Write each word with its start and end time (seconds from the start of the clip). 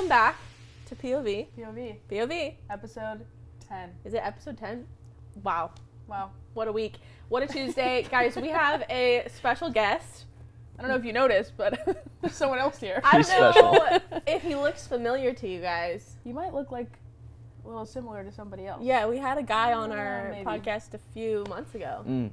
Welcome 0.00 0.08
back 0.08 0.36
to 0.86 0.96
POV. 0.96 1.48
POV 1.58 1.96
POV. 2.10 2.54
episode 2.70 3.26
10. 3.68 3.90
Is 4.06 4.14
it 4.14 4.22
episode 4.24 4.56
10? 4.56 4.86
Wow. 5.42 5.72
Wow. 6.06 6.30
What 6.54 6.68
a 6.68 6.72
week. 6.72 6.94
What 7.28 7.42
a 7.42 7.46
Tuesday. 7.46 8.06
Guys, 8.10 8.34
we 8.34 8.48
have 8.48 8.82
a 8.88 9.26
special 9.36 9.68
guest. 9.68 10.24
I 10.78 10.80
don't 10.80 10.90
know 10.90 10.96
if 10.96 11.04
you 11.04 11.12
noticed, 11.12 11.52
but 11.54 12.02
there's 12.22 12.34
someone 12.34 12.58
else 12.58 12.78
here. 12.78 13.02
I 13.04 13.12
don't 13.12 13.24
special. 13.24 13.72
know 13.74 13.98
if 14.26 14.40
he 14.40 14.54
looks 14.54 14.86
familiar 14.86 15.34
to 15.34 15.46
you 15.46 15.60
guys. 15.60 16.16
You 16.24 16.32
might 16.32 16.54
look 16.54 16.72
like 16.72 16.98
a 17.66 17.68
little 17.68 17.84
similar 17.84 18.24
to 18.24 18.32
somebody 18.32 18.66
else. 18.66 18.80
Yeah, 18.82 19.06
we 19.06 19.18
had 19.18 19.36
a 19.36 19.42
guy 19.42 19.74
on 19.74 19.92
our 19.92 20.30
maybe. 20.30 20.46
podcast 20.46 20.94
a 20.94 21.00
few 21.12 21.44
months 21.46 21.74
ago. 21.74 22.04
Mm. 22.08 22.30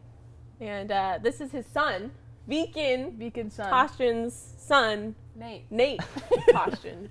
And 0.62 0.90
uh, 0.90 1.20
this 1.22 1.42
is 1.42 1.52
his 1.52 1.66
son, 1.66 2.12
Beacon 2.48 3.12
Beacon 3.12 3.52
son. 3.52 3.70
Toshion's 3.70 4.54
son, 4.58 5.16
Nate. 5.36 5.70
Nate 5.70 6.00
Toshtion. 6.54 7.10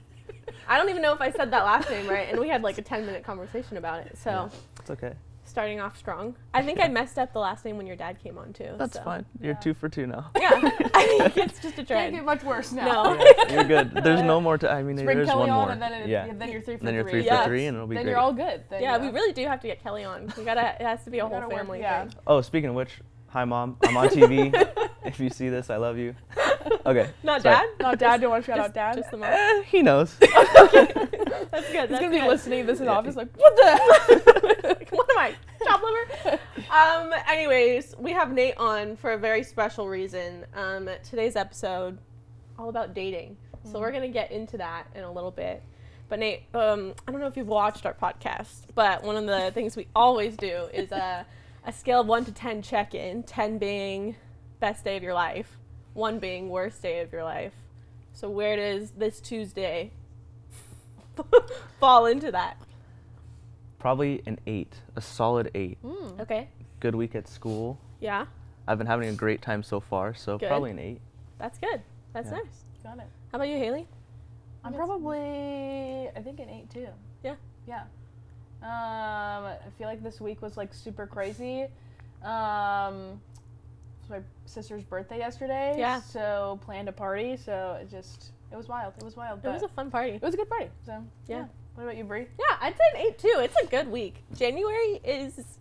I 0.68 0.76
don't 0.78 0.88
even 0.90 1.02
know 1.02 1.12
if 1.12 1.20
I 1.20 1.30
said 1.30 1.50
that 1.52 1.64
last 1.64 1.88
name 1.90 2.08
right, 2.08 2.28
and 2.30 2.40
we 2.40 2.48
had 2.48 2.62
like 2.62 2.78
a 2.78 2.82
10 2.82 3.06
minute 3.06 3.22
conversation 3.24 3.76
about 3.76 4.00
it. 4.06 4.16
So, 4.18 4.30
Yeah. 4.30 4.48
It's 4.80 4.90
okay. 4.90 5.12
starting 5.44 5.80
off 5.80 5.96
strong. 5.96 6.34
I 6.54 6.62
think 6.62 6.80
I 6.80 6.88
messed 6.88 7.18
up 7.18 7.32
the 7.32 7.38
last 7.38 7.64
name 7.64 7.76
when 7.76 7.86
your 7.86 7.96
dad 7.96 8.18
came 8.22 8.36
on 8.38 8.52
too. 8.52 8.74
That's 8.78 8.94
so. 8.94 9.02
fine. 9.02 9.24
You're 9.40 9.52
Yeah. 9.52 9.58
two 9.58 9.74
for 9.74 9.88
two 9.88 10.06
now. 10.06 10.30
Yeah, 10.38 10.50
I 10.94 11.30
think 11.32 11.36
it's 11.48 11.58
just 11.60 11.74
a 11.74 11.84
Can't 11.84 11.88
trend. 11.88 12.14
get 12.16 12.24
much 12.24 12.42
worse 12.42 12.72
now. 12.72 13.14
No. 13.14 13.24
Yeah, 13.48 13.52
you're 13.54 13.64
good. 13.64 13.92
There's 14.04 14.22
no 14.22 14.40
more 14.40 14.58
to. 14.58 14.70
I 14.70 14.82
mean, 14.82 14.96
Bring 15.04 15.18
there's 15.18 15.28
Kelly 15.28 15.40
one 15.40 15.50
on 15.50 15.56
more. 15.62 15.70
and 15.70 15.80
then, 15.82 15.92
it, 15.92 16.08
yeah. 16.08 16.32
then 16.32 16.50
you're 16.50 16.60
three 16.62 16.76
for 16.78 16.84
then 16.84 16.94
you're 16.94 17.04
three. 17.04 17.12
three 17.20 17.24
Yes. 17.24 17.44
for 17.44 17.48
three, 17.50 17.66
and 17.66 17.76
it'll 17.76 17.86
be 17.86 17.94
then 17.94 18.04
great. 18.04 18.10
you're 18.12 18.20
all 18.20 18.32
good. 18.32 18.64
Then, 18.70 18.82
Yeah, 18.82 18.96
you 18.96 19.02
we 19.02 19.14
really 19.14 19.32
do 19.32 19.44
have 19.46 19.60
to 19.60 19.66
get 19.68 19.82
Kelly 19.82 20.04
on. 20.04 20.32
We 20.36 20.44
gotta. 20.44 20.74
It 20.80 20.82
has 20.82 21.04
to 21.04 21.10
be 21.10 21.18
a 21.20 21.22
whole 21.26 21.30
gotta 21.30 21.48
work- 21.48 21.56
family 21.58 21.80
yeah. 21.80 22.04
thing. 22.04 22.14
oh, 22.26 22.40
speaking 22.40 22.70
of 22.70 22.74
which, 22.76 23.00
hi 23.28 23.44
mom. 23.44 23.76
I'm 23.84 23.96
on 23.96 24.08
TV. 24.08 24.52
if 25.04 25.20
you 25.20 25.30
see 25.30 25.48
this, 25.48 25.70
I 25.70 25.76
love 25.76 25.98
you. 25.98 26.14
Okay. 26.84 27.08
Not 27.22 27.42
sorry. 27.42 27.56
dad. 27.56 27.66
Not 27.80 27.98
dad. 27.98 28.16
Do 28.18 28.22
you 28.24 28.30
want 28.30 28.44
to 28.44 28.50
shout 28.50 28.56
Just, 28.58 28.68
out 28.70 28.74
dad? 28.74 28.96
just 28.96 29.10
the 29.10 29.16
mom. 29.16 29.28
Eh, 29.32 29.62
he 29.64 29.82
knows. 29.82 30.16
Okay. 30.56 30.86
That's 31.50 31.70
good. 31.72 31.88
He's 31.88 31.88
That's 31.88 31.90
gonna 31.90 32.10
be 32.10 32.18
good. 32.20 32.28
listening 32.28 32.60
to 32.66 32.72
this 32.72 32.80
in 32.80 32.86
Yeah. 32.86 32.92
office 32.92 33.16
like, 33.16 33.28
what 33.36 33.54
the? 33.56 34.86
what 34.90 35.10
am 35.10 35.18
I? 35.18 35.34
Chop 35.64 35.82
liver? 35.82 36.38
Um, 36.70 37.12
anyways, 37.28 37.94
we 37.98 38.12
have 38.12 38.32
Nate 38.32 38.56
on 38.58 38.96
for 38.96 39.12
a 39.12 39.18
very 39.18 39.42
special 39.42 39.88
reason. 39.88 40.44
Um, 40.54 40.88
today's 41.08 41.36
episode, 41.36 41.98
all 42.58 42.68
about 42.68 42.94
dating. 42.94 43.36
So 43.64 43.80
we're 43.80 43.92
gonna 43.92 44.08
get 44.08 44.32
into 44.32 44.56
that 44.58 44.86
in 44.94 45.04
a 45.04 45.10
little 45.12 45.30
bit. 45.30 45.62
But 46.08 46.18
Nate, 46.20 46.42
um, 46.54 46.94
I 47.06 47.12
don't 47.12 47.20
know 47.20 47.26
if 47.26 47.36
you've 47.36 47.48
watched 47.48 47.84
our 47.86 47.94
podcast, 47.94 48.66
but 48.74 49.02
one 49.02 49.16
of 49.16 49.26
the 49.26 49.50
things 49.52 49.76
we 49.76 49.88
always 49.94 50.36
do 50.36 50.68
is 50.72 50.92
a, 50.92 51.26
a 51.66 51.72
scale 51.72 52.00
of 52.00 52.06
one 52.06 52.24
to 52.24 52.32
ten 52.32 52.62
check-in. 52.62 53.22
Ten 53.24 53.58
being 53.58 54.16
best 54.60 54.84
day 54.84 54.96
of 54.96 55.02
your 55.02 55.12
life, 55.14 55.58
one 55.92 56.18
being 56.18 56.48
worst 56.48 56.80
day 56.80 57.00
of 57.00 57.12
your 57.12 57.24
life. 57.24 57.52
So 58.12 58.30
where 58.30 58.56
does 58.56 58.92
this 58.92 59.20
Tuesday 59.20 59.90
fall 61.80 62.06
into 62.06 62.30
that? 62.32 62.56
Probably 63.78 64.22
an 64.26 64.38
eight, 64.46 64.74
a 64.96 65.00
solid 65.00 65.50
eight. 65.54 65.78
Mm. 65.84 66.20
Okay. 66.20 66.48
Good 66.80 66.94
week 66.94 67.14
at 67.14 67.28
school. 67.28 67.78
Yeah, 68.00 68.26
I've 68.66 68.78
been 68.78 68.86
having 68.86 69.08
a 69.08 69.12
great 69.12 69.42
time 69.42 69.62
so 69.62 69.80
far, 69.80 70.14
so 70.14 70.38
Good. 70.38 70.48
probably 70.48 70.70
an 70.70 70.78
eight. 70.78 71.00
that's 71.38 71.58
good. 71.58 71.82
That's 72.12 72.30
Yeah. 72.30 72.38
nice. 72.38 72.64
Got 72.82 72.98
it. 72.98 73.06
How 73.32 73.36
about 73.36 73.48
you, 73.48 73.56
Hailey? 73.58 73.86
I'm 74.64 74.72
probably, 74.74 76.08
I 76.16 76.20
think 76.22 76.40
an 76.40 76.48
eight 76.48 76.70
too. 76.70 76.88
Yeah. 77.22 77.34
Yeah. 77.66 77.84
Um, 78.62 78.68
I 78.68 79.58
feel 79.78 79.86
like 79.86 80.02
this 80.02 80.20
week 80.20 80.42
was 80.42 80.56
like 80.56 80.74
super 80.74 81.06
crazy. 81.06 81.66
Um, 82.22 83.20
it 84.00 84.02
was 84.02 84.10
my 84.10 84.20
sister's 84.46 84.82
birthday 84.82 85.18
yesterday. 85.18 85.74
Yeah. 85.78 86.00
So 86.00 86.58
planned 86.64 86.88
a 86.88 86.92
party. 86.92 87.36
So 87.36 87.78
it 87.80 87.90
just, 87.90 88.32
it 88.50 88.56
was 88.56 88.68
wild. 88.68 88.94
It 88.98 89.04
was 89.04 89.16
wild. 89.16 89.44
It 89.44 89.48
was 89.48 89.62
a 89.62 89.68
fun 89.68 89.90
party. 89.90 90.12
it 90.12 90.22
was 90.22 90.34
a 90.34 90.36
good 90.36 90.48
party. 90.48 90.68
So 90.84 91.04
Yeah. 91.28 91.44
What 91.74 91.84
about 91.84 91.96
you, 91.98 92.04
Brie? 92.04 92.26
Yeah, 92.38 92.56
I'd 92.60 92.72
say 92.74 92.82
an 92.94 93.06
eight 93.06 93.18
too. 93.18 93.34
It's 93.40 93.54
a 93.62 93.66
good 93.66 93.88
week. 93.88 94.24
January 94.34 94.98
is. 95.04 95.58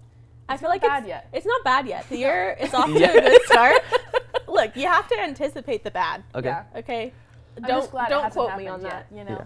I 0.48 0.56
feel 0.56 0.70
not 0.70 0.76
like 0.76 0.82
bad 0.82 1.00
it's, 1.00 1.08
yet. 1.10 1.30
it's 1.34 1.46
not 1.46 1.62
bad 1.66 1.88
yet. 1.88 2.08
The 2.08 2.18
year 2.18 2.56
is 2.58 2.74
off 2.74 2.86
to 2.94 2.98
Yeah. 2.98 3.12
a 3.12 3.22
good 3.22 3.42
start. 3.48 3.82
Look, 4.48 4.78
you 4.78 4.88
have 4.88 5.10
to 5.10 5.20
anticipate 5.20 5.84
the 5.84 5.92
bad. 5.92 6.24
Okay. 6.34 6.48
Yeah. 6.48 6.64
Okay. 6.78 7.12
I'm 7.58 7.64
don't 7.64 7.80
just 7.82 7.92
glad 7.92 8.08
don't 8.10 8.24
hasn't 8.24 8.48
quote 8.48 8.58
me 8.58 8.68
on 8.68 8.82
yet, 8.82 9.08
that. 9.10 9.18
You 9.18 9.26
know. 9.26 9.32
Yeah. 9.32 9.46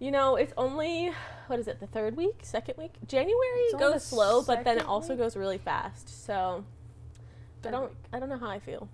You 0.00 0.10
know, 0.10 0.36
it's 0.36 0.52
only 0.58 1.12
what 1.46 1.58
is 1.58 1.68
it? 1.68 1.80
The 1.80 1.86
third 1.86 2.16
week, 2.16 2.40
second 2.42 2.74
week. 2.78 2.92
January 3.06 3.36
It's 3.68 3.74
goes 3.78 4.04
slow, 4.04 4.42
but 4.42 4.64
then 4.64 4.78
it 4.78 4.86
also 4.86 5.10
week? 5.10 5.18
goes 5.18 5.36
really 5.36 5.58
fast. 5.58 6.24
So 6.26 6.64
I 7.64 7.70
don't 7.70 7.82
week. 7.90 7.92
I 8.12 8.18
don't 8.18 8.28
know 8.28 8.38
how 8.38 8.48
I 8.50 8.58
feel, 8.58 8.88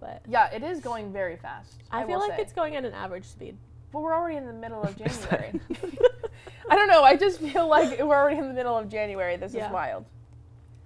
but 0.00 0.22
Yeah, 0.28 0.50
it 0.52 0.62
is 0.62 0.80
going 0.80 1.12
very 1.12 1.36
fast. 1.36 1.82
I, 1.90 2.00
feel 2.04 2.18
will 2.18 2.28
like 2.28 2.36
say. 2.36 2.42
it's 2.42 2.52
going 2.52 2.76
at 2.76 2.84
an 2.84 2.92
average 2.94 3.24
speed. 3.24 3.56
But 3.92 4.00
we're 4.02 4.14
already 4.14 4.36
in 4.36 4.46
the 4.46 4.52
middle 4.52 4.82
of 4.82 4.96
January. 4.98 5.60
I 6.70 6.74
don't 6.74 6.88
know. 6.88 7.02
I 7.04 7.16
just 7.16 7.38
feel 7.40 7.68
like 7.68 7.98
we're 8.00 8.16
already 8.16 8.38
in 8.38 8.48
the 8.48 8.54
middle 8.54 8.76
of 8.76 8.88
January. 8.88 9.36
This 9.36 9.54
Yeah. 9.54 9.66
is 9.68 9.72
wild. 9.72 10.04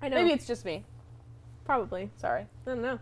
I 0.02 0.08
know. 0.08 0.16
Maybe 0.16 0.32
it's 0.32 0.46
just 0.46 0.64
me. 0.64 0.84
probably. 1.64 2.10
Sorry. 2.18 2.42
I 2.42 2.70
don't 2.70 2.82
know. 2.82 2.98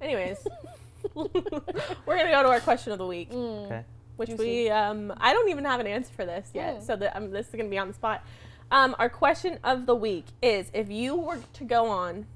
Anyways, 0.00 0.46
we're 1.14 1.28
gonna 1.28 2.30
go 2.30 2.42
to 2.42 2.48
our 2.48 2.60
question 2.60 2.92
of 2.92 2.98
the 2.98 3.06
week. 3.06 3.30
Mm. 3.30 3.66
Okay. 3.66 3.84
Which 4.16 4.30
Juicy. 4.30 4.44
we 4.64 4.70
um, 4.70 5.12
I 5.18 5.32
don't 5.32 5.48
even 5.48 5.64
have 5.64 5.80
an 5.80 5.86
answer 5.86 6.12
for 6.14 6.24
this 6.24 6.50
yet, 6.54 6.78
Mm. 6.80 6.82
so 6.86 6.96
that 6.96 7.16
um, 7.16 7.30
this 7.30 7.48
is 7.48 7.54
gonna 7.54 7.68
be 7.68 7.78
on 7.78 7.88
the 7.88 7.94
spot. 7.94 8.24
Um, 8.70 8.94
our 8.98 9.08
question 9.08 9.58
of 9.64 9.86
the 9.86 9.94
week 9.94 10.26
is: 10.42 10.70
If 10.72 10.90
you 10.90 11.14
were 11.16 11.38
to 11.54 11.64
go 11.64 11.86
on 11.86 12.26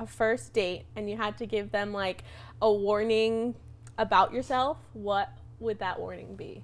a 0.00 0.06
first 0.06 0.52
date 0.52 0.84
and 0.96 1.08
you 1.08 1.16
had 1.16 1.38
to 1.38 1.46
give 1.46 1.70
them 1.70 1.92
like 1.92 2.24
a 2.60 2.72
warning 2.72 3.54
about 3.98 4.32
yourself, 4.32 4.78
what 4.92 5.30
would 5.60 5.78
that 5.78 5.98
warning 6.00 6.34
be? 6.36 6.62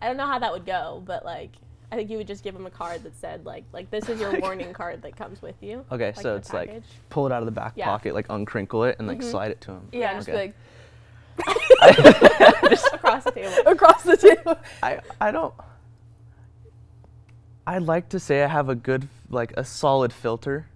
I 0.00 0.06
don't 0.08 0.16
know 0.16 0.26
how 0.26 0.38
that 0.38 0.52
would 0.52 0.66
go, 0.66 1.02
but 1.04 1.24
like 1.24 1.50
I 1.90 1.96
think 1.96 2.10
you 2.10 2.18
would 2.18 2.26
just 2.26 2.42
give 2.44 2.54
them 2.54 2.66
a 2.66 2.70
card 2.70 3.02
that 3.04 3.16
said 3.16 3.46
like 3.46 3.64
like 3.72 3.90
this 3.90 4.08
is 4.08 4.20
your 4.20 4.38
warning 4.40 4.72
card 4.72 5.02
that 5.02 5.16
comes 5.16 5.40
with 5.40 5.56
you. 5.62 5.84
Okay, 5.90 6.06
like, 6.06 6.16
so 6.20 6.36
it's 6.36 6.52
like 6.52 6.82
pull 7.08 7.26
it 7.26 7.32
out 7.32 7.40
of 7.42 7.46
the 7.46 7.52
back 7.52 7.72
Yeah. 7.76 7.86
pocket, 7.86 8.14
like 8.14 8.28
uncrinkle 8.28 8.88
it, 8.90 8.96
and 8.98 9.08
like 9.08 9.18
Mhm. 9.18 9.30
slide 9.30 9.50
it 9.50 9.60
to 9.62 9.72
him. 9.72 9.88
Yeah, 9.92 10.14
just 10.14 10.28
Okay. 10.28 10.36
like 10.38 10.54
across 12.92 13.24
the 13.24 13.32
table. 13.34 13.70
across 13.70 14.02
the 14.02 14.16
table. 14.16 14.58
I 14.82 15.00
I 15.20 15.30
don't. 15.30 15.54
I 17.66 17.78
like 17.78 18.10
to 18.10 18.20
say 18.20 18.42
I 18.44 18.46
have 18.48 18.68
a 18.68 18.74
good, 18.74 19.08
like 19.30 19.52
a 19.56 19.64
solid 19.64 20.12
filter, 20.12 20.66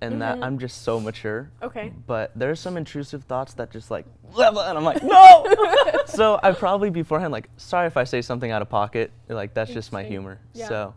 and 0.00 0.14
Mhm. 0.14 0.18
that 0.20 0.38
I'm 0.42 0.58
just 0.60 0.82
so 0.82 1.00
mature. 1.00 1.50
Okay. 1.62 1.92
But 2.06 2.30
there's 2.36 2.60
some 2.60 2.76
intrusive 2.76 3.24
thoughts 3.24 3.54
that 3.54 3.72
just 3.72 3.90
like, 3.90 4.06
and 4.38 4.58
I'm 4.58 4.84
like, 4.84 5.02
no. 5.02 5.46
so 6.06 6.38
I 6.42 6.52
probably 6.52 6.90
beforehand 6.90 7.32
like, 7.32 7.48
sorry 7.56 7.88
if 7.88 7.96
I 7.96 8.04
say 8.04 8.22
something 8.22 8.50
out 8.52 8.62
of 8.62 8.68
pocket. 8.68 9.10
Like 9.28 9.52
that's 9.54 9.72
just 9.72 9.92
my 9.92 10.04
humor. 10.04 10.38
Yeah. 10.54 10.68
So, 10.68 10.94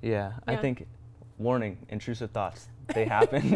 yeah, 0.00 0.34
I 0.46 0.54
think, 0.56 0.86
warning, 1.38 1.78
intrusive 1.88 2.30
thoughts. 2.30 2.68
They 2.94 3.04
happen 3.16 3.50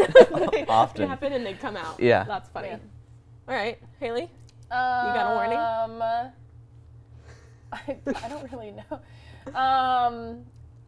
They 0.50 0.66
often. 0.66 1.03
They 1.03 1.09
happen 1.09 1.32
and 1.32 1.47
they 1.47 1.54
come 1.54 1.77
out. 1.77 2.00
Yeah. 2.00 2.25
That's 2.25 2.48
funny. 2.48 2.69
Yeah. 2.69 2.78
All 3.48 3.54
right, 3.54 3.78
Hailey. 4.00 4.28
Got 4.70 5.26
a 5.26 5.34
warning? 5.34 5.58
Um, 5.58 6.03
I, 7.72 7.98
I 8.22 8.28
don't 8.28 8.50
really 8.53 8.72
know. 8.72 9.00
Um, 9.58 10.44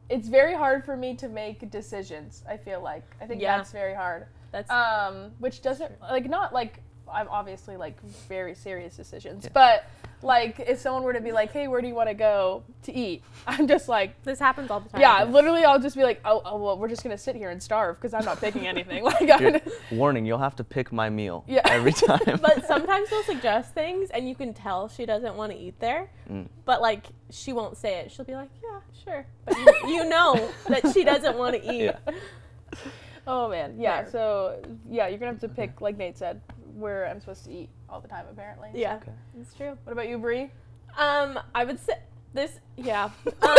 it's 0.09 0.29
very 0.29 0.55
hard 0.55 0.85
for 0.85 0.97
me 0.97 1.15
to 1.17 1.29
make 1.29 1.71
decisions. 1.71 2.45
I 2.49 2.57
feel 2.57 2.83
like 2.83 3.05
I 3.21 3.27
think 3.27 3.41
Yeah. 3.41 3.57
that's 3.57 3.73
very 3.73 3.95
hard. 3.95 4.27
That's 4.51 4.71
Um, 4.71 5.33
which 5.39 5.63
doesn't 5.63 6.01
like 6.01 6.29
not 6.29 6.53
like 6.53 6.81
I'm 7.13 7.29
obviously 7.29 7.77
like 7.77 8.01
very 8.29 8.55
serious 8.55 8.97
decisions, 8.97 9.45
Yeah. 9.45 9.51
but 9.53 9.85
like 10.25 10.61
if 10.61 10.79
someone 10.79 11.03
were 11.03 11.13
to 11.13 11.21
be 11.21 11.33
like, 11.33 11.51
"Hey, 11.53 11.67
where 11.67 11.81
do 11.81 11.89
you 11.89 11.95
want 11.95 12.09
to 12.09 12.15
go 12.15 12.63
to 12.85 12.93
eat?" 12.95 13.23
I'm 13.47 13.67
just 13.67 13.89
like, 13.89 14.23
this 14.23 14.39
happens 14.39 14.71
all 14.71 14.79
the 14.81 14.89
time. 14.89 15.01
yeah, 15.01 15.25
literally, 15.25 15.65
I'll 15.65 15.81
just 15.81 15.97
be 15.97 16.05
like, 16.05 16.21
"Oh, 16.25 16.41
oh 16.45 16.57
well, 16.59 16.79
we're 16.79 16.89
just 16.89 17.03
gonna 17.03 17.19
sit 17.19 17.35
here 17.35 17.51
and 17.51 17.61
starve 17.63 17.97
because 17.97 18.15
I'm 18.15 18.25
not 18.25 18.41
picking 18.41 18.67
anything." 18.67 19.03
like, 19.15 19.29
I, 19.29 19.39
You're- 19.39 19.61
warning, 19.91 20.25
you'll 20.25 20.39
have 20.39 20.55
to 20.57 20.65
pick 20.65 20.93
my 20.93 21.11
meal 21.11 21.45
Yeah. 21.49 21.63
every 21.67 21.93
time. 21.93 22.39
But 22.41 22.67
sometimes 22.67 23.09
she'll 23.09 23.25
suggest 23.25 23.75
things 23.75 24.11
and 24.11 24.29
you 24.29 24.35
can 24.37 24.55
tell 24.55 24.89
she 24.89 25.07
doesn't 25.07 25.35
want 25.35 25.51
to 25.53 25.59
eat 25.59 25.79
there. 25.81 26.09
Mm. 26.31 26.47
But 26.65 26.81
like 26.81 27.07
she 27.31 27.53
won't 27.53 27.77
say 27.77 27.97
it. 28.01 28.13
She'll 28.13 28.25
be 28.25 28.35
like, 28.35 28.51
"Yeah, 28.63 28.79
sure." 29.05 29.27
But 29.45 29.57
you, 29.59 29.89
you 29.95 30.09
know 30.09 30.51
that 30.69 30.93
she 30.95 31.03
doesn't 31.03 31.37
want 31.37 31.57
to 31.61 31.73
eat. 31.75 31.85
Yeah. 32.07 32.15
oh 33.27 33.49
man, 33.49 33.75
yeah. 33.79 34.03
There. 34.03 34.11
So 34.13 34.63
yeah, 34.89 35.09
you're 35.09 35.19
gonna 35.19 35.33
have 35.33 35.41
to 35.41 35.49
pick, 35.49 35.81
like 35.81 35.97
Nate 35.97 36.17
said, 36.17 36.41
where 36.75 37.07
I'm 37.09 37.21
supposed 37.21 37.45
to 37.45 37.53
eat 37.53 37.69
all 37.89 38.01
the 38.01 38.09
time. 38.09 38.27
Apparently. 38.31 38.71
Yeah, 38.75 38.97
Okay. 38.97 39.13
it's 39.41 39.55
true. 39.55 39.77
What 39.85 39.93
about 39.93 40.09
you, 40.09 40.19
Brie? 40.19 40.51
Um, 40.99 41.39
I 41.55 41.65
would 41.65 41.79
say 41.81 41.95
this. 42.35 42.59
Yeah. 42.77 43.11
Um, 43.43 43.57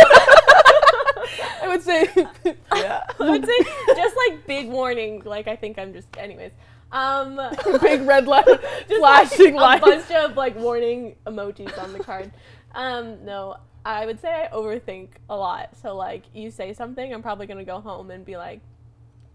I 1.62 1.68
would 1.68 1.82
say. 1.84 2.08
Yeah. 2.76 3.04
I 3.20 3.30
would 3.30 3.46
say 3.46 3.58
just 3.96 4.16
like 4.28 4.46
big 4.48 4.68
warning. 4.70 5.22
Like 5.26 5.48
I 5.48 5.56
think 5.56 5.80
I'm 5.80 5.94
just. 5.94 6.08
Anyways. 6.18 6.52
Um. 6.92 7.40
Big 7.82 8.02
red 8.04 8.28
light, 8.28 8.46
just 8.46 9.00
flashing 9.00 9.56
like, 9.56 9.82
lights. 9.82 10.06
a 10.10 10.14
bunch 10.14 10.30
of 10.32 10.38
like 10.38 10.56
warning 10.58 11.16
emojis 11.26 11.76
on 11.82 11.92
the 11.94 12.00
card. 12.00 12.32
Um, 12.76 13.24
no, 13.26 13.56
I 13.86 14.06
would 14.06 14.20
say 14.22 14.30
I 14.48 14.54
overthink 14.56 15.10
a 15.30 15.36
lot. 15.36 15.70
So 15.82 15.96
like 15.96 16.24
you 16.34 16.52
say 16.52 16.74
something, 16.74 17.12
I'm 17.14 17.22
probably 17.24 17.48
gonna 17.48 17.64
go 17.64 17.80
home 17.80 18.12
and 18.12 18.24
be 18.26 18.38
like, 18.38 18.60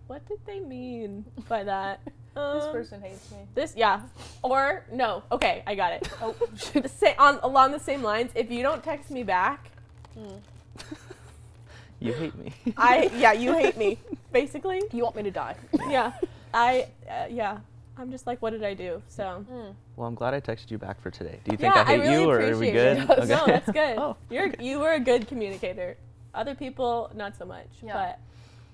what 0.07 0.27
did 0.29 0.39
they 0.47 0.61
mean 0.61 1.25
by 1.49 1.65
that? 1.65 2.01
This 2.39 2.65
Um, 2.65 2.73
person 2.73 3.01
hates 3.03 3.31
me. 3.33 3.39
This 3.55 3.75
yeah. 3.77 4.01
Or 4.43 4.85
no. 4.93 5.23
Okay, 5.33 5.63
I 5.67 5.75
got 5.75 5.93
it. 5.93 6.09
Oh, 6.23 6.35
The 6.73 6.89
sa- 6.89 7.15
on 7.19 7.39
along 7.43 7.73
the 7.73 7.81
same 7.81 8.03
lines, 8.03 8.31
if 8.35 8.51
you 8.51 8.63
don't 8.63 8.83
text 8.83 9.11
me 9.11 9.23
back, 9.25 9.71
You 12.01 12.13
hate 12.13 12.35
me. 12.37 12.53
I 12.77 13.11
yeah, 13.17 13.33
you 13.33 13.53
hate 13.55 13.77
me. 13.77 13.99
Basically. 14.33 14.83
you 14.93 15.03
want 15.03 15.17
me 15.17 15.23
to 15.25 15.31
die? 15.31 15.57
Yeah. 15.89 16.13
I 16.55 16.87
uh, 17.11 17.27
yeah. 17.29 17.59
I'm 17.97 18.13
just 18.13 18.27
like 18.29 18.41
what 18.41 18.51
did 18.51 18.63
I 18.63 18.75
do? 18.75 19.03
So 19.09 19.45
well, 19.97 20.07
I'm 20.07 20.15
glad 20.15 20.33
I 20.33 20.41
texted 20.41 20.71
you 20.71 20.79
back 20.79 21.01
for 21.03 21.11
today. 21.11 21.41
Do 21.45 21.51
you 21.51 21.59
think 21.59 21.75
yeah, 21.75 21.83
I 21.83 21.85
hate 21.85 22.01
really 22.01 22.23
you, 22.23 22.31
or 22.31 22.37
are 22.37 22.57
we 22.57 22.69
appreciate 22.71 23.07
good? 23.09 23.19
it. 23.19 23.29
No, 23.35 23.47
that's 23.47 23.71
good. 23.71 23.99
Oh, 23.99 24.17
You're 24.31 24.47
okay. 24.49 24.65
you 24.65 24.79
were 24.79 24.93
a 24.93 25.01
good 25.01 25.27
communicator. 25.27 25.97
Other 26.35 26.55
people 26.55 27.11
not 27.17 27.37
so 27.37 27.45
much. 27.45 27.67
Yeah. 27.83 27.95
But 27.95 28.19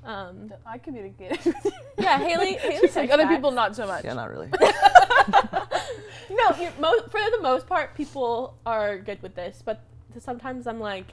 um 0.04 0.52
I 0.66 0.78
communicated 0.78 1.44
with 1.44 1.64
you. 1.64 1.72
yeah, 1.98 2.18
Hailey 2.18 2.54
Hailey 2.58 2.88
like, 2.94 3.10
other 3.10 3.26
people 3.26 3.50
not 3.50 3.74
so 3.76 3.86
much. 3.86 4.04
Yeah, 4.04 4.14
not 4.14 4.30
really. 4.30 4.48
no, 6.30 6.50
you 6.58 6.68
mo- 6.80 7.02
for 7.10 7.20
the 7.30 7.38
most 7.42 7.66
part, 7.66 7.94
people 7.94 8.54
are 8.66 8.98
good 8.98 9.22
with 9.22 9.34
this, 9.34 9.62
but 9.64 9.80
sometimes 10.18 10.66
I'm 10.66 10.80
like, 10.80 11.06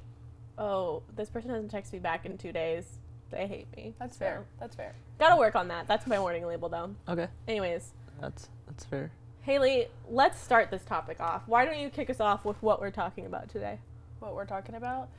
oh, 0.58 1.04
this 1.16 1.30
person 1.30 1.50
hasn't 1.52 1.72
texted 1.72 1.94
me 1.94 2.00
back 2.00 2.26
in 2.26 2.38
two 2.38 2.52
days. 2.52 2.86
They 3.30 3.48
hate 3.48 3.68
me. 3.76 3.94
That's 4.00 4.16
So, 4.16 4.20
fair. 4.26 4.46
That's 4.60 4.76
fair. 4.76 4.94
Gotta 5.20 5.38
work 5.38 5.56
on 5.56 5.68
that. 5.70 5.88
That's 5.88 6.06
my 6.06 6.20
warning 6.20 6.46
label, 6.46 6.68
though. 6.70 6.94
okay, 7.08 7.28
Anyways, 7.48 7.92
that's 8.20 8.50
that's 8.68 8.84
fair. 8.86 9.12
Hailey, 9.44 9.88
let's 10.10 10.40
start 10.40 10.70
this 10.70 10.84
topic 10.84 11.20
off. 11.20 11.44
Why 11.48 11.66
don't 11.66 11.80
you 11.80 11.90
kick 11.90 12.10
us 12.10 12.20
off 12.20 12.46
with 12.46 12.62
what 12.62 12.80
we're 12.82 12.92
talking 12.92 13.26
about 13.26 13.50
today? 13.50 13.80
What 14.20 14.36
we're 14.36 14.46
talking 14.46 14.76
about? 14.76 15.10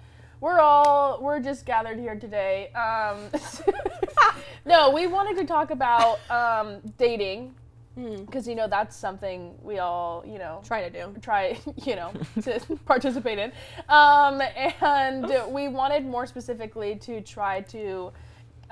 We're 0.43 0.59
all 0.59 1.21
we're 1.23 1.39
just 1.39 1.65
gathered 1.65 2.01
here 2.01 2.17
today. 2.17 2.73
Um, 2.73 3.31
no, 4.67 4.91
we 4.91 5.07
wanted 5.07 5.37
to 5.37 5.45
talk 5.47 5.71
about 5.71 6.19
um, 6.31 6.79
dating 6.99 7.55
Hmm. 7.95 8.25
because 8.25 8.49
you 8.49 8.55
know 8.55 8.67
that's 8.67 8.97
something 8.97 9.55
we 9.63 9.79
all 9.79 10.25
you 10.27 10.39
know 10.39 10.63
Try 10.65 10.89
to 10.89 10.91
do. 10.91 11.15
try 11.21 11.61
you 11.85 11.95
know 11.95 12.11
to 12.41 12.59
participate 12.87 13.39
in 13.39 13.53
um, 13.91 14.41
and 14.81 15.31
we 15.53 15.69
wanted 15.69 16.07
more 16.07 16.25
specifically 16.27 16.97
to 16.97 17.21
try 17.21 17.61
to 17.61 18.11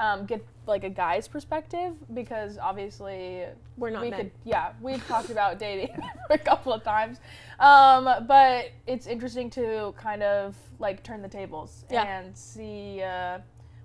um, 0.01 0.25
get 0.27 0.45
like 0.67 0.83
a 0.85 0.89
guy's 0.91 1.29
perspective 1.29 1.93
because 2.15 2.57
obviously 2.59 3.45
We're 3.77 3.91
not 3.91 4.03
we 4.03 4.11
men. 4.11 4.19
could 4.21 4.31
yeah 4.45 4.73
we've 4.81 5.05
talked 5.07 5.31
about 5.31 5.59
dating 5.59 5.97
a 6.31 6.39
couple 6.39 6.73
of 6.73 6.83
times 6.83 7.19
um, 7.59 8.05
but 8.27 8.71
it's 8.87 9.07
interesting 9.07 9.51
to 9.51 9.95
kind 9.99 10.23
of 10.23 10.55
like 10.79 11.03
turn 11.03 11.23
the 11.23 11.29
tables 11.29 11.85
Yeah. 11.91 12.05
and 12.05 12.37
see 12.37 13.03
uh, 13.03 13.39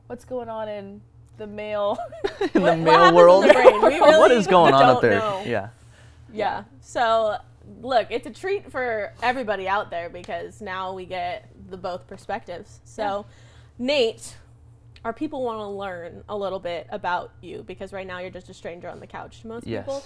what's 0.07 0.25
going 0.25 0.47
on 0.50 0.67
in 0.69 1.01
the 1.38 1.47
male 1.47 1.97
In 2.41 2.47
the 2.53 2.59
What- 2.62 2.77
what 2.77 2.79
male 2.79 3.13
world, 3.15 3.44
the 3.44 3.53
brain? 3.53 3.73
We 3.81 4.00
what 4.00 4.29
really 4.29 4.35
is 4.38 4.47
going 4.47 4.73
on 4.73 4.81
don't 4.81 4.95
up 4.97 5.01
there? 5.01 5.19
know. 5.19 5.44
Yeah. 5.45 5.69
Yeah. 6.31 6.63
So, 6.81 7.35
look, 7.81 8.07
it's 8.09 8.25
a 8.27 8.29
treat 8.31 8.71
for 8.71 9.12
everybody 9.21 9.67
out 9.67 9.89
there 9.89 10.09
because 10.09 10.62
now 10.62 10.94
we 10.94 11.06
get 11.06 11.50
the 11.69 11.75
both 11.77 12.07
perspectives. 12.07 12.79
So, 12.85 13.25
Nate, 13.79 14.35
our 15.05 15.13
people 15.13 15.43
want 15.43 15.59
to 15.59 15.67
learn 15.67 16.23
a 16.27 16.35
little 16.35 16.57
bit 16.59 16.87
about 16.89 17.31
you 17.39 17.63
because 17.67 17.93
right 17.93 18.07
now 18.07 18.17
you're 18.19 18.31
just 18.31 18.49
a 18.49 18.53
stranger 18.55 18.89
on 18.89 18.99
the 18.99 19.05
couch 19.05 19.41
to 19.41 19.47
most 19.47 19.67
Yes. 19.67 19.85
people. 19.85 20.03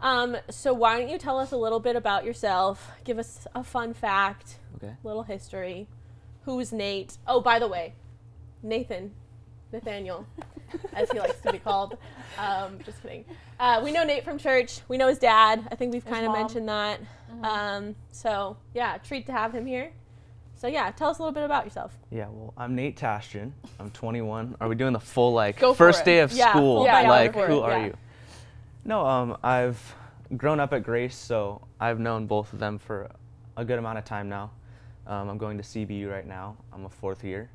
Um, 0.00 0.34
so 0.48 0.72
why 0.72 0.98
don't 0.98 1.10
you 1.10 1.18
tell 1.18 1.38
us 1.38 1.52
a 1.52 1.58
little 1.58 1.78
bit 1.78 1.94
about 1.94 2.24
yourself? 2.24 2.90
Give 3.04 3.18
us 3.18 3.46
a 3.54 3.62
fun 3.62 3.92
fact, 3.92 4.56
Okay. 4.76 4.94
little 5.04 5.24
history. 5.24 5.88
Who's 6.46 6.72
Nate? 6.72 7.18
Oh, 7.26 7.42
by 7.42 7.58
the 7.58 7.68
way, 7.68 7.92
Nathan, 8.62 9.12
Nathaniel, 9.72 10.26
as 10.94 11.10
he 11.10 11.18
likes 11.20 11.38
to 11.42 11.52
be 11.52 11.58
called. 11.58 11.98
Um, 12.38 12.78
just 12.82 13.02
kidding. 13.02 13.26
Uh, 13.58 13.82
we 13.84 13.92
know 13.92 14.04
Nate 14.04 14.24
from 14.24 14.38
church. 14.38 14.80
We 14.88 14.96
know 14.96 15.08
his 15.08 15.18
dad. 15.18 15.68
I 15.70 15.74
think 15.74 15.92
we've 15.92 16.04
kind 16.06 16.24
of 16.24 16.32
mentioned 16.32 16.66
that. 16.70 16.98
Um, 17.42 17.94
so 18.10 18.56
yeah, 18.72 18.96
treat 18.96 19.26
to 19.26 19.32
have 19.32 19.52
him 19.54 19.66
here. 19.66 19.92
So 20.60 20.66
yeah, 20.68 20.90
tell 20.90 21.08
us 21.08 21.18
a 21.18 21.22
little 21.22 21.32
bit 21.32 21.44
about 21.44 21.64
yourself. 21.64 21.96
Yeah, 22.10 22.26
well, 22.28 22.52
I'm 22.54 22.74
Nate 22.74 22.94
Tashjian. 22.94 23.50
I'm 23.78 23.88
21. 23.92 24.56
Are 24.60 24.68
we 24.68 24.74
doing 24.74 24.92
the 24.92 25.00
full 25.00 25.32
like 25.32 25.58
Go 25.58 25.72
first 25.72 26.02
it. 26.02 26.04
day 26.04 26.18
of 26.18 26.30
Yeah, 26.32 26.50
school? 26.50 26.80
full 26.80 26.84
Yeah, 26.84 27.08
like 27.08 27.32
go 27.32 27.46
who 27.46 27.58
it, 27.60 27.62
are 27.62 27.78
yeah. 27.78 27.84
you? 27.86 27.94
No, 28.84 29.06
um, 29.06 29.38
I've 29.42 29.80
grown 30.36 30.60
up 30.60 30.74
at 30.74 30.82
Grace, 30.82 31.16
so 31.16 31.62
I've 31.80 31.98
known 31.98 32.26
both 32.26 32.52
of 32.52 32.58
them 32.58 32.78
for 32.78 33.10
a 33.56 33.64
good 33.64 33.78
amount 33.78 33.96
of 33.96 34.04
time 34.04 34.28
now. 34.28 34.50
Um, 35.06 35.30
I'm 35.30 35.38
going 35.38 35.56
to 35.56 35.62
CBU 35.64 36.10
right 36.12 36.26
now. 36.26 36.58
I'm 36.74 36.84
a 36.84 36.90
fourth 36.90 37.24
year, 37.24 37.48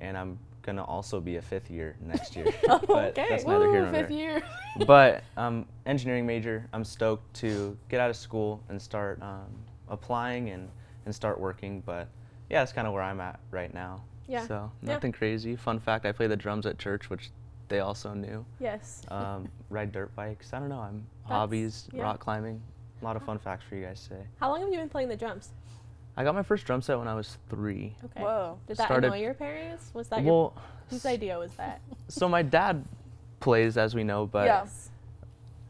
and 0.00 0.18
I'm 0.18 0.36
gonna 0.62 0.84
also 0.84 1.20
be 1.20 1.36
a 1.36 1.42
fifth 1.42 1.70
year 1.70 1.94
next 2.04 2.34
year. 2.34 2.46
but 2.66 3.16
Okay. 3.16 3.26
that's 3.30 3.44
neither 3.46 3.70
here 3.70 3.82
nor 3.82 3.92
fifth 3.92 4.08
there. 4.08 4.18
year 4.18 4.42
but 4.88 5.22
um, 5.36 5.66
engineering 5.86 6.26
major. 6.26 6.66
I'm 6.72 6.82
stoked 6.82 7.32
to 7.34 7.78
get 7.88 8.00
out 8.00 8.10
of 8.10 8.16
school 8.16 8.60
and 8.68 8.82
start 8.82 9.22
um, 9.22 9.46
applying 9.88 10.50
and, 10.50 10.68
and 11.06 11.14
start 11.14 11.38
working. 11.38 11.80
But 11.86 12.08
yeah, 12.50 12.60
that's 12.60 12.72
kind 12.72 12.86
of 12.86 12.92
where 12.92 13.02
I'm 13.02 13.20
at 13.20 13.38
right 13.50 13.72
now. 13.72 14.02
Yeah. 14.28 14.46
So 14.46 14.70
Yeah. 14.82 14.94
nothing 14.94 15.12
crazy. 15.12 15.56
Fun 15.56 15.78
fact: 15.80 16.04
I 16.06 16.12
play 16.12 16.26
the 16.26 16.36
drums 16.36 16.66
at 16.66 16.78
church, 16.78 17.08
which 17.10 17.30
they 17.68 17.80
also 17.80 18.12
knew. 18.14 18.44
Yes. 18.58 19.02
Um, 19.08 19.48
ride 19.70 19.92
dirt 19.92 20.14
bikes. 20.16 20.52
I 20.52 20.58
don't 20.58 20.68
know. 20.68 20.80
I'm 20.80 21.06
That's- 21.22 21.28
hobbies, 21.38 21.88
yeah. 21.92 22.02
rock 22.02 22.20
climbing. 22.20 22.60
A 23.00 23.04
lot 23.04 23.16
of 23.16 23.22
fun 23.22 23.38
facts 23.38 23.64
for 23.68 23.76
you 23.76 23.84
guys 23.86 24.02
today. 24.06 24.24
How 24.40 24.50
long 24.50 24.60
have 24.60 24.70
you 24.70 24.76
been 24.78 24.88
playing 24.90 25.08
the 25.08 25.16
drums? 25.16 25.50
I 26.16 26.24
got 26.24 26.34
my 26.34 26.42
first 26.42 26.66
drum 26.66 26.82
set 26.82 26.98
when 26.98 27.08
I 27.08 27.14
was 27.14 27.38
three. 27.48 27.94
Okay. 28.04 28.20
whoa 28.22 28.58
Did 28.66 28.76
that 28.76 28.84
Started- 28.86 29.06
annoy 29.06 29.20
your 29.22 29.32
parents? 29.34 29.90
Was 29.94 30.08
that 30.08 30.22
your 30.22 30.26
Well, 30.32 30.54
whose 30.90 31.06
idea 31.06 31.38
was 31.38 31.52
that? 31.54 31.80
so 32.08 32.28
my 32.28 32.42
dad 32.42 32.84
plays, 33.38 33.78
as 33.78 33.94
we 33.94 34.04
know, 34.04 34.26
but 34.26 34.44
Yeah. 34.46 34.66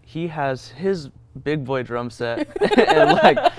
he 0.03 0.27
has 0.29 0.69
his 0.69 1.11
big 1.45 1.65
boy 1.65 1.83
drum 1.85 2.11
set 2.11 2.49
and 2.79 3.13
like 3.13 3.53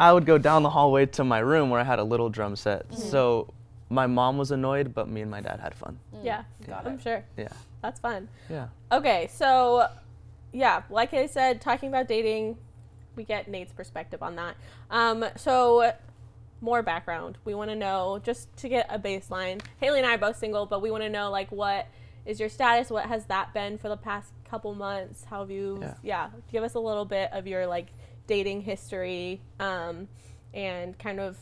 I 0.00 0.14
would 0.14 0.24
go 0.24 0.38
down 0.38 0.62
the 0.62 0.70
hallway 0.70 1.04
to 1.06 1.24
my 1.24 1.40
room 1.40 1.68
where 1.68 1.78
I 1.78 1.84
had 1.84 1.98
a 1.98 2.04
little 2.04 2.30
drum 2.30 2.56
set. 2.56 2.88
Mm-hmm. 2.88 3.02
So 3.02 3.52
my 3.90 4.06
mom 4.06 4.38
was 4.38 4.50
annoyed, 4.50 4.94
but 4.94 5.08
me 5.08 5.20
and 5.20 5.30
my 5.30 5.42
dad 5.42 5.60
had 5.60 5.74
fun. 5.74 5.98
Yeah. 6.22 6.44
Got 6.66 6.86
it. 6.86 6.88
I'm 6.88 6.94
it. 6.94 7.02
sure. 7.02 7.24
Yeah. 7.36 7.48
That's 7.82 8.00
fun. 8.00 8.28
Yeah. 8.48 8.68
Okay, 8.90 9.28
so 9.30 9.88
yeah, 10.52 10.82
like 10.88 11.12
I 11.12 11.26
said, 11.26 11.60
talking 11.60 11.90
about 11.90 12.08
dating, 12.08 12.56
we 13.14 13.24
get 13.24 13.48
Nate's 13.48 13.74
perspective 13.74 14.22
on 14.22 14.36
that. 14.36 14.56
Um, 14.90 15.26
so 15.36 15.92
more 16.62 16.82
background. 16.82 17.36
We 17.44 17.54
want 17.54 17.68
to 17.70 17.76
know 17.76 18.20
just 18.22 18.56
to 18.58 18.70
get 18.70 18.86
a 18.88 18.98
baseline. 18.98 19.60
Hailey 19.80 19.98
and 19.98 20.06
I 20.06 20.14
are 20.14 20.18
both 20.18 20.36
single, 20.36 20.64
but 20.64 20.80
we 20.80 20.90
want 20.90 21.02
to 21.02 21.10
know 21.10 21.30
like 21.30 21.52
what 21.52 21.88
is 22.24 22.40
your 22.40 22.48
status? 22.48 22.90
What 22.90 23.06
has 23.06 23.26
that 23.26 23.52
been 23.52 23.76
for 23.76 23.90
the 23.90 23.96
past 23.98 24.32
couple 24.48 24.74
months? 24.74 25.24
How 25.24 25.40
have 25.40 25.50
you? 25.50 25.84
Yeah. 26.02 26.30
give 26.50 26.62
us 26.62 26.74
a 26.74 26.80
little 26.80 27.04
bit 27.04 27.30
of 27.32 27.46
your 27.46 27.66
like 27.66 27.88
dating 28.26 28.62
history, 28.62 29.40
um, 29.58 30.08
and 30.54 30.98
kind 30.98 31.20
of 31.20 31.36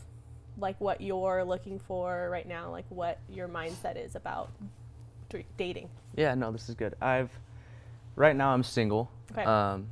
like 0.59 0.81
what 0.81 1.01
you're 1.01 1.45
looking 1.45 1.79
for 1.79 2.29
right 2.31 2.47
now, 2.47 2.71
like 2.71 2.85
what 2.89 3.19
your 3.29 3.49
mindset 3.49 3.97
is 3.97 4.15
about 4.17 4.51
dr- 5.29 5.45
dating. 5.57 5.89
Yeah, 6.17 6.35
no, 6.35 6.51
this 6.51 6.69
is 6.69 6.75
good. 6.75 6.95
I've 7.01 7.31
right 8.17 8.35
now 8.35 8.51
I'm 8.51 8.63
single. 8.63 9.11
Okay. 9.33 9.45
Um 9.45 9.87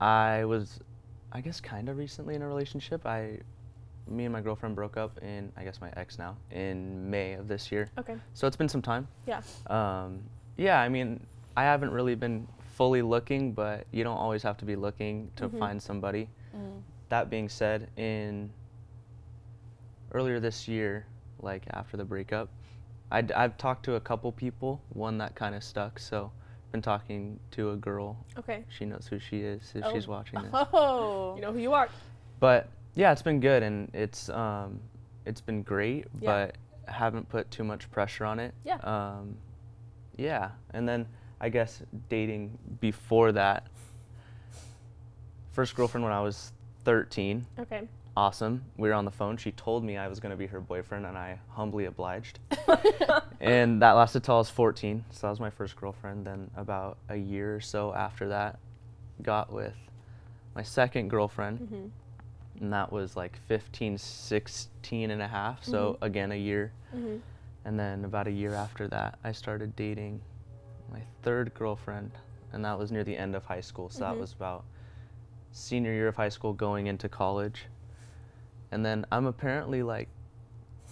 I 0.00 0.44
was 0.44 0.80
I 1.32 1.40
guess 1.40 1.60
kind 1.60 1.88
of 1.88 1.98
recently 1.98 2.34
in 2.34 2.42
a 2.42 2.46
relationship. 2.48 3.06
I 3.06 3.38
me 4.08 4.24
and 4.24 4.32
my 4.32 4.40
girlfriend 4.40 4.74
broke 4.74 4.96
up 4.96 5.18
in 5.22 5.52
I 5.56 5.64
guess 5.64 5.80
my 5.80 5.92
ex 5.96 6.18
now 6.18 6.36
in 6.50 7.10
May 7.10 7.34
of 7.34 7.46
this 7.46 7.70
year. 7.70 7.90
Okay. 7.98 8.16
So 8.34 8.46
it's 8.46 8.56
been 8.56 8.68
some 8.68 8.82
time. 8.82 9.06
Yeah. 9.26 9.42
Um, 9.66 10.22
yeah, 10.56 10.80
I 10.80 10.88
mean, 10.88 11.20
I 11.56 11.64
haven't 11.64 11.90
really 11.90 12.14
been 12.14 12.48
fully 12.80 13.02
looking, 13.02 13.52
but 13.52 13.86
you 13.90 14.02
don't 14.02 14.16
always 14.16 14.42
have 14.42 14.56
to 14.56 14.64
be 14.64 14.74
looking 14.74 15.30
to 15.36 15.50
Mhm. 15.50 15.58
find 15.58 15.82
somebody. 15.82 16.30
Mm. 16.56 16.80
That 17.10 17.28
being 17.28 17.46
said, 17.46 17.90
in 17.98 18.50
earlier 20.12 20.40
this 20.40 20.66
year, 20.66 21.04
like 21.40 21.64
after 21.74 21.98
the 21.98 22.06
breakup, 22.06 22.48
I'd, 23.10 23.32
I've 23.32 23.58
talked 23.58 23.84
to 23.84 23.96
a 23.96 24.00
couple 24.00 24.32
people, 24.32 24.80
one 24.94 25.18
that 25.18 25.34
kind 25.34 25.54
of 25.54 25.62
stuck. 25.62 25.98
So, 25.98 26.32
been 26.72 26.80
talking 26.80 27.38
to 27.50 27.72
a 27.72 27.76
girl. 27.76 28.16
Okay. 28.38 28.64
She 28.70 28.86
knows 28.86 29.06
who 29.06 29.18
she 29.18 29.40
is 29.42 29.72
if 29.74 29.84
Oh. 29.84 29.92
she's 29.92 30.08
watching 30.08 30.40
this. 30.40 30.50
Oh. 30.72 31.34
You 31.36 31.42
know 31.42 31.52
who 31.52 31.58
you 31.58 31.74
are. 31.74 31.90
But 32.38 32.70
yeah, 32.94 33.12
it's 33.12 33.20
been 33.20 33.40
good 33.40 33.62
and 33.62 33.94
it's 33.94 34.30
um, 34.30 34.80
it's 35.26 35.42
been 35.42 35.62
great, 35.62 36.06
Yeah. 36.18 36.46
but 36.46 36.56
haven't 36.90 37.28
put 37.28 37.50
too 37.50 37.62
much 37.64 37.90
pressure 37.90 38.24
on 38.24 38.38
it. 38.38 38.54
Yeah. 38.64 38.76
Um, 38.76 39.36
yeah, 40.16 40.52
and 40.72 40.88
then 40.88 41.06
I 41.40 41.48
guess 41.48 41.82
dating 42.08 42.58
before 42.80 43.32
that. 43.32 43.66
First 45.52 45.74
girlfriend 45.74 46.04
when 46.04 46.12
I 46.12 46.20
was 46.20 46.52
13. 46.84 47.46
Okay. 47.58 47.82
Awesome. 48.16 48.62
We 48.76 48.88
were 48.88 48.94
on 48.94 49.04
the 49.04 49.10
phone. 49.10 49.36
She 49.36 49.52
told 49.52 49.84
me 49.84 49.96
I 49.96 50.08
was 50.08 50.20
going 50.20 50.30
to 50.30 50.36
be 50.36 50.46
her 50.46 50.60
boyfriend, 50.60 51.06
and 51.06 51.16
I 51.16 51.38
humbly 51.50 51.86
obliged. 51.86 52.38
and 53.40 53.80
that 53.82 53.92
lasted 53.92 54.24
till 54.24 54.34
I 54.34 54.38
was 54.38 54.50
14. 54.50 55.04
So 55.10 55.26
that 55.26 55.30
was 55.30 55.40
my 55.40 55.50
first 55.50 55.76
girlfriend. 55.76 56.26
Then 56.26 56.50
about 56.56 56.98
a 57.08 57.16
year 57.16 57.56
or 57.56 57.60
so 57.60 57.94
after 57.94 58.28
that, 58.28 58.58
got 59.22 59.52
with 59.52 59.76
my 60.54 60.62
second 60.62 61.08
girlfriend 61.08 61.58
hmm 61.58 61.86
and 62.60 62.72
that 62.72 62.90
was 62.92 63.16
like 63.16 63.36
15 63.46 63.96
16 63.96 65.10
and 65.10 65.22
a 65.22 65.28
half 65.28 65.62
so 65.62 65.92
Mhm. 66.00 66.06
again 66.06 66.32
a 66.32 66.36
year 66.36 66.72
hmm 66.90 67.16
and 67.64 67.78
then 67.78 68.04
about 68.04 68.26
a 68.26 68.30
year 68.30 68.54
after 68.54 68.88
that 68.88 69.18
i 69.22 69.30
started 69.30 69.76
dating 69.76 70.20
my 70.90 71.02
third 71.22 71.52
girlfriend 71.54 72.12
and 72.52 72.64
that 72.64 72.78
was 72.78 72.90
near 72.90 73.04
the 73.04 73.16
end 73.16 73.34
of 73.34 73.44
high 73.44 73.60
school. 73.60 73.88
So 73.90 74.00
that 74.00 74.14
Mhm. 74.16 74.20
was 74.20 74.32
about 74.32 74.64
senior 75.52 75.92
year 75.92 76.08
of 76.08 76.16
high 76.16 76.28
school 76.28 76.52
going 76.52 76.86
into 76.86 77.08
college. 77.08 77.66
And 78.72 78.84
then 78.84 79.04
I'm 79.10 79.26
apparently 79.26 79.82
like, 79.82 80.08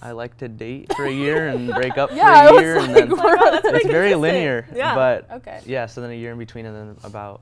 I 0.00 0.12
like 0.12 0.36
to 0.38 0.48
date 0.48 0.92
for 0.94 1.04
a 1.06 1.12
year 1.12 1.48
and 1.48 1.74
break 1.74 1.98
up 1.98 2.12
Yeah, 2.12 2.48
for 2.48 2.54
a 2.56 2.60
year, 2.60 2.78
and 2.78 2.94
then 2.94 3.10
wow, 3.16 3.60
it's 3.64 3.86
very 3.86 4.14
linear. 4.14 4.68
Yeah. 4.72 4.94
But 4.94 5.30
Okay. 5.30 5.60
yeah, 5.66 5.86
so 5.86 6.00
then 6.00 6.10
a 6.10 6.14
year 6.14 6.32
in 6.32 6.38
between, 6.38 6.66
and 6.66 6.76
then 6.76 6.96
about 7.02 7.40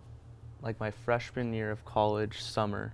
like 0.62 0.80
my 0.80 0.90
freshman 0.90 1.52
year 1.52 1.70
of 1.70 1.84
college, 1.84 2.40
summer, 2.42 2.92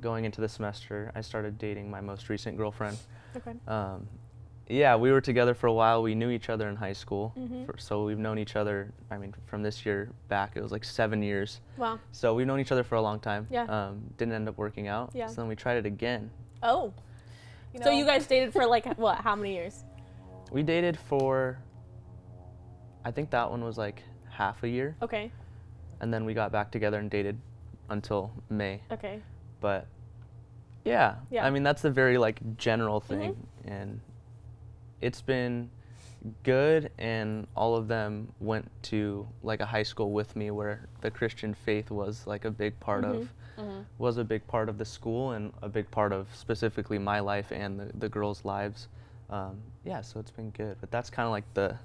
going 0.00 0.24
into 0.24 0.40
the 0.40 0.48
semester, 0.48 1.10
I 1.14 1.20
started 1.20 1.58
dating 1.58 1.90
my 1.90 2.00
most 2.00 2.28
recent 2.28 2.56
girlfriend. 2.56 2.98
Okay. 3.36 3.54
Um, 3.66 4.08
yeah, 4.68 4.96
we 4.96 5.12
were 5.12 5.20
together 5.20 5.54
for 5.54 5.66
a 5.66 5.72
while. 5.72 6.02
We 6.02 6.14
knew 6.14 6.30
each 6.30 6.48
other 6.48 6.68
in 6.68 6.76
high 6.76 6.92
school, 6.94 7.32
Mhm. 7.36 7.66
for, 7.66 7.76
so 7.78 8.04
we've 8.04 8.18
known 8.18 8.38
each 8.38 8.56
other. 8.56 8.92
I 9.10 9.18
mean, 9.18 9.34
from 9.46 9.62
this 9.62 9.84
year 9.84 10.10
back, 10.28 10.56
it 10.56 10.62
was 10.62 10.72
like 10.72 10.84
seven 10.84 11.22
years. 11.22 11.60
Wow. 11.76 11.98
So 12.12 12.34
we've 12.34 12.46
known 12.46 12.60
each 12.60 12.72
other 12.72 12.82
for 12.84 12.94
a 12.94 13.02
long 13.02 13.20
time. 13.20 13.46
Yeah. 13.50 13.64
Um, 13.64 14.02
didn't 14.16 14.34
end 14.34 14.48
up 14.48 14.56
working 14.56 14.88
out. 14.88 15.10
Yeah. 15.14 15.26
So 15.26 15.42
then 15.42 15.48
we 15.48 15.56
tried 15.56 15.76
it 15.76 15.86
again. 15.86 16.30
Oh. 16.62 16.92
You 17.74 17.82
so 17.82 17.90
you 17.90 18.04
guys 18.06 18.26
dated 18.26 18.52
for 18.52 18.66
like 18.66 18.86
what? 18.98 19.18
How 19.18 19.34
many 19.36 19.54
years? 19.54 19.84
We 20.52 20.62
dated 20.62 20.96
for, 20.96 21.58
I 23.04 23.10
think 23.10 23.30
that 23.30 23.50
one 23.50 23.64
was 23.64 23.76
like 23.76 24.02
half 24.30 24.62
a 24.62 24.68
year, 24.68 24.96
Okay. 25.02 25.30
and 26.00 26.12
then 26.12 26.24
we 26.24 26.32
got 26.34 26.52
back 26.52 26.70
together 26.70 26.98
and 26.98 27.10
dated 27.10 27.38
until 27.90 28.30
May. 28.48 28.80
Okay. 28.92 29.20
but 29.60 29.86
yeah, 30.84 31.16
Yeah. 31.30 31.44
I 31.46 31.50
mean 31.50 31.62
that's 31.62 31.82
the 31.82 31.90
very 31.90 32.16
like 32.18 32.56
general 32.56 33.00
thing, 33.00 33.36
and 33.64 34.00
it's 35.04 35.20
been 35.22 35.70
good. 36.42 36.90
And 36.98 37.46
all 37.54 37.76
of 37.76 37.86
them 37.88 38.32
went 38.40 38.70
to 38.84 39.26
like 39.42 39.60
a 39.60 39.66
high 39.66 39.82
school 39.82 40.10
with 40.12 40.34
me 40.36 40.50
where 40.50 40.86
the 41.02 41.10
Christian 41.10 41.52
faith 41.54 41.90
was 41.90 42.26
like 42.26 42.44
a 42.46 42.50
big 42.50 42.78
part 42.80 43.04
of 43.04 43.28
Mhm. 43.58 43.84
was 43.98 44.16
a 44.16 44.24
big 44.24 44.44
part 44.48 44.68
of 44.68 44.78
the 44.78 44.84
school 44.84 45.32
and 45.32 45.52
a 45.62 45.68
big 45.68 45.88
part 45.90 46.12
of 46.12 46.26
specifically 46.34 46.98
my 46.98 47.20
life 47.20 47.52
and 47.52 47.78
the, 47.78 47.90
the 47.98 48.08
girls' 48.08 48.44
lives. 48.44 48.88
Um, 49.30 49.58
yeah, 49.84 50.00
so 50.00 50.18
it's 50.18 50.30
been 50.32 50.50
good. 50.50 50.76
But 50.80 50.90
that's 50.90 51.08
kind 51.10 51.26
of 51.26 51.30
like 51.30 51.44
the 51.54 51.76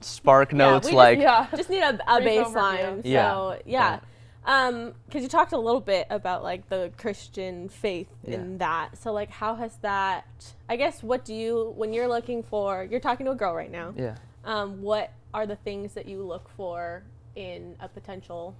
spark 0.00 0.52
Yeah, 0.52 0.58
notes, 0.58 0.86
we 0.86 0.92
just- 0.92 0.96
like 0.96 1.18
yeah. 1.18 1.46
Just 1.56 1.68
need 1.70 1.82
a, 1.82 1.98
a 2.16 2.20
Brief 2.22 2.46
baseline. 2.46 2.78
overview. 2.78 3.00
Yeah, 3.04 3.30
So 3.32 3.60
yeah. 3.66 4.00
Um, 4.44 4.94
because 5.06 5.22
you 5.22 5.28
talked 5.28 5.52
a 5.52 5.58
little 5.58 5.80
bit 5.80 6.06
about 6.10 6.42
like 6.42 6.68
the 6.68 6.90
Christian 6.96 7.68
faith 7.68 8.08
in 8.24 8.58
that. 8.58 8.96
So 8.96 9.12
like, 9.12 9.30
how 9.30 9.54
has 9.56 9.76
that? 9.78 10.24
I 10.68 10.76
guess 10.76 11.02
what 11.02 11.24
do 11.24 11.34
you 11.34 11.74
when 11.76 11.92
you're 11.92 12.08
looking 12.08 12.42
for? 12.42 12.86
You're 12.90 13.00
talking 13.00 13.26
to 13.26 13.32
a 13.32 13.36
girl 13.36 13.54
right 13.54 13.70
now. 13.70 13.92
yeah. 13.96 14.16
Um, 14.44 14.80
what 14.80 15.12
are 15.34 15.46
the 15.46 15.56
things 15.56 15.92
that 15.94 16.06
you 16.08 16.22
look 16.22 16.48
for 16.56 17.02
in 17.36 17.74
a 17.80 17.88
potential 17.88 18.54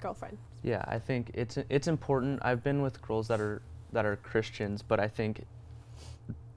girlfriend? 0.00 0.36
Yeah, 0.62 0.84
I 0.86 0.98
think 0.98 1.30
it's 1.34 1.56
it's 1.70 1.88
important. 1.88 2.40
I've 2.42 2.62
been 2.62 2.82
with 2.82 3.00
girls 3.00 3.28
that 3.28 3.40
are 3.40 3.62
that 3.92 4.04
are 4.04 4.16
Christians, 4.16 4.82
but 4.82 5.00
I 5.00 5.08
think 5.08 5.44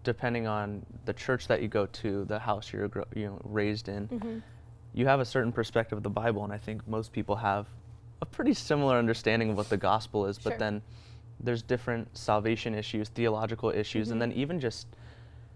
depending 0.04 0.48
on 0.48 0.86
the 1.06 1.14
church 1.14 1.48
that 1.48 1.62
you 1.62 1.68
go 1.68 1.86
to, 1.88 2.26
the 2.26 2.40
house 2.40 2.72
you're 2.74 2.90
you 3.16 3.28
know 3.28 3.40
raised 3.44 3.88
in, 3.88 4.08
Mm-hmm. 4.10 4.40
you 4.94 5.08
have 5.08 5.20
a 5.20 5.26
certain 5.26 5.52
perspective 5.52 5.98
of 5.98 6.04
the 6.04 6.10
Bible, 6.10 6.44
and 6.44 6.52
I 6.54 6.58
think 6.58 6.86
most 6.88 7.12
people 7.14 7.36
have 7.38 7.68
a 8.22 8.26
pretty 8.26 8.54
similar 8.54 8.98
understanding 8.98 9.50
of 9.52 9.58
what 9.58 9.70
the 9.70 9.78
gospel 9.78 10.26
is. 10.26 10.38
Sure. 10.40 10.52
But 10.52 10.60
then 10.60 10.82
there's 11.40 11.62
different 11.62 12.18
salvation 12.18 12.74
issues, 12.76 13.10
theological 13.10 13.70
issues, 13.70 14.10
and 14.12 14.22
then 14.22 14.32
Mm-hmm. 14.32 14.40
even 14.40 14.60
just 14.60 14.88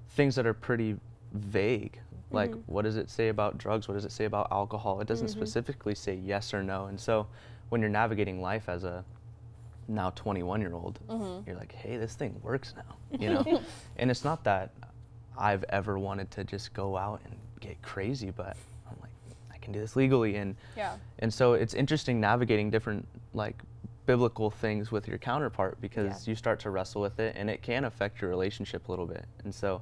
things 0.09 0.35
that 0.35 0.45
are 0.45 0.53
pretty 0.53 0.97
vague. 1.31 1.99
Like, 2.31 2.51
Mhm. 2.51 2.63
what 2.67 2.83
does 2.83 2.97
it 2.97 3.09
say 3.09 3.29
about 3.29 3.57
drugs? 3.57 3.87
What 3.87 3.93
does 3.95 4.05
it 4.05 4.11
say 4.11 4.25
about 4.25 4.47
alcohol? 4.51 4.99
It 5.01 5.07
doesn't 5.07 5.27
Mhm. 5.27 5.31
specifically 5.31 5.95
say 5.95 6.15
yes 6.15 6.53
or 6.53 6.61
no. 6.63 6.85
And 6.85 6.99
so, 6.99 7.27
when 7.69 7.81
you're 7.81 7.89
navigating 7.89 8.41
life 8.41 8.67
as 8.67 8.83
a 8.83 9.05
now 9.87 10.09
21 10.11 10.59
year 10.61 10.73
old, 10.73 10.99
Mhm. 11.07 11.47
you're 11.47 11.55
like, 11.55 11.71
hey, 11.71 11.97
this 11.97 12.15
thing 12.15 12.39
works 12.43 12.73
now, 12.75 12.95
you 13.17 13.29
know? 13.29 13.43
and 13.97 14.11
it's 14.11 14.23
not 14.23 14.43
that 14.43 14.71
I've 15.37 15.63
ever 15.69 15.97
wanted 15.97 16.29
to 16.31 16.43
just 16.43 16.73
go 16.73 16.97
out 16.97 17.21
and 17.25 17.35
get 17.59 17.81
crazy, 17.81 18.29
but 18.31 18.47
like, 18.47 18.57
can 19.61 19.73
do 19.73 19.79
this 19.79 19.95
legally. 19.95 20.35
And, 20.35 20.55
Yeah. 20.75 20.95
and 21.19 21.33
so 21.33 21.53
it's 21.53 21.73
interesting 21.73 22.19
navigating 22.19 22.69
different, 22.69 23.07
like, 23.33 23.61
biblical 24.05 24.49
things 24.49 24.91
with 24.91 25.07
your 25.07 25.17
counterpart 25.19 25.79
because 25.81 26.27
you 26.27 26.33
start 26.35 26.59
to 26.61 26.69
wrestle 26.71 27.01
with 27.01 27.19
it 27.19 27.35
and 27.37 27.49
it 27.49 27.61
can 27.61 27.85
affect 27.85 28.21
your 28.21 28.29
relationship 28.29 28.87
a 28.87 28.91
little 28.91 29.05
bit. 29.05 29.25
And 29.43 29.53
so, 29.53 29.81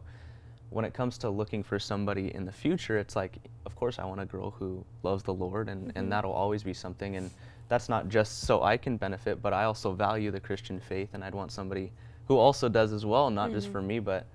when 0.69 0.83
it 0.83 0.93
comes 0.93 1.17
to 1.19 1.29
looking 1.29 1.63
for 1.63 1.79
somebody 1.79 2.33
in 2.35 2.43
the 2.43 2.51
future, 2.51 2.97
it's 2.97 3.15
like, 3.15 3.37
of 3.65 3.73
course, 3.77 3.99
I 3.99 4.05
want 4.05 4.19
a 4.19 4.25
girl 4.25 4.51
who 4.51 4.83
loves 5.01 5.23
the 5.23 5.33
Lord, 5.33 5.69
and, 5.69 5.87
Mhm. 5.87 5.91
and 5.95 6.11
that'll 6.11 6.33
always 6.33 6.61
be 6.61 6.73
something. 6.73 7.15
And 7.15 7.31
that's 7.69 7.87
not 7.87 8.09
just 8.09 8.39
so 8.41 8.63
I 8.63 8.75
can 8.75 8.97
benefit, 8.97 9.41
but 9.41 9.53
I 9.53 9.63
also 9.63 9.93
value 9.93 10.29
the 10.29 10.41
Christian 10.41 10.81
faith, 10.81 11.13
and 11.13 11.23
I'd 11.23 11.33
want 11.35 11.53
somebody 11.53 11.93
who 12.25 12.35
also 12.35 12.67
does 12.67 12.91
as 12.91 13.05
well, 13.05 13.29
not 13.29 13.51
just 13.51 13.69
Mhm. 13.69 13.71
for 13.71 13.81
me, 13.81 13.99
but 13.99 14.27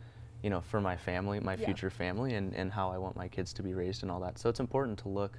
you 0.43 0.51
know, 0.51 0.61
for 0.61 0.81
my 0.81 0.97
family, 0.97 1.41
my 1.41 1.55
Yeah. 1.55 1.67
future 1.67 1.91
family, 1.91 2.35
and, 2.35 2.55
and 2.55 2.73
how 2.73 2.91
I 2.91 2.99
want 2.99 3.17
my 3.17 3.29
kids 3.29 3.53
to 3.55 3.63
be 3.63 3.75
raised 3.75 4.03
and 4.03 4.11
all 4.11 4.21
that. 4.21 4.39
So 4.39 4.49
it's 4.49 4.61
important 4.61 4.99
to 5.01 5.09
look 5.09 5.39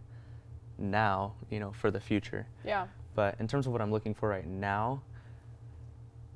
now, 0.78 1.34
you 1.50 1.60
know, 1.60 1.72
for 1.72 1.92
the 1.92 2.00
future. 2.00 2.48
Yeah. 2.64 2.88
But 3.16 3.36
in 3.40 3.48
terms 3.48 3.68
of 3.68 3.74
what 3.74 3.82
I'm 3.82 3.92
looking 3.92 4.14
for 4.14 4.30
right 4.30 4.48
now, 4.48 5.02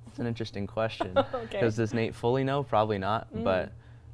it's 0.08 0.20
an 0.20 0.28
interesting 0.28 0.68
question. 0.68 1.18
Okay. 1.34 1.48
Because 1.52 1.76
does 1.78 1.94
Nate 1.94 2.14
fully 2.14 2.44
know? 2.44 2.64
Probably 2.64 2.98
not. 2.98 3.34
Mm. 3.34 3.44
But 3.44 3.72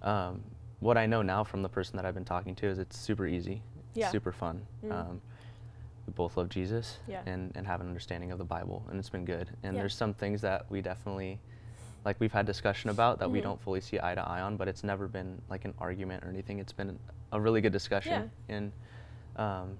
um, 0.07 0.43
what 0.79 0.97
I 0.97 1.05
know 1.07 1.21
now 1.21 1.43
from 1.43 1.61
the 1.61 1.69
person 1.69 1.97
that 1.97 2.05
I've 2.05 2.13
been 2.13 2.25
talking 2.25 2.55
to 2.55 2.67
is 2.67 2.77
it's 2.77 2.97
super 2.97 3.25
easy, 3.25 3.61
Yeah. 3.95 4.09
super 4.11 4.31
fun. 4.31 4.65
Mm. 4.85 4.91
Um, 4.91 5.21
we 6.05 6.13
both 6.13 6.37
love 6.37 6.49
Jesus 6.49 6.97
Yeah. 7.07 7.21
and, 7.25 7.51
and 7.55 7.65
have 7.65 7.81
an 7.81 7.87
understanding 7.87 8.31
of 8.31 8.37
the 8.37 8.43
Bible, 8.43 8.85
and 8.89 8.99
it's 8.99 9.09
been 9.09 9.25
good. 9.25 9.49
And 9.63 9.75
Yeah. 9.75 9.81
there's 9.81 9.95
some 9.95 10.13
things 10.13 10.41
that 10.41 10.69
we 10.69 10.81
definitely, 10.81 11.39
like 12.05 12.19
we've 12.19 12.31
had 12.33 12.45
discussion 12.45 12.89
about 12.89 13.19
that 13.19 13.31
we 13.31 13.39
Mhm. 13.39 13.43
don't 13.43 13.61
fully 13.61 13.79
see 13.81 13.99
eye 14.01 14.15
to 14.15 14.21
eye 14.27 14.41
on, 14.41 14.57
but 14.57 14.67
it's 14.67 14.83
never 14.83 15.07
been 15.07 15.41
like 15.49 15.65
an 15.65 15.73
argument 15.77 16.23
or 16.23 16.29
anything. 16.29 16.59
It's 16.59 16.73
been 16.73 16.99
a 17.31 17.39
really 17.39 17.61
good 17.61 17.71
discussion. 17.71 18.31
And 18.49 18.73
um, 19.35 19.77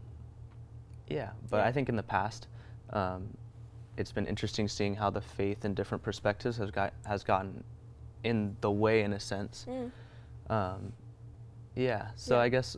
yeah, 1.08 1.32
but 1.50 1.58
Yeah. 1.58 1.66
I 1.66 1.72
think 1.72 1.90
in 1.90 1.96
the 1.96 2.04
past, 2.04 2.48
um, 2.92 3.38
it's 3.98 4.12
been 4.12 4.26
interesting 4.26 4.68
seeing 4.68 4.96
how 4.96 5.10
the 5.10 5.22
faith 5.22 5.66
and 5.66 5.76
different 5.76 6.04
perspectives 6.04 6.58
has 6.58 6.72
got 6.72 6.94
has 7.06 7.24
gotten 7.24 7.64
in 8.24 8.56
the 8.62 8.72
way 8.72 9.04
in 9.04 9.14
a 9.14 9.20
sense. 9.20 9.66
Mm. 9.70 9.92
Um, 10.50 10.94
yeah, 11.76 12.12
so 12.16 12.36
Yeah. 12.36 12.42
I 12.42 12.50
guess 12.50 12.78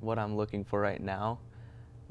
what 0.00 0.18
I'm 0.18 0.36
looking 0.36 0.64
for 0.64 0.80
right 0.80 1.00
now, 1.00 1.40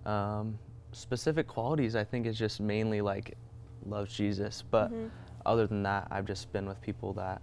um, 0.06 0.60
specific 0.92 1.48
qualities, 1.48 1.96
I 1.96 2.04
think 2.04 2.26
is 2.26 2.38
just 2.38 2.60
mainly 2.60 3.02
like 3.02 3.38
loves 3.86 4.14
Jesus. 4.14 4.62
But 4.62 4.92
Mhm. 4.92 5.10
Other 5.46 5.68
than 5.68 5.84
that, 5.84 6.08
I've 6.12 6.26
just 6.26 6.52
been 6.52 6.66
with 6.68 6.82
people 6.82 7.14
that 7.14 7.42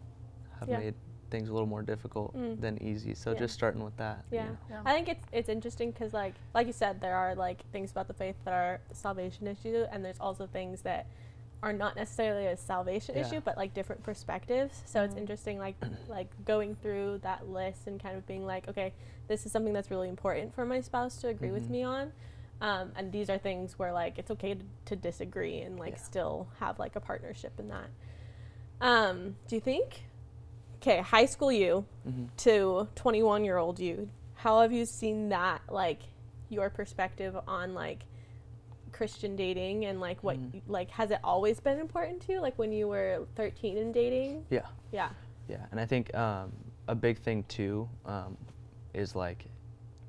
have 0.58 0.68
Yeah. 0.68 0.78
made 0.78 0.94
things 1.30 1.48
a 1.48 1.52
little 1.52 1.66
more 1.68 1.82
difficult 1.82 2.34
Mm. 2.36 2.60
than 2.60 2.82
easy. 2.82 3.14
So 3.14 3.32
Yeah. 3.32 3.38
just 3.38 3.54
starting 3.54 3.82
with 3.82 3.96
that. 3.96 4.24
you 4.30 4.38
Yeah. 4.38 4.48
know. 4.48 4.56
Yeah. 4.70 4.82
I 4.84 4.92
think 4.94 5.08
it's 5.08 5.26
it's 5.32 5.48
interesting 5.48 5.90
because 5.90 6.12
like 6.12 6.34
like 6.54 6.66
you 6.66 6.72
said, 6.72 7.00
there 7.00 7.16
are 7.16 7.34
like 7.34 7.64
things 7.72 7.90
about 7.90 8.08
the 8.08 8.14
faith 8.14 8.36
that 8.44 8.52
are 8.54 8.80
a 8.90 8.94
salvation 8.94 9.46
issue, 9.46 9.86
and 9.90 10.04
there's 10.04 10.20
also 10.20 10.46
things 10.46 10.82
that 10.82 11.06
are 11.62 11.72
not 11.72 11.94
necessarily 11.96 12.46
a 12.46 12.56
salvation 12.56 13.14
Yeah. 13.14 13.22
issue, 13.26 13.40
but 13.40 13.56
like 13.56 13.72
different 13.72 14.02
perspectives. 14.02 14.82
So 14.84 15.02
it's 15.04 15.14
Mhm. 15.14 15.18
interesting, 15.18 15.58
like 15.58 15.76
like 16.08 16.28
going 16.44 16.74
through 16.76 17.18
that 17.18 17.48
list 17.48 17.86
and 17.86 18.00
kind 18.02 18.16
of 18.16 18.26
being 18.26 18.44
like, 18.44 18.68
okay, 18.68 18.92
this 19.28 19.46
is 19.46 19.52
something 19.52 19.72
that's 19.72 19.90
really 19.90 20.08
important 20.08 20.52
for 20.54 20.64
my 20.66 20.80
spouse 20.80 21.16
to 21.20 21.28
agree 21.28 21.50
with 21.50 21.68
Mhm. 21.68 21.70
me 21.70 21.82
on. 21.84 22.12
Um, 22.62 22.92
and 22.96 23.10
these 23.12 23.28
are 23.28 23.38
things 23.38 23.78
where 23.78 23.92
like 23.92 24.18
it's 24.18 24.30
okay 24.30 24.54
to, 24.54 24.64
to 24.86 24.96
disagree 24.96 25.60
and 25.60 25.78
like 25.78 25.94
Yeah. 25.94 25.98
still 26.02 26.46
have 26.60 26.78
like 26.78 26.94
a 26.96 27.00
partnership 27.00 27.52
in 27.58 27.68
that. 27.68 27.88
Um, 28.80 29.36
do 29.48 29.56
you 29.56 29.60
think? 29.60 30.04
Okay, 30.76 30.98
high 31.00 31.26
school 31.26 31.52
you, 31.52 31.84
Mhm. 32.08 32.28
to 32.38 32.88
21 32.94 33.44
year 33.44 33.56
old 33.58 33.78
you 33.78 34.08
how 34.34 34.60
have 34.62 34.72
you 34.72 34.84
seen 34.84 35.28
that 35.28 35.60
like 35.68 36.00
your 36.48 36.68
perspective 36.70 37.36
on 37.46 37.74
like 37.74 38.00
christian 38.90 39.36
dating 39.36 39.84
and 39.84 40.00
like 40.00 40.20
what 40.24 40.36
Mhm. 40.36 40.60
like 40.66 40.90
has 40.90 41.10
it 41.12 41.20
always 41.22 41.60
been 41.60 41.78
important 41.78 42.20
to 42.22 42.32
you 42.32 42.40
like 42.40 42.58
when 42.58 42.72
you 42.72 42.88
were 42.88 43.26
13 43.36 43.78
and 43.78 43.94
dating 43.94 44.44
Yeah. 44.50 44.66
yeah 44.90 45.10
Yeah, 45.48 45.64
and 45.70 45.78
I 45.80 45.86
think 45.86 46.12
um, 46.14 46.52
a 46.88 46.94
big 46.94 47.18
thing 47.18 47.44
too 47.44 47.88
um, 48.04 48.36
is 48.94 49.14
like 49.14 49.46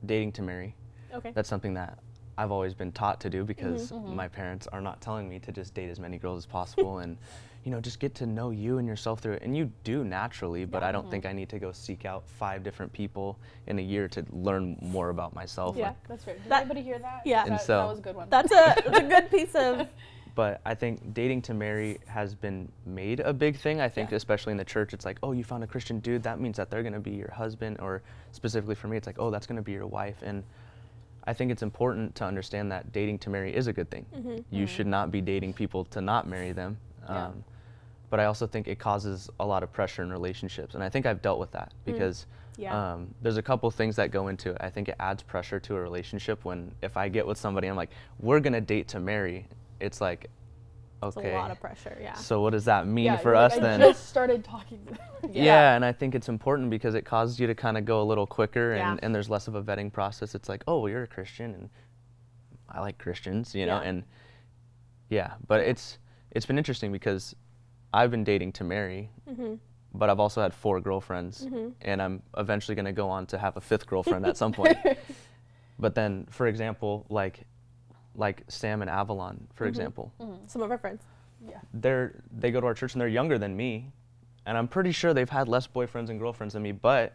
dating 0.06 0.32
to 0.34 0.42
marry. 0.42 0.76
okay 1.14 1.32
That's 1.32 1.50
something 1.50 1.76
that 1.76 2.00
I've 2.38 2.52
always 2.52 2.74
been 2.74 2.92
taught 2.92 3.20
to 3.22 3.30
do 3.30 3.44
because 3.44 3.92
Mhm. 3.92 4.16
my 4.16 4.28
parents 4.28 4.68
are 4.68 4.82
not 4.82 5.02
telling 5.02 5.30
me 5.30 5.40
to 5.40 5.52
just 5.52 5.74
date 5.74 5.90
as 5.90 6.00
many 6.00 6.18
girls 6.18 6.40
as 6.40 6.46
possible 6.46 7.00
and 7.00 7.18
you 7.64 7.72
know 7.72 7.80
just 7.80 8.00
get 8.00 8.14
to 8.16 8.26
know 8.26 8.50
you 8.50 8.78
and 8.80 8.88
yourself 8.88 9.20
through 9.20 9.34
it. 9.34 9.42
And 9.44 9.56
you 9.56 9.72
do 9.84 10.04
naturally, 10.04 10.66
but 10.66 10.84
I 10.84 10.92
don't 10.92 11.10
think 11.10 11.26
I 11.26 11.32
need 11.32 11.48
to 11.50 11.60
go 11.60 11.72
seek 11.72 12.06
out 12.06 12.28
five 12.28 12.64
different 12.64 12.92
people 12.92 13.38
in 13.68 13.80
a 13.80 13.82
year 13.82 14.08
to 14.10 14.26
learn 14.32 14.78
more 14.82 15.10
about 15.10 15.34
myself. 15.34 15.76
Yeah. 15.78 15.88
Like, 15.90 16.08
That's 16.08 16.24
fair. 16.26 16.34
Did 16.36 16.50
That- 16.50 16.62
anybody 16.62 16.82
hear 16.82 17.00
that? 17.00 17.22
Yeah. 17.26 17.46
That, 17.46 17.62
so- 17.62 17.78
that 17.78 17.88
was 17.88 18.00
a 18.00 18.02
good 18.02 18.16
one. 18.16 18.30
that's 18.30 18.52
a 18.52 18.56
that's 18.86 18.98
a 19.00 19.04
good 19.04 19.30
piece 19.32 19.56
of 19.56 19.88
but 20.36 20.60
I 20.66 20.74
think 20.74 21.14
dating 21.14 21.44
to 21.44 21.54
marry 21.54 22.00
has 22.08 22.34
been 22.34 22.68
made 22.88 23.20
a 23.20 23.32
big 23.32 23.56
thing. 23.56 23.80
I 23.80 23.88
think, 23.88 24.10
Yeah. 24.10 24.18
especially 24.18 24.50
in 24.52 24.58
the 24.58 24.66
church, 24.66 24.92
it's 24.92 25.06
like, 25.06 25.20
oh, 25.22 25.32
you 25.32 25.44
found 25.44 25.64
a 25.64 25.68
Christian 25.68 26.00
dude. 26.00 26.24
That 26.24 26.40
means 26.40 26.58
that 26.58 26.72
they're 26.72 26.82
going 26.82 26.94
to 26.96 27.00
be 27.00 27.12
your 27.12 27.30
husband. 27.32 27.78
Or 27.80 28.02
specifically 28.32 28.74
for 28.74 28.88
me, 28.88 28.98
it's 28.98 29.06
like, 29.06 29.20
oh, 29.20 29.30
that's 29.30 29.46
going 29.46 29.58
to 29.58 29.62
be 29.62 29.74
your 29.74 29.86
wife. 29.86 30.24
And 30.24 30.44
I 31.26 31.34
think 31.34 31.52
it's 31.52 31.64
important 31.64 32.16
to 32.16 32.26
understand 32.26 32.72
that 32.72 32.92
dating 32.92 33.20
to 33.20 33.30
marry 33.30 33.56
is 33.56 33.68
a 33.68 33.74
good 33.74 33.90
thing. 33.90 34.06
Mm-hmm. 34.16 34.38
You 34.52 34.68
should 34.68 34.88
not 34.88 35.12
be 35.12 35.22
dating 35.22 35.54
people 35.54 35.86
to 35.86 36.02
not 36.02 36.28
marry 36.28 36.52
them. 36.52 36.78
Yeah. 37.08 37.28
Um, 37.28 37.44
but 38.10 38.20
I 38.20 38.26
also 38.26 38.46
think 38.46 38.68
it 38.68 38.78
causes 38.78 39.30
a 39.40 39.46
lot 39.46 39.64
of 39.64 39.72
pressure 39.74 40.04
in 40.04 40.12
relationships, 40.12 40.76
and 40.76 40.84
I 40.84 40.90
think 40.90 41.06
I've 41.06 41.22
dealt 41.22 41.40
with 41.40 41.52
that 41.52 41.72
because 41.84 42.28
Yeah. 42.58 42.94
um, 42.94 43.14
there's 43.24 43.38
a 43.38 43.42
couple 43.42 43.72
things 43.72 43.96
that 43.96 44.12
go 44.12 44.28
into 44.28 44.52
it. 44.52 44.58
I 44.60 44.70
think 44.70 44.88
it 44.88 44.96
adds 45.00 45.24
pressure 45.24 45.60
to 45.62 45.76
a 45.76 45.82
relationship 45.82 46.46
when 46.46 46.72
if 46.84 46.96
I 46.96 47.10
get 47.10 47.26
with 47.26 47.38
somebody, 47.40 47.68
I'm 47.68 47.76
like, 47.76 47.90
we're 48.20 48.40
gonna 48.40 48.62
date 48.62 48.88
to 48.90 49.00
marry. 49.00 49.48
It's 49.80 50.00
like, 50.00 50.30
It's 51.08 51.18
okay. 51.18 51.34
a 51.34 51.38
lot 51.38 51.52
of 51.52 51.60
pressure. 51.60 51.98
Yeah. 52.02 52.14
So 52.14 52.42
what 52.42 52.52
does 52.52 52.66
that 52.66 52.88
mean 52.88 53.06
yeah, 53.06 53.18
for 53.18 53.30
you're 53.30 53.42
like, 53.42 53.52
us 53.54 53.58
I 53.58 53.62
then? 53.62 53.80
just 53.80 54.10
started 54.10 54.44
talking. 54.44 54.84
them." 54.86 54.98
Yeah. 55.32 55.76
and 55.76 55.86
I 55.86 55.92
think 55.94 56.16
it's 56.16 56.28
important 56.30 56.70
because 56.70 56.96
it 56.96 57.04
causes 57.06 57.40
you 57.40 57.48
to 57.48 57.56
kind 57.56 57.78
of 57.78 57.86
go 57.86 58.02
a 58.02 58.04
little 58.04 58.28
quicker 58.28 58.72
and, 58.74 58.80
Yeah. 59.00 59.06
and 59.06 59.16
there's 59.16 59.30
less 59.30 59.48
of 59.48 59.56
a 59.56 59.64
vetting 59.64 59.92
process. 59.92 60.36
It's 60.36 60.50
like, 60.50 60.64
oh, 60.68 60.80
well, 60.80 60.90
you're 60.90 61.04
a 61.04 61.08
Christian 61.08 61.54
and 61.54 61.70
I 62.70 62.82
like 62.82 62.98
Christians, 62.98 63.56
you 63.56 63.66
know, 63.66 63.80
Yeah. 63.82 63.88
and 63.90 64.04
yeah, 65.10 65.34
but 65.48 65.62
it's 65.62 65.98
it's 66.32 66.46
been 66.46 66.58
interesting 66.58 66.92
because 66.92 67.36
I've 67.94 68.10
been 68.12 68.24
dating 68.24 68.54
to 68.54 68.64
marry, 68.64 69.10
Mm-hmm. 69.30 69.54
but 69.94 70.10
I've 70.10 70.20
also 70.20 70.42
had 70.42 70.54
four 70.54 70.82
girlfriends 70.82 71.48
and 71.82 72.02
I'm 72.02 72.22
eventually 72.38 72.76
going 72.76 72.86
to 72.86 72.92
go 72.92 73.08
on 73.10 73.26
to 73.28 73.38
have 73.38 73.56
a 73.58 73.62
fifth 73.62 73.86
girlfriend 73.88 74.26
at 74.26 74.36
some 74.38 74.52
point. 74.60 74.78
But 75.80 75.96
then, 75.96 76.28
for 76.30 76.48
example, 76.48 77.06
like 77.10 77.46
like 78.16 78.44
Sam 78.48 78.82
and 78.82 78.90
Avalon, 78.90 79.48
for 79.54 79.66
example, 79.66 80.12
Some 80.48 80.62
of 80.62 80.70
our 80.72 80.78
friends. 80.78 81.02
yeah. 81.50 81.58
they're 81.74 82.22
they 82.32 82.52
go 82.52 82.62
to 82.62 82.68
our 82.68 82.74
church 82.74 82.94
and 82.94 83.02
they're 83.02 83.08
younger 83.08 83.38
than 83.38 83.56
me 83.58 83.92
and 84.46 84.58
i'm 84.58 84.68
pretty 84.68 84.92
sure 84.94 85.14
they've 85.14 85.30
had 85.30 85.48
less 85.50 85.68
boyfriends 85.68 86.10
and 86.10 86.20
girlfriends 86.20 86.54
than 86.54 86.64
me 86.64 86.72
but 86.72 87.12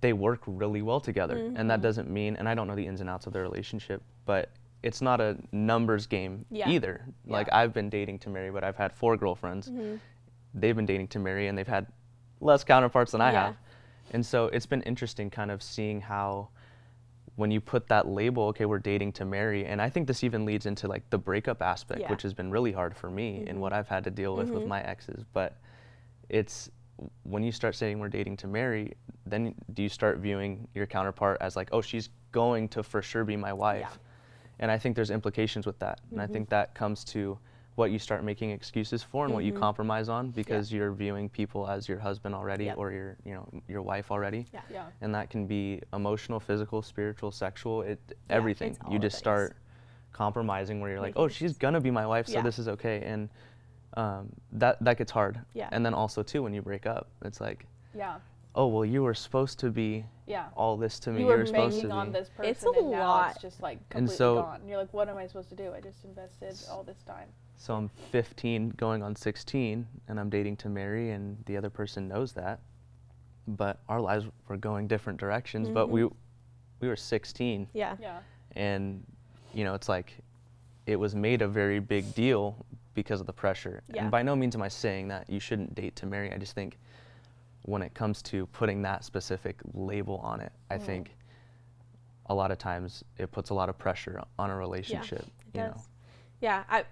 they 0.00 0.12
work 0.12 0.40
really 0.46 0.82
well 0.82 1.00
together 1.00 1.36
and 1.36 1.56
Mm-hmm. 1.56 1.68
that 1.68 1.80
doesn't 1.82 2.08
mean 2.10 2.36
and 2.36 2.48
i 2.48 2.54
don't 2.54 2.66
know 2.66 2.74
the 2.74 2.86
ins 2.86 3.00
and 3.00 3.10
outs 3.10 3.26
of 3.26 3.32
their 3.32 3.42
relationship 3.42 4.02
but 4.24 4.48
it's 4.82 5.00
not 5.02 5.20
a 5.20 5.36
numbers 5.52 6.06
game 6.06 6.44
Yeah. 6.50 6.68
either 6.70 7.04
like 7.26 7.48
i've 7.52 7.72
been 7.72 7.88
dating 7.90 8.18
to 8.20 8.30
marry 8.30 8.50
but 8.50 8.64
i've 8.64 8.76
had 8.76 8.92
four 8.92 9.16
girlfriends 9.16 9.68
Mm-hmm. 9.68 9.96
they've 10.54 10.76
been 10.76 10.86
dating 10.86 11.08
to 11.08 11.18
marry 11.18 11.48
and 11.48 11.56
they've 11.58 11.68
had 11.78 11.86
less 12.40 12.64
counterparts 12.64 13.12
than 13.12 13.20
i 13.20 13.30
Yeah. 13.32 13.44
have 13.46 13.56
and 14.12 14.24
so 14.24 14.46
it's 14.46 14.66
been 14.66 14.82
interesting 14.82 15.28
kind 15.30 15.50
of 15.50 15.62
seeing 15.62 16.00
how 16.00 16.48
when 17.36 17.50
you 17.50 17.60
put 17.60 17.88
that 17.88 18.06
label, 18.08 18.44
okay, 18.44 18.66
we're 18.66 18.78
dating 18.78 19.12
to 19.12 19.24
marry, 19.24 19.64
and 19.64 19.80
I 19.80 19.88
think 19.88 20.06
this 20.06 20.22
even 20.22 20.44
leads 20.44 20.66
into 20.66 20.86
like 20.86 21.08
the 21.10 21.18
breakup 21.18 21.62
aspect, 21.62 22.02
Yeah. 22.02 22.10
which 22.10 22.22
has 22.22 22.34
been 22.34 22.50
really 22.50 22.72
hard 22.72 22.94
for 22.94 23.10
me 23.10 23.38
and 23.38 23.48
mm-hmm. 23.48 23.60
what 23.60 23.72
I've 23.72 23.88
had 23.88 24.04
to 24.04 24.10
deal 24.10 24.36
with 24.36 24.50
with 24.50 24.60
mm-hmm. 24.60 24.68
my 24.68 24.82
exes. 24.82 25.24
But 25.32 25.56
it's 26.28 26.70
when 27.22 27.42
you 27.42 27.50
start 27.50 27.74
saying 27.74 27.98
we're 27.98 28.08
dating 28.08 28.36
to 28.38 28.46
marry, 28.46 28.92
then 29.26 29.54
do 29.72 29.82
you 29.82 29.88
start 29.88 30.18
viewing 30.18 30.68
your 30.74 30.86
counterpart 30.86 31.38
as 31.40 31.56
like, 31.56 31.68
oh, 31.72 31.80
she's 31.80 32.10
going 32.32 32.68
to 32.68 32.82
for 32.82 33.02
sure 33.02 33.24
be 33.24 33.36
my 33.36 33.52
wife? 33.52 33.98
And 34.58 34.70
I 34.70 34.78
think 34.78 34.94
there's 34.94 35.10
implications 35.10 35.66
with 35.66 35.78
that. 35.80 36.00
And 36.10 36.20
I 36.20 36.24
mm-hmm. 36.24 36.32
think 36.34 36.48
that 36.50 36.74
comes 36.74 37.02
to 37.04 37.38
what 37.74 37.90
you 37.90 37.98
start 37.98 38.22
making 38.22 38.50
excuses 38.50 39.02
for 39.02 39.24
and 39.24 39.32
what 39.32 39.44
you 39.44 39.52
compromise 39.52 40.08
on 40.10 40.30
because 40.30 40.70
you're 40.72 40.92
viewing 40.92 41.28
people 41.28 41.66
as 41.68 41.88
your 41.88 41.98
husband 41.98 42.34
already 42.34 42.64
Yep. 42.66 42.76
or 42.76 42.92
your, 42.92 43.16
you 43.24 43.32
know, 43.32 43.48
your 43.66 43.80
wife 43.80 44.10
already 44.10 44.46
Yeah. 44.52 44.60
Yeah. 44.70 44.84
and 45.00 45.14
that 45.14 45.30
can 45.30 45.46
be 45.46 45.80
emotional, 45.94 46.38
physical, 46.38 46.82
spiritual, 46.82 47.30
sexual, 47.32 47.80
it 47.82 47.98
Yeah, 48.08 48.14
everything. 48.28 48.76
You 48.90 48.98
just 48.98 49.16
start 49.16 49.56
compromising 50.12 50.80
where 50.80 50.90
you're 50.90 51.00
like, 51.00 51.14
Making 51.14 51.22
oh, 51.24 51.28
she's 51.28 51.56
gonna 51.56 51.80
be 51.80 51.90
my 51.90 52.06
wife, 52.06 52.26
so 52.28 52.42
this 52.42 52.58
is 52.58 52.68
okay, 52.68 53.00
and 53.04 53.30
um, 53.96 54.28
that 54.52 54.76
that 54.84 54.98
gets 54.98 55.10
hard. 55.12 55.40
Yeah. 55.54 55.68
And 55.72 55.84
then 55.84 55.94
also 55.94 56.22
too, 56.22 56.42
when 56.42 56.52
you 56.52 56.60
break 56.62 56.86
up, 56.86 57.08
it's 57.24 57.40
like, 57.40 57.66
Yeah. 57.94 58.16
oh, 58.54 58.66
well, 58.66 58.84
you 58.84 59.02
were 59.02 59.14
supposed 59.14 59.58
to 59.60 59.70
be 59.70 60.04
Yeah. 60.26 60.48
all 60.56 60.76
this 60.76 60.98
to 61.00 61.10
me. 61.10 61.20
you 61.20 61.26
You 61.26 61.32
were 61.32 61.38
were 61.38 61.46
supposed 61.46 61.76
to 61.80 61.88
banking 61.88 61.92
on 61.92 62.06
be. 62.12 62.18
this 62.18 62.28
person, 62.28 62.50
It's 62.50 62.64
a 62.64 62.68
and 62.68 62.90
now 62.90 63.08
lot. 63.08 63.30
it's 63.32 63.40
just 63.42 63.62
like 63.62 63.78
And 63.78 63.88
completely 64.08 64.16
so- 64.16 64.42
gone. 64.42 64.60
And 64.60 64.68
you're 64.68 64.78
like, 64.78 64.92
what 64.92 65.08
am 65.08 65.16
I 65.16 65.26
supposed 65.26 65.48
to 65.50 65.56
do? 65.56 65.72
I 65.74 65.80
just 65.80 66.04
invested 66.04 66.54
all 66.70 66.82
this 66.82 67.02
time. 67.04 67.28
So 67.62 67.76
I'm 67.76 67.88
15, 68.10 68.70
going 68.70 69.04
on 69.04 69.14
16, 69.14 69.86
and 70.08 70.18
I'm 70.18 70.28
dating 70.28 70.56
to 70.56 70.68
marry, 70.68 71.12
and 71.12 71.36
the 71.46 71.56
other 71.56 71.70
person 71.70 72.08
knows 72.08 72.32
that. 72.32 72.58
But 73.46 73.78
our 73.88 74.00
lives 74.00 74.26
were 74.48 74.56
going 74.56 74.88
different 74.88 75.20
directions. 75.20 75.68
But 75.68 75.88
we 75.88 76.00
mm-hmm. 76.00 76.14
we 76.80 76.88
were 76.88 76.96
16, 76.96 77.68
Yeah. 77.72 77.94
Yeah. 78.00 78.18
and 78.56 79.04
you 79.54 79.62
know 79.62 79.74
it's 79.74 79.88
like 79.88 80.12
it 80.86 80.96
was 80.96 81.14
made 81.14 81.40
a 81.40 81.46
very 81.46 81.78
big 81.78 82.12
deal 82.16 82.66
because 82.94 83.20
of 83.20 83.26
the 83.28 83.32
pressure 83.32 83.84
Yeah. 83.94 84.02
and 84.02 84.10
by 84.10 84.22
no 84.22 84.34
means 84.34 84.56
am 84.56 84.62
i 84.62 84.68
saying 84.68 85.08
that 85.08 85.30
you 85.30 85.38
shouldn't 85.38 85.74
date 85.74 85.94
to 85.96 86.06
marry 86.06 86.32
i 86.32 86.38
just 86.38 86.54
think 86.54 86.78
when 87.62 87.82
it 87.82 87.94
comes 87.94 88.22
to 88.22 88.46
putting 88.46 88.82
that 88.82 89.04
specific 89.04 89.60
label 89.74 90.16
on 90.18 90.40
it 90.40 90.52
i 90.70 90.74
mm-hmm. 90.74 90.86
think 90.86 91.16
a 92.26 92.34
lot 92.34 92.50
of 92.50 92.58
times 92.58 93.04
it 93.18 93.30
puts 93.30 93.50
a 93.50 93.54
lot 93.54 93.68
of 93.68 93.78
pressure 93.78 94.20
on 94.38 94.50
a 94.50 94.56
relationship 94.56 95.20
It 95.20 95.26
you 95.54 95.60
does. 95.60 95.76
know 95.76 95.82
Yeah, 96.40 96.64
I 96.68 96.84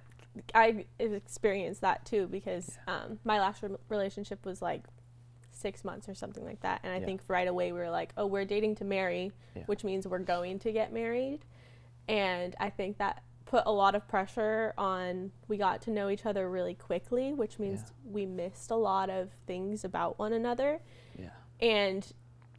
I 0.55 0.85
experienced 0.99 1.81
that 1.81 2.05
too 2.05 2.27
because 2.29 2.79
um, 2.87 3.19
my 3.25 3.39
last 3.41 3.63
re- 3.63 3.77
relationship 3.89 4.45
was 4.45 4.63
like 4.63 4.85
six 5.51 5.85
months 5.85 6.09
or 6.09 6.15
something 6.15 6.45
like 6.45 6.61
that, 6.61 6.81
and 6.85 6.93
I 6.93 6.99
Yeah. 6.99 7.05
think 7.07 7.23
right 7.29 7.49
away 7.49 7.73
we 7.73 7.79
were 7.79 7.91
like, 7.91 8.13
oh, 8.17 8.27
we're 8.27 8.45
dating 8.45 8.77
to 8.77 8.85
marry, 8.85 9.33
Yeah. 9.55 9.65
which 9.67 9.85
means 9.85 10.07
we're 10.07 10.19
going 10.21 10.59
to 10.61 10.73
get 10.73 10.93
married, 10.93 11.41
and 12.09 12.55
I 12.59 12.71
think 12.71 12.99
that 12.99 13.23
put 13.45 13.65
a 13.67 13.73
lot 13.73 13.95
of 13.97 14.07
pressure 14.07 14.73
on. 14.79 15.33
We 15.49 15.57
got 15.57 15.83
to 15.83 15.91
know 15.91 16.09
each 16.09 16.25
other 16.25 16.49
really 16.49 16.75
quickly, 16.75 17.33
which 17.35 17.59
means 17.59 17.81
Yeah. 17.81 18.13
we 18.13 18.25
missed 18.27 18.71
a 18.71 18.77
lot 18.77 19.11
of 19.11 19.31
things 19.47 19.85
about 19.85 20.19
one 20.19 20.33
another, 20.33 20.81
yeah 21.19 21.31
and 21.61 22.11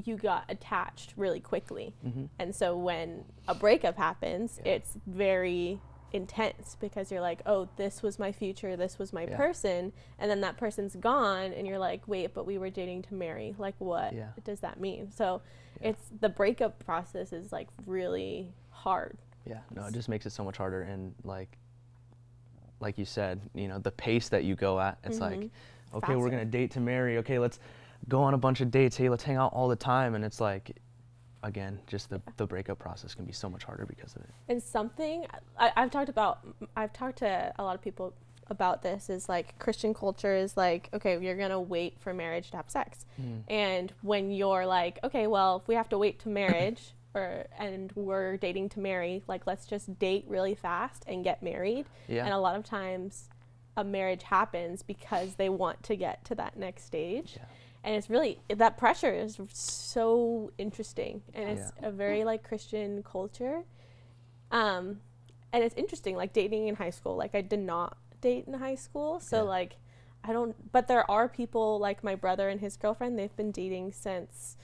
you 0.04 0.16
got 0.18 0.44
attached 0.50 1.14
really 1.18 1.40
quickly. 1.40 1.94
Mhm. 2.06 2.30
And 2.40 2.56
so 2.56 2.76
when 2.78 3.26
a 3.48 3.56
breakup 3.56 3.98
happens, 3.98 4.60
Yeah. 4.64 4.74
it's 4.74 4.98
very 5.08 5.80
intense 6.14 6.78
because 6.80 7.12
you're 7.12 7.22
like, 7.22 7.42
oh, 7.46 7.70
this 7.78 8.02
was 8.04 8.20
my 8.20 8.32
future, 8.32 8.76
this 8.76 9.00
was 9.00 9.14
my 9.14 9.24
Yeah. 9.24 9.38
person. 9.38 9.94
And 10.20 10.30
then 10.30 10.42
that 10.42 10.58
person's 10.58 10.96
gone, 10.96 11.54
and 11.54 11.66
you're 11.68 11.80
like, 11.80 12.08
wait, 12.08 12.34
but 12.34 12.46
we 12.46 12.58
were 12.58 12.70
dating 12.70 13.04
to 13.04 13.14
marry. 13.16 13.56
Like, 13.58 13.76
what 13.80 14.14
Yeah. 14.14 14.30
does 14.44 14.60
that 14.62 14.80
mean? 14.80 15.12
So 15.12 15.42
Yeah. 15.80 15.90
it's 15.90 16.10
the 16.20 16.30
breakup 16.30 16.84
process 16.86 17.34
is 17.34 17.52
like 17.52 17.68
really 17.86 18.54
hard. 18.70 19.18
yeah 19.46 19.60
no 19.76 19.84
it 19.86 19.94
just 19.94 20.08
makes 20.08 20.26
it 20.28 20.30
so 20.32 20.44
much 20.44 20.56
harder 20.58 20.84
and 20.84 21.16
like 21.24 21.58
like 22.80 22.98
you 22.98 23.06
said 23.06 23.42
you 23.56 23.68
know 23.68 23.80
the 23.80 23.92
pace 23.92 24.30
that 24.30 24.44
you 24.44 24.56
go 24.56 24.80
at 24.80 24.98
it's 25.04 25.18
mm-hmm. 25.20 25.42
like 25.42 25.50
okay 25.96 26.16
we're 26.16 26.30
gonna 26.30 26.46
date 26.46 26.72
to 26.72 26.80
marry 26.80 27.18
okay 27.18 27.40
let's 27.40 27.60
go 28.08 28.22
on 28.22 28.34
a 28.34 28.38
bunch 28.38 28.62
of 28.62 28.70
dates 28.70 28.96
hey 28.98 29.10
let's 29.10 29.24
hang 29.24 29.38
out 29.38 29.52
all 29.54 29.68
the 29.68 29.76
time 29.76 30.14
and 30.16 30.24
it's 30.24 30.40
like 30.40 30.78
again 31.44 31.80
just 31.88 32.10
the, 32.10 32.22
the 32.38 32.46
breakup 32.46 32.80
process 32.80 33.14
can 33.16 33.26
be 33.26 33.34
so 33.34 33.50
much 33.50 33.64
harder 33.64 33.86
because 33.86 34.16
of 34.16 34.22
it 34.22 34.30
And 34.48 34.62
something 34.62 35.26
I, 35.58 35.72
I've 35.76 35.92
talked 35.92 36.10
about, 36.10 36.40
I've 36.76 36.94
talked 36.94 37.20
to 37.20 37.54
a 37.58 37.64
lot 37.64 37.76
of 37.76 37.82
people 37.82 38.14
about 38.48 38.84
this 38.84 39.10
is 39.10 39.28
like 39.30 39.58
Christian 39.58 39.94
culture 39.94 40.36
is 40.36 40.58
like, 40.58 40.90
okay, 40.94 41.18
you're 41.20 41.38
gonna 41.38 41.60
wait 41.60 42.00
for 42.00 42.14
marriage 42.14 42.52
to 42.52 42.58
have 42.58 42.70
sex. 42.70 43.06
Mm. 43.20 43.44
And 43.50 43.94
when 44.02 44.30
you're 44.30 44.66
like, 44.66 45.00
okay, 45.04 45.26
well, 45.26 45.62
if 45.62 45.68
we 45.68 45.76
have 45.76 45.90
to 45.90 45.98
wait 45.98 46.20
to 46.20 46.30
marriage 46.30 46.94
or 47.16 47.46
and 47.58 47.92
we're 47.96 48.38
dating 48.38 48.70
to 48.70 48.80
marry, 48.80 49.24
like 49.28 49.48
let's 49.48 49.66
just 49.66 49.98
date 49.98 50.26
really 50.28 50.54
fast 50.54 51.04
and 51.08 51.24
get 51.24 51.42
married. 51.42 51.86
Yeah. 52.08 52.26
And 52.26 52.34
a 52.34 52.38
lot 52.38 52.56
of 52.56 52.66
times 52.66 53.30
a 53.78 53.84
marriage 53.84 54.24
happens 54.24 54.84
because 54.84 55.36
they 55.36 55.50
want 55.50 55.82
to 55.84 55.96
get 55.96 56.26
to 56.26 56.36
that 56.36 56.58
next 56.58 56.86
stage. 56.86 57.38
Yeah. 57.38 57.46
And 57.84 57.96
it's 57.96 58.10
really 58.10 58.40
that 58.50 58.78
pressure 58.78 59.12
is 59.14 59.40
so 59.54 60.52
interesting 60.58 61.24
and 61.34 61.50
it's 61.50 61.72
Yeah. 61.82 61.88
a 61.90 61.92
very 61.92 62.24
like 62.24 62.44
Christian 62.44 63.02
culture. 63.04 63.64
Um 64.52 65.02
and 65.54 65.64
it's 65.64 65.76
interesting 65.76 66.16
like 66.16 66.32
dating 66.34 66.68
in 66.68 66.76
high 66.76 66.92
school. 66.92 67.16
Like 67.16 67.34
I 67.36 67.42
did 67.42 67.60
not 67.60 67.98
date 68.22 68.46
in 68.48 68.54
high 68.54 68.76
school. 68.76 69.20
So 69.20 69.38
Yeah. 69.38 69.50
like 69.50 69.78
I 70.24 70.32
don't 70.34 70.72
but 70.72 70.88
there 70.88 71.10
are 71.10 71.28
people 71.28 71.80
like 71.80 72.04
my 72.04 72.14
brother 72.16 72.50
and 72.50 72.62
his 72.62 72.78
girlfriend, 72.78 73.18
they've 73.18 73.36
been 73.36 73.52
dating 73.52 73.94
since 73.94 74.58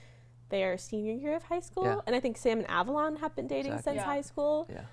their 0.50 0.78
senior 0.78 1.12
year 1.12 1.34
of 1.34 1.42
high 1.44 1.60
school. 1.60 1.84
Yeah. 1.84 2.00
And 2.06 2.14
I 2.14 2.20
think 2.20 2.36
Sam 2.36 2.58
and 2.60 2.70
Avalon 2.70 3.16
have 3.16 3.34
been 3.34 3.46
dating 3.48 3.72
Exactly. 3.72 3.92
since 3.94 4.02
Yeah. 4.02 4.04
high 4.14 4.20
school. 4.22 4.66
yeah 4.70 4.84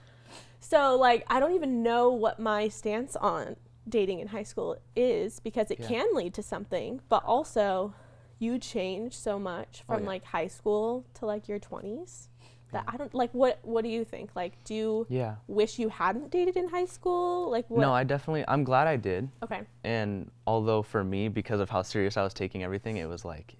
So 0.59 0.97
like 0.97 1.23
I 1.27 1.39
don't 1.39 1.53
even 1.53 1.83
know 1.83 2.09
what 2.09 2.39
my 2.39 2.69
stance 2.69 3.15
on 3.15 3.55
dating 3.87 4.19
in 4.19 4.29
high 4.29 4.43
school 4.43 4.77
is 4.95 5.39
because 5.39 5.69
it 5.69 5.79
Yeah. 5.79 5.87
can 5.87 6.07
lead 6.15 6.33
to 6.33 6.41
something, 6.41 7.01
but 7.07 7.23
also 7.23 7.93
you 8.39 8.59
change 8.59 9.13
so 9.17 9.39
much 9.39 9.83
Oh, 9.87 9.93
from 9.95 10.03
yeah. 10.03 10.07
like 10.09 10.23
high 10.25 10.47
school 10.47 11.05
to 11.15 11.25
like 11.25 11.47
your 11.47 11.59
20s 11.59 12.27
that 12.71 12.83
I 12.87 12.97
don't 12.97 13.13
like 13.13 13.31
what 13.33 13.59
what 13.63 13.83
do 13.83 13.89
you 13.89 14.03
think? 14.03 14.31
Like 14.35 14.61
do 14.65 14.73
you 14.73 15.07
yeah 15.09 15.35
wish 15.47 15.79
you 15.79 15.87
hadn't 15.89 16.31
dated 16.31 16.57
in 16.57 16.67
high 16.67 16.85
school? 16.85 17.49
Like 17.49 17.69
what 17.69 17.81
no 17.81 17.93
i 17.93 18.03
definitely 18.03 18.43
i'm 18.47 18.63
glad 18.65 18.87
i 18.87 18.97
did 18.97 19.29
Okay. 19.43 19.61
and 19.83 20.29
although 20.45 20.81
for 20.81 21.03
me 21.03 21.29
because 21.29 21.59
of 21.61 21.69
how 21.69 21.81
serious 21.83 22.17
i 22.17 22.23
was 22.23 22.33
taking 22.33 22.63
everything 22.63 22.97
it 22.97 23.07
was 23.07 23.23
like 23.23 23.55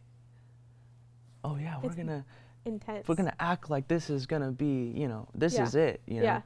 oh 1.44 1.56
yeah 1.58 1.78
we're 1.82 1.88
It's 1.88 1.96
gonna 1.96 2.26
Intense. 2.66 3.08
we're 3.08 3.16
gonna 3.16 3.36
act 3.40 3.70
like 3.70 3.88
this 3.88 4.10
is 4.10 4.26
gonna 4.26 4.52
be 4.52 4.92
you 4.96 5.08
know 5.08 5.28
this 5.36 5.54
Yeah. 5.54 5.64
is 5.64 5.76
it 5.76 6.02
you 6.08 6.16
know 6.22 6.24
Yeah. 6.24 6.42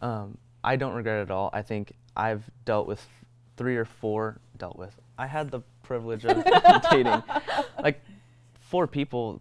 um, 0.00 0.38
i 0.62 0.76
don't 0.76 0.94
regret 0.94 1.18
it 1.18 1.22
at 1.22 1.30
all 1.32 1.50
i 1.52 1.60
think 1.62 1.92
i've 2.16 2.48
dealt 2.64 2.86
with 2.86 3.04
three 3.56 3.76
or 3.76 3.84
four 3.84 4.38
dealt 4.56 4.78
with 4.78 4.94
i 5.18 5.26
had 5.26 5.50
the 5.50 5.60
privilege 5.82 6.24
of 6.24 6.44
dating 6.90 7.22
like 7.82 8.00
four 8.60 8.86
people 8.86 9.40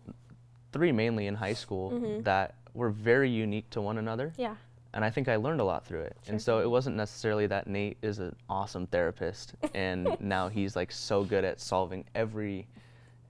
three 0.71 0.91
mainly 0.91 1.27
in 1.27 1.35
high 1.35 1.53
school 1.53 1.91
Mm-hmm. 1.91 2.21
that 2.23 2.55
were 2.73 2.89
very 2.89 3.29
unique 3.29 3.69
to 3.71 3.81
one 3.81 3.97
another 3.97 4.33
Yeah. 4.37 4.55
and 4.93 5.03
I 5.05 5.09
think 5.09 5.29
I 5.29 5.37
learned 5.37 5.61
a 5.61 5.63
lot 5.63 5.85
through 5.85 6.01
it. 6.01 6.17
Sure. 6.25 6.31
And 6.33 6.41
so 6.41 6.59
it 6.59 6.69
wasn't 6.69 6.97
necessarily 6.97 7.47
that 7.47 7.67
Nate 7.67 7.95
is 8.01 8.19
an 8.19 8.35
awesome 8.49 8.85
therapist 8.87 9.53
and 9.73 10.15
now 10.19 10.49
he's 10.49 10.75
like 10.75 10.91
so 10.91 11.23
good 11.23 11.45
at 11.45 11.61
solving 11.61 12.03
every 12.15 12.67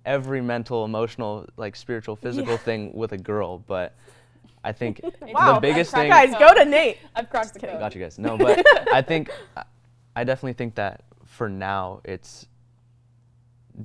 every 0.06 0.42
mental, 0.42 0.84
emotional, 0.86 1.46
like 1.58 1.76
spiritual, 1.76 2.16
physical 2.16 2.54
Yeah. 2.54 2.58
thing 2.58 2.92
with 2.94 3.12
a 3.14 3.18
girl, 3.20 3.60
but 3.60 3.94
I 4.64 4.72
think 4.72 5.00
Wow. 5.22 5.54
the 5.56 5.60
biggest 5.62 5.92
thing 5.94 6.10
Guys, 6.10 6.34
go 6.40 6.54
to 6.56 6.66
Nate. 6.66 6.98
I've 7.16 7.30
cracked 7.30 7.54
the 7.54 7.60
kidding. 7.60 7.76
code. 7.76 7.82
Got 7.82 7.96
you 7.96 8.02
guys. 8.02 8.18
No, 8.18 8.38
but 8.38 8.66
I 8.92 9.02
think 9.04 9.30
I 10.16 10.24
definitely 10.24 10.54
think 10.54 10.74
that 10.76 11.02
for 11.36 11.50
now 11.50 12.00
it's 12.06 12.48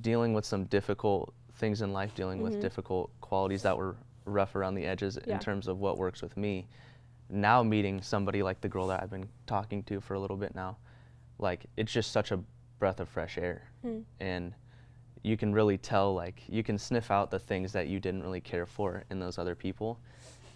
dealing 0.01 0.33
with 0.33 0.45
some 0.45 0.65
difficult 0.67 1.35
things 1.55 1.83
in 1.83 1.93
life, 1.93 2.15
dealing 2.15 2.39
Mhm. 2.39 2.43
with 2.45 2.61
difficult 2.61 3.11
qualities 3.21 3.63
that 3.63 3.77
were 3.77 3.97
rough 4.25 4.55
around 4.55 4.77
the 4.77 4.87
edges 4.87 5.19
Yeah. 5.27 5.35
in 5.35 5.41
terms 5.41 5.67
of 5.67 5.81
what 5.81 5.99
works 5.99 6.23
with 6.23 6.37
me. 6.37 6.69
Now 7.29 7.65
meeting 7.65 8.01
somebody 8.03 8.41
like 8.45 8.61
the 8.61 8.69
girl 8.69 8.87
that 8.87 9.03
I've 9.03 9.11
been 9.11 9.29
talking 9.47 9.83
to 9.85 10.01
for 10.01 10.15
a 10.15 10.21
little 10.21 10.37
bit 10.37 10.55
now, 10.55 10.77
like 11.41 11.67
it's 11.77 11.93
just 11.93 12.13
such 12.13 12.31
a 12.31 12.39
breath 12.79 13.01
of 13.01 13.09
fresh 13.09 13.37
air. 13.37 13.65
Hmm. 13.83 14.03
And 14.21 14.55
you 15.23 15.37
can 15.37 15.53
really 15.53 15.77
tell 15.77 16.15
like 16.15 16.49
you 16.49 16.63
can 16.63 16.79
sniff 16.79 17.11
out 17.11 17.31
the 17.33 17.39
things 17.41 17.73
that 17.73 17.89
you 17.89 17.99
didn't 17.99 18.23
really 18.23 18.41
care 18.41 18.65
for 18.67 19.05
in 19.11 19.19
those 19.19 19.39
other 19.39 19.57
people. 19.57 19.99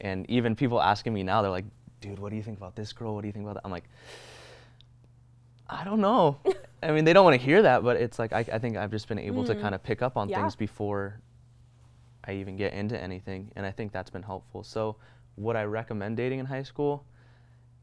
And 0.00 0.30
even 0.30 0.54
people 0.54 0.80
asking 0.80 1.12
me 1.12 1.24
now, 1.24 1.42
they're 1.42 1.50
like, 1.50 1.66
dude, 2.00 2.20
what 2.20 2.30
do 2.30 2.36
you 2.36 2.42
think 2.42 2.56
about 2.58 2.76
this 2.76 2.92
girl? 2.92 3.14
What 3.16 3.22
do 3.22 3.26
you 3.26 3.32
think 3.32 3.44
about 3.44 3.54
that? 3.54 3.62
I'm 3.64 3.72
like, 3.72 3.88
I 5.68 5.82
don't 5.84 6.00
know. 6.00 6.38
I 6.84 6.92
mean, 6.92 7.04
they 7.04 7.12
don't 7.12 7.24
want 7.24 7.38
to 7.38 7.44
hear 7.44 7.62
that, 7.62 7.82
but 7.82 7.96
it's 7.96 8.18
like, 8.18 8.32
I, 8.32 8.40
I 8.40 8.58
think 8.58 8.76
I've 8.76 8.90
just 8.90 9.08
been 9.08 9.18
able 9.18 9.44
to 9.44 9.54
Mm. 9.54 9.60
kind 9.60 9.74
of 9.74 9.82
pick 9.82 10.02
up 10.02 10.16
on 10.16 10.28
Yeah. 10.28 10.40
things 10.40 10.54
before 10.56 11.20
I 12.24 12.32
even 12.34 12.56
get 12.56 12.72
into 12.74 13.00
anything. 13.00 13.50
And 13.56 13.64
I 13.66 13.70
think 13.70 13.92
that's 13.92 14.10
been 14.10 14.22
helpful. 14.22 14.62
So, 14.62 14.96
would 15.36 15.56
I 15.56 15.64
recommend 15.64 16.16
dating 16.16 16.38
in 16.38 16.46
high 16.46 16.62
school? 16.62 17.04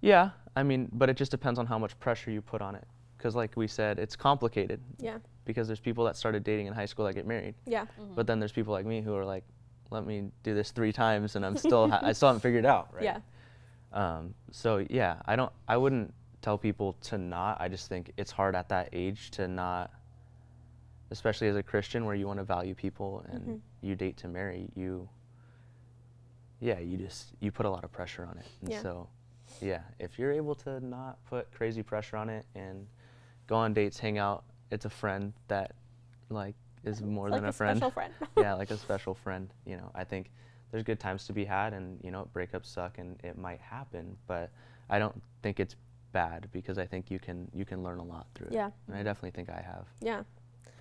Yeah. 0.02 0.32
I 0.56 0.64
mean, 0.64 0.90
but 0.94 1.10
it 1.10 1.18
just 1.18 1.32
depends 1.32 1.60
on 1.60 1.66
how 1.66 1.78
much 1.80 1.98
pressure 2.00 2.32
you 2.32 2.42
put 2.42 2.62
on 2.62 2.76
it. 2.76 2.88
Because, 3.18 3.36
like 3.36 3.56
we 3.56 3.68
said, 3.68 4.00
it's 4.00 4.16
complicated 4.16 4.80
Yeah. 5.00 5.18
because 5.46 5.68
there's 5.68 5.80
people 5.80 6.04
that 6.06 6.16
started 6.16 6.44
dating 6.44 6.68
in 6.68 6.74
high 6.74 6.86
school 6.88 7.06
that 7.06 7.14
get 7.14 7.28
married. 7.28 7.56
Yeah. 7.66 7.86
But 8.16 8.26
then 8.28 8.40
there's 8.40 8.52
people 8.52 8.74
like 8.74 8.86
me 8.86 9.02
who 9.02 9.16
are 9.16 9.26
like, 9.26 9.44
let 9.92 10.06
me 10.06 10.32
do 10.44 10.56
this 10.56 10.72
three 10.72 10.92
times 10.94 11.36
and 11.36 11.46
I'm 11.46 11.58
still, 11.58 11.90
ha- 11.90 12.00
I 12.02 12.14
still 12.14 12.30
haven't 12.30 12.42
figured 12.42 12.66
it 12.66 12.68
out, 12.68 12.94
right? 12.94 13.04
Yeah. 13.04 13.20
Um, 13.94 14.34
so 14.52 14.86
yeah, 14.90 15.18
I 15.26 15.36
don't, 15.36 15.52
I 15.68 15.76
wouldn't 15.76 16.14
tell 16.42 16.58
people 16.58 16.94
to 17.02 17.18
not. 17.18 17.60
I 17.62 17.68
just 17.68 17.88
think 17.90 18.12
it's 18.18 18.32
hard 18.32 18.56
at 18.56 18.70
that 18.70 18.90
age 18.94 19.32
to 19.32 19.48
not, 19.48 19.92
especially 21.12 21.48
as 21.48 21.56
a 21.56 21.64
Christian 21.64 22.06
where 22.06 22.16
you 22.16 22.28
want 22.28 22.40
to 22.40 22.44
value 22.44 22.74
people 22.76 23.26
and 23.30 23.42
Mhm. 23.48 23.62
you 23.82 23.96
date 23.96 24.18
to 24.18 24.28
marry. 24.28 24.70
You, 24.76 25.10
yeah, 26.60 26.80
you 26.80 26.98
just 26.98 27.34
you 27.40 27.52
put 27.52 27.66
a 27.66 27.70
lot 27.70 27.84
of 27.84 27.92
pressure 27.92 28.26
on 28.26 28.38
it. 28.38 28.46
And 28.62 28.72
Yeah. 28.72 28.82
so, 28.82 29.10
yeah, 29.62 29.82
if 30.00 30.18
you're 30.18 30.32
able 30.32 30.56
to 30.56 30.80
not 30.80 31.24
put 31.26 31.52
crazy 31.52 31.84
pressure 31.84 32.18
on 32.18 32.30
it 32.30 32.46
and 32.56 32.88
go 33.48 33.56
on 33.56 33.74
dates, 33.74 34.00
hang 34.00 34.18
out, 34.18 34.44
it's 34.72 34.86
a 34.86 34.90
friend 34.90 35.34
that 35.48 35.76
like 36.30 36.56
is 36.84 37.02
more 37.02 37.30
like 37.30 37.40
than 37.42 37.50
a, 37.50 37.52
friend. 37.52 37.78
a 37.78 37.92
friend 37.92 37.92
special 37.92 37.92
friend. 37.92 38.14
yeah, 38.38 38.54
like 38.54 38.72
a 38.72 38.78
special 38.88 39.14
friend. 39.14 39.54
You 39.66 39.78
know, 39.78 39.92
I 39.94 40.04
think 40.04 40.32
there's 40.72 40.84
good 40.84 41.00
times 41.00 41.26
to 41.28 41.34
be 41.34 41.46
had, 41.46 41.74
and 41.74 42.00
you 42.04 42.10
know, 42.12 42.28
breakups 42.34 42.66
suck, 42.68 42.98
and 42.98 43.20
it 43.24 43.38
might 43.38 43.60
happen, 43.60 44.18
but 44.26 44.50
I 44.90 44.98
don't 45.00 45.22
think 45.44 45.60
it's 45.60 45.76
bad 46.12 46.48
because 46.52 46.78
I 46.78 46.86
think 46.86 47.10
you 47.12 47.20
can 47.20 47.50
you 47.54 47.66
can 47.66 47.84
learn 47.84 48.00
a 48.00 48.04
lot 48.04 48.28
through 48.36 48.48
it. 48.48 48.54
yeah. 48.54 48.70
and 48.88 48.96
I 48.98 49.04
definitely 49.04 49.32
think 49.32 49.50
I 49.50 49.62
have. 49.62 49.86
Yeah. 50.02 50.24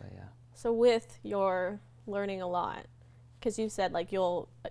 But 0.00 0.10
yeah, 0.14 0.24
So 0.54 0.72
with 0.72 1.18
your 1.22 1.80
learning 2.06 2.40
a 2.42 2.48
lot, 2.48 2.86
because 3.38 3.58
you 3.58 3.68
said 3.68 3.92
like 3.92 4.12
you'll 4.12 4.48
uh, 4.64 4.68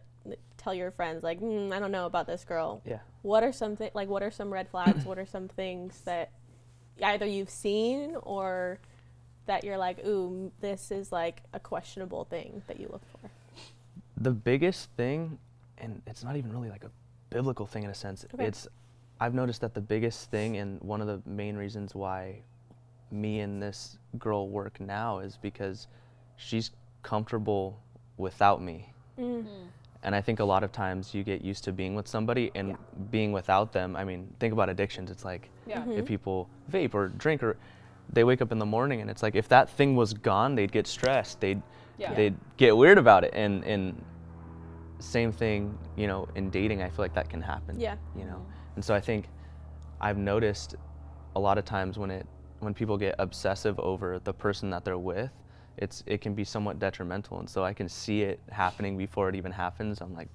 tell 0.57 0.73
your 0.73 0.91
friends 0.91 1.23
like, 1.23 1.39
mm, 1.39 1.71
I 1.71 1.79
don't 1.79 1.91
know 1.91 2.05
about 2.05 2.27
this 2.27 2.43
girl. 2.43 2.81
yeah. 2.85 2.99
What 3.21 3.43
are 3.43 3.51
some 3.51 3.75
thi- 3.75 3.91
like 3.93 4.07
what 4.09 4.23
are 4.23 4.31
some 4.31 4.51
red 4.51 4.67
flags? 4.69 5.05
what 5.05 5.17
are 5.19 5.25
some 5.25 5.47
things 5.47 6.01
that 6.05 6.31
either 7.01 7.25
you've 7.25 7.49
seen 7.49 8.15
or 8.23 8.79
that 9.45 9.63
you're 9.63 9.77
like, 9.77 10.05
ooh, 10.05 10.27
m- 10.27 10.51
this 10.61 10.91
is 10.91 11.11
like 11.11 11.41
a 11.53 11.59
questionable 11.59 12.25
thing 12.25 12.61
that 12.67 12.79
you 12.79 12.87
look 12.91 13.01
for. 13.11 13.29
The 14.17 14.31
biggest 14.31 14.89
thing, 14.91 15.37
and 15.77 16.01
it's 16.05 16.23
not 16.23 16.35
even 16.35 16.51
really 16.51 16.69
like 16.69 16.83
a 16.83 16.91
biblical 17.29 17.65
thing 17.65 17.83
in 17.83 17.89
a 17.89 17.95
sense. 17.95 18.25
Okay. 18.33 18.45
It's 18.45 18.67
I've 19.19 19.33
noticed 19.33 19.61
that 19.61 19.73
the 19.73 19.81
biggest 19.81 20.31
thing, 20.31 20.57
and 20.57 20.79
one 20.81 21.01
of 21.01 21.07
the 21.07 21.21
main 21.29 21.55
reasons 21.57 21.93
why 21.93 22.41
me 23.11 23.41
and 23.41 23.61
this 23.61 23.97
girl 24.17 24.47
work 24.49 24.79
now 24.79 25.19
is 25.19 25.37
because 25.41 25.87
she's 26.37 26.71
comfortable 27.03 27.79
without 28.17 28.61
me. 28.61 28.93
Mm. 29.17 29.45
And 30.03 30.15
I 30.15 30.21
think 30.21 30.39
a 30.39 30.43
lot 30.45 30.63
of 30.63 30.71
times 30.71 31.13
you 31.13 31.23
get 31.23 31.41
used 31.41 31.63
to 31.65 31.73
being 31.73 31.95
with 31.95 32.07
somebody 32.07 32.51
and 32.55 32.69
Yeah. 32.69 32.75
being 33.11 33.31
without 33.33 33.73
them. 33.73 33.95
I 33.97 34.05
mean, 34.05 34.33
think 34.39 34.53
about 34.53 34.69
addictions. 34.69 35.11
It's 35.11 35.25
like 35.25 35.49
Yeah. 35.67 35.81
Mhm. 35.83 35.97
if 35.97 36.05
people 36.05 36.47
vape 36.71 36.93
or 36.93 37.09
drink 37.09 37.43
or 37.43 37.57
they 38.11 38.23
wake 38.23 38.41
up 38.41 38.51
in 38.53 38.59
the 38.59 38.65
morning 38.65 39.01
and 39.01 39.09
it's 39.09 39.21
like 39.21 39.35
if 39.35 39.49
that 39.49 39.69
thing 39.69 39.95
was 39.97 40.13
gone, 40.13 40.55
they'd 40.55 40.71
get 40.71 40.87
stressed. 40.87 41.41
They'd 41.41 41.61
Yeah. 41.97 42.13
they'd 42.13 42.35
get 42.55 42.77
weird 42.77 42.97
about 42.97 43.25
it. 43.25 43.33
And 43.33 43.63
and 43.65 44.01
same 44.99 45.31
thing, 45.33 45.77
you 45.97 46.07
know, 46.07 46.27
in 46.35 46.49
dating, 46.49 46.81
I 46.81 46.89
feel 46.89 47.03
like 47.03 47.13
that 47.15 47.29
can 47.29 47.41
happen. 47.41 47.77
Yeah. 47.79 47.95
You 48.15 48.25
know. 48.25 48.41
And 48.75 48.83
so 48.85 48.93
I 48.95 48.99
think 48.99 49.29
I've 50.01 50.17
noticed 50.17 50.75
a 51.35 51.39
lot 51.39 51.57
of 51.57 51.65
times 51.65 51.97
when 51.97 52.11
it 52.11 52.27
when 52.59 52.73
people 52.73 52.97
get 52.97 53.15
obsessive 53.19 53.79
over 53.79 54.19
the 54.19 54.33
person 54.33 54.69
that 54.71 54.83
they're 54.83 54.97
with, 54.97 55.31
it's 55.77 56.03
it 56.05 56.19
can 56.21 56.33
be 56.33 56.43
somewhat 56.43 56.79
detrimental. 56.79 57.39
And 57.39 57.49
so 57.49 57.63
I 57.63 57.73
can 57.73 57.87
see 57.87 58.23
it 58.23 58.39
happening 58.51 58.97
before 58.97 59.29
it 59.29 59.35
even 59.35 59.51
happens. 59.51 60.01
I'm 60.01 60.13
like, 60.13 60.27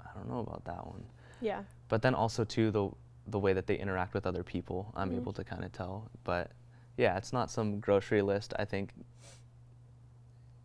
I 0.00 0.08
don't 0.14 0.28
know 0.28 0.40
about 0.40 0.64
that 0.66 0.86
one. 0.86 1.04
Yeah. 1.40 1.62
But 1.88 2.02
then 2.02 2.14
also 2.14 2.44
too 2.44 2.70
the 2.70 2.90
the 3.26 3.38
way 3.38 3.52
that 3.52 3.66
they 3.66 3.76
interact 3.78 4.14
with 4.14 4.26
other 4.26 4.42
people, 4.42 4.90
I'm 4.96 5.10
Mhm. 5.10 5.16
able 5.18 5.32
to 5.34 5.44
kind 5.44 5.64
of 5.64 5.72
tell. 5.72 6.10
But 6.24 6.50
yeah, 6.96 7.16
it's 7.18 7.32
not 7.32 7.50
some 7.50 7.78
grocery 7.80 8.22
list. 8.22 8.54
I 8.58 8.64
think 8.64 8.92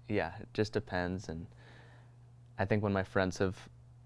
yeah, 0.09 0.33
it 0.39 0.47
just 0.53 0.73
depends 0.73 1.29
and 1.29 1.47
I 2.59 2.65
think 2.65 2.83
when 2.83 2.93
my 2.93 3.03
friends 3.03 3.37
have 3.39 3.57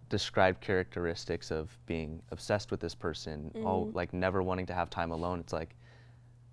described 0.10 0.62
characteristics 0.62 1.52
of 1.52 1.78
being 1.86 2.22
obsessed 2.32 2.72
with 2.72 2.80
this 2.80 2.96
person, 2.96 3.52
oh 3.58 3.86
Mhm. 3.86 3.96
like 3.96 4.14
never 4.14 4.42
wanting 4.42 4.66
to 4.68 4.74
have 4.74 4.90
time 4.90 5.12
alone, 5.12 5.40
it's 5.40 5.54
like 5.54 5.76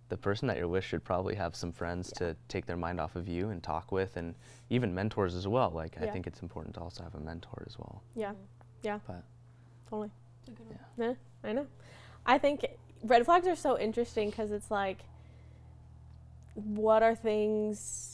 the 0.08 0.16
person 0.16 0.46
that 0.48 0.56
you're 0.58 0.68
with 0.68 0.84
should 0.84 1.02
probably 1.02 1.34
have 1.34 1.56
some 1.56 1.72
friends 1.72 2.12
to 2.12 2.36
take 2.48 2.66
their 2.66 2.76
mind 2.76 3.00
off 3.00 3.16
of 3.16 3.26
you 3.28 3.48
and 3.50 3.62
talk 3.62 3.90
with 3.90 4.16
and 4.16 4.34
even 4.70 4.94
mentors 4.94 5.34
as 5.34 5.48
well. 5.48 5.70
Like 5.70 5.96
I 6.00 6.06
think 6.10 6.26
it's 6.26 6.42
important 6.42 6.74
to 6.74 6.80
also 6.80 7.02
have 7.02 7.14
a 7.14 7.20
mentor 7.20 7.64
as 7.66 7.78
well. 7.78 8.02
Yeah. 8.14 8.34
Yeah. 8.82 8.98
But 9.06 9.22
Totally. 9.88 10.10
It's 10.40 10.48
a 10.48 10.52
good 10.52 10.66
one. 10.66 10.78
Yeah, 10.98 11.14
I 11.48 11.52
know. 11.52 11.66
I 12.26 12.38
think 12.38 12.66
red 13.02 13.24
flags 13.24 13.46
are 13.46 13.56
so 13.56 13.78
interesting 13.78 14.30
because 14.30 14.50
it's 14.52 14.70
like, 14.70 14.98
what 16.54 17.02
are 17.02 17.14
things? 17.14 18.13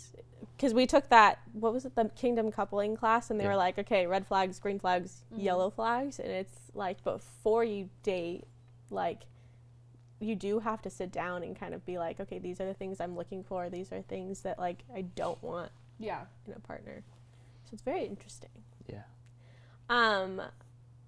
Because 0.61 0.75
we 0.75 0.87
took 0.87 1.09
that, 1.09 1.39
what 1.55 1.73
was 1.73 1.87
it, 1.87 1.95
the 1.95 2.11
kingdom 2.11 2.53
coupling 2.53 2.95
class, 2.95 3.31
and 3.31 3.41
they 3.41 3.45
Yeah. 3.45 3.51
were 3.53 3.57
like, 3.57 3.79
okay, 3.79 4.07
red 4.07 4.27
flags, 4.27 4.59
green 4.59 4.79
flags, 4.79 5.25
Mhm. 5.33 5.43
yellow 5.43 5.71
flags, 5.71 6.21
and 6.21 6.29
it's 6.31 6.71
like 6.75 7.03
before 7.03 7.65
you 7.65 7.89
date, 8.03 8.47
like, 8.91 9.25
you 10.19 10.35
do 10.37 10.59
have 10.59 10.83
to 10.83 10.91
sit 10.91 11.11
down 11.11 11.43
and 11.43 11.57
kind 11.57 11.73
of 11.73 11.83
be 11.87 11.97
like, 11.97 12.21
okay, 12.21 12.39
these 12.39 12.61
are 12.61 12.67
the 12.67 12.75
things 12.75 13.01
I'm 13.01 13.17
looking 13.17 13.43
for. 13.43 13.71
These 13.71 13.91
are 13.91 14.03
things 14.03 14.43
that 14.43 14.59
like 14.59 14.85
I 14.95 15.01
don't 15.01 15.43
want 15.43 15.73
Yeah. 15.99 16.27
in 16.47 16.53
a 16.53 16.61
partner. 16.61 17.05
So 17.65 17.71
it's 17.73 17.81
very 17.83 18.05
interesting. 18.05 18.51
yeah. 18.87 19.05
Um, 19.89 20.43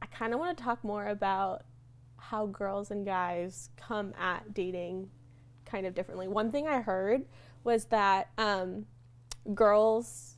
I 0.01 0.07
kind 0.07 0.33
of 0.33 0.41
want 0.41 0.57
to 0.57 0.65
talk 0.65 0.83
more 0.83 1.09
about 1.09 1.65
how 2.17 2.47
girls 2.47 2.91
and 2.91 3.05
guys 3.05 3.69
come 3.77 4.15
at 4.19 4.55
dating 4.55 5.11
kind 5.67 5.85
of 5.87 5.95
differently. 5.95 6.27
One 6.27 6.51
thing 6.51 6.67
I 6.67 6.81
heard 6.81 7.27
was 7.65 7.85
that 7.87 8.31
um, 8.39 8.87
girls 9.55 10.37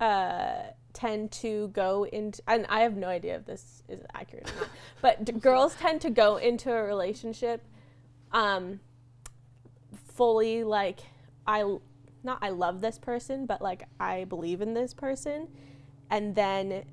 uh, 0.00 0.62
tend 0.92 1.30
to 1.32 1.68
go 1.68 2.04
into, 2.04 2.42
and 2.48 2.66
I 2.68 2.80
have 2.80 2.96
no 2.96 3.08
idea 3.08 3.36
if 3.36 3.44
this 3.46 3.82
is 3.88 4.00
accurate 4.14 4.50
or 4.50 4.60
not, 4.60 4.68
but 5.02 5.24
d- 5.24 5.32
girls 5.32 5.74
tend 5.74 6.00
to 6.02 6.10
go 6.10 6.36
into 6.36 6.72
a 6.72 6.82
relationship 6.82 7.62
um, 8.32 8.80
fully 10.14 10.64
like 10.64 11.00
I, 11.46 11.78
not 12.22 12.38
I 12.42 12.50
love 12.50 12.80
this 12.80 12.98
person, 12.98 13.46
but 13.46 13.62
like 13.62 13.84
I 14.00 14.24
believe 14.24 14.60
in 14.60 14.74
this 14.74 14.92
person, 14.94 15.48
and 16.10 16.34
then 16.34 16.84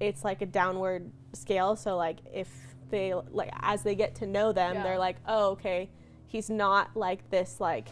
it's 0.00 0.24
like 0.24 0.42
a 0.42 0.46
downward 0.46 1.10
scale. 1.32 1.76
So 1.76 1.96
like 1.96 2.18
if 2.32 2.48
they 2.90 3.14
like 3.30 3.50
as 3.60 3.82
they 3.82 3.94
get 3.94 4.14
to 4.16 4.26
know 4.26 4.52
them, 4.52 4.74
Yeah. 4.76 4.82
they're 4.82 4.98
like, 4.98 5.16
oh 5.26 5.50
okay, 5.52 5.90
he's 6.26 6.48
not 6.50 6.94
like 6.96 7.28
this 7.30 7.60
like. 7.60 7.88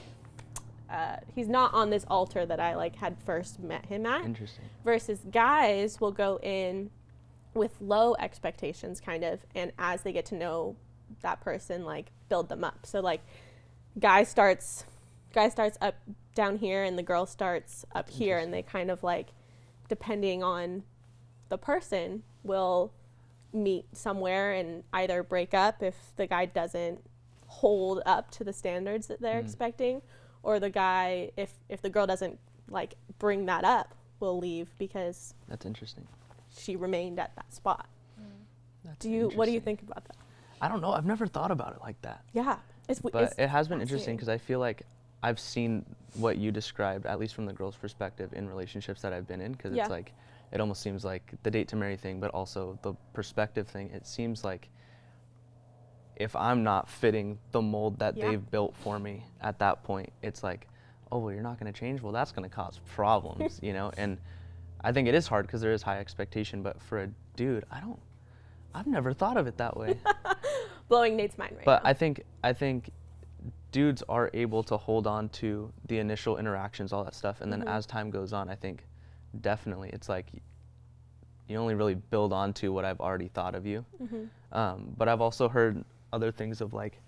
Uh, 0.90 1.16
he's 1.34 1.48
not 1.48 1.72
on 1.72 1.90
this 1.90 2.04
altar 2.08 2.44
that 2.44 2.58
I 2.58 2.74
like 2.74 2.96
had 2.96 3.16
first 3.24 3.60
met 3.60 3.86
him 3.86 4.06
at 4.06 4.24
Interesting. 4.24 4.64
versus 4.84 5.20
guys 5.30 6.00
will 6.00 6.10
go 6.10 6.38
in 6.42 6.90
with 7.54 7.76
low 7.80 8.14
expectations 8.18 9.00
kind 9.00 9.22
of 9.24 9.40
and 9.54 9.72
as 9.78 10.02
they 10.02 10.12
get 10.12 10.24
to 10.26 10.34
know 10.34 10.76
that 11.22 11.40
person 11.40 11.84
like 11.84 12.06
build 12.28 12.48
them 12.48 12.62
up 12.64 12.86
so 12.86 13.00
like 13.00 13.20
guy 13.98 14.22
starts 14.24 14.84
guy 15.32 15.48
starts 15.48 15.76
up 15.80 15.96
down 16.34 16.56
here 16.58 16.82
and 16.84 16.96
the 16.98 17.02
girl 17.02 17.26
starts 17.26 17.84
up 17.94 18.08
here 18.10 18.38
and 18.38 18.52
they 18.54 18.62
kind 18.62 18.90
of 18.90 19.02
like 19.02 19.28
depending 19.88 20.42
on 20.42 20.82
the 21.50 21.58
person 21.58 22.22
will 22.44 22.92
meet 23.52 23.84
somewhere 23.92 24.52
and 24.52 24.84
either 24.92 25.22
break 25.24 25.52
up 25.54 25.82
if 25.82 25.96
the 26.16 26.26
guy 26.26 26.46
doesn't 26.46 27.00
hold 27.46 28.00
up 28.06 28.30
to 28.30 28.44
the 28.44 28.52
standards 28.52 29.08
that 29.08 29.20
they're 29.20 29.40
Mm. 29.40 29.44
expecting 29.44 30.02
or 30.42 30.58
the 30.60 30.70
guy 30.70 31.30
if 31.36 31.52
if 31.68 31.82
the 31.82 31.90
girl 31.90 32.06
doesn't 32.06 32.38
like 32.68 32.94
bring 33.18 33.46
that 33.46 33.64
up 33.64 33.94
will 34.20 34.38
leave 34.38 34.68
because 34.78 35.34
That's 35.48 35.66
interesting. 35.66 36.06
she 36.56 36.76
remained 36.76 37.18
at 37.18 37.34
that 37.36 37.52
spot. 37.52 37.86
Mm. 38.20 38.24
That's 38.84 38.98
Do 38.98 39.10
you 39.10 39.28
what 39.34 39.46
do 39.46 39.52
you 39.52 39.60
think 39.60 39.82
about 39.82 40.04
that? 40.06 40.16
I 40.60 40.68
don't 40.68 40.80
know. 40.82 40.92
I've 40.92 41.06
never 41.06 41.26
thought 41.26 41.50
about 41.50 41.74
it 41.74 41.80
like 41.80 42.00
that. 42.02 42.22
Yeah. 42.32 42.56
It's, 42.88 43.00
But 43.00 43.14
it's 43.22 43.34
it 43.38 43.48
has 43.48 43.68
been 43.68 43.80
interesting 43.80 44.16
because 44.16 44.28
I 44.28 44.36
feel 44.38 44.58
like 44.58 44.82
I've 45.22 45.40
seen 45.40 45.84
what 46.14 46.38
you 46.38 46.50
described, 46.50 47.06
at 47.06 47.18
least 47.18 47.34
from 47.34 47.46
the 47.46 47.52
girl's 47.52 47.76
perspective, 47.76 48.32
in 48.34 48.48
relationships 48.48 49.00
that 49.02 49.12
I've 49.12 49.26
been 49.28 49.40
in. 49.40 49.52
Because 49.52 49.74
Yeah. 49.74 49.82
it's 49.82 49.90
like, 49.90 50.12
it 50.52 50.60
almost 50.60 50.82
seems 50.82 51.04
like 51.04 51.32
the 51.42 51.50
date 51.50 51.68
to 51.68 51.76
marry 51.76 51.96
thing, 51.96 52.20
but 52.20 52.30
also 52.32 52.78
the 52.82 52.94
perspective 53.12 53.68
thing. 53.68 53.90
It 53.90 54.06
seems 54.06 54.44
like 54.44 54.68
if 56.20 56.36
I'm 56.36 56.62
not 56.62 56.88
fitting 56.88 57.38
the 57.50 57.62
mold 57.62 57.98
that 57.98 58.16
Yeah. 58.16 58.28
they've 58.28 58.50
built 58.50 58.76
for 58.76 58.98
me 58.98 59.24
at 59.40 59.58
that 59.60 59.82
point, 59.82 60.12
it's 60.22 60.42
like, 60.44 60.68
oh, 61.10 61.18
well, 61.18 61.32
you're 61.32 61.42
not 61.42 61.58
going 61.58 61.72
to 61.72 61.76
change. 61.78 62.02
Well, 62.02 62.12
that's 62.12 62.30
going 62.30 62.48
to 62.48 62.54
cause 62.54 62.78
problems, 62.94 63.58
you 63.62 63.72
know? 63.72 63.90
And 63.96 64.18
I 64.82 64.92
think 64.92 65.08
it 65.08 65.14
is 65.14 65.26
hard 65.26 65.46
because 65.46 65.62
there 65.62 65.72
is 65.72 65.82
high 65.82 65.98
expectation. 65.98 66.62
But 66.62 66.80
for 66.82 67.02
a 67.02 67.08
dude, 67.36 67.64
I 67.70 67.80
don't, 67.80 67.98
I've 68.74 68.86
never 68.86 69.14
thought 69.14 69.38
of 69.38 69.46
it 69.46 69.56
that 69.56 69.76
way. 69.76 69.98
blowing 70.88 71.16
Nate's 71.16 71.38
mind 71.38 71.56
right 71.56 71.64
But 71.64 71.82
now. 71.82 71.90
I 71.90 71.94
think 71.94 72.22
I 72.44 72.52
think 72.52 72.90
dudes 73.72 74.02
are 74.08 74.30
able 74.34 74.62
to 74.64 74.76
hold 74.76 75.06
on 75.06 75.30
to 75.30 75.72
the 75.88 75.98
initial 75.98 76.36
interactions, 76.36 76.92
all 76.92 77.02
that 77.04 77.14
stuff, 77.14 77.40
and 77.40 77.50
then 77.52 77.62
Mhm. 77.62 77.68
as 77.68 77.86
time 77.86 78.10
goes 78.10 78.32
on, 78.34 78.50
I 78.50 78.56
think 78.56 78.84
definitely 79.40 79.88
it's 79.90 80.08
like 80.08 80.26
you 81.48 81.56
only 81.56 81.74
really 81.74 81.94
build 81.94 82.32
onto 82.32 82.72
what 82.72 82.84
I've 82.84 83.00
already 83.00 83.28
thought 83.28 83.54
of 83.54 83.64
you. 83.66 83.84
Mhm. 84.02 84.28
Um, 84.52 84.94
but 84.98 85.08
I've 85.08 85.20
also 85.20 85.48
heard 85.48 85.84
other 86.12 86.30
things 86.32 86.60
of 86.60 86.72
like 86.74 86.98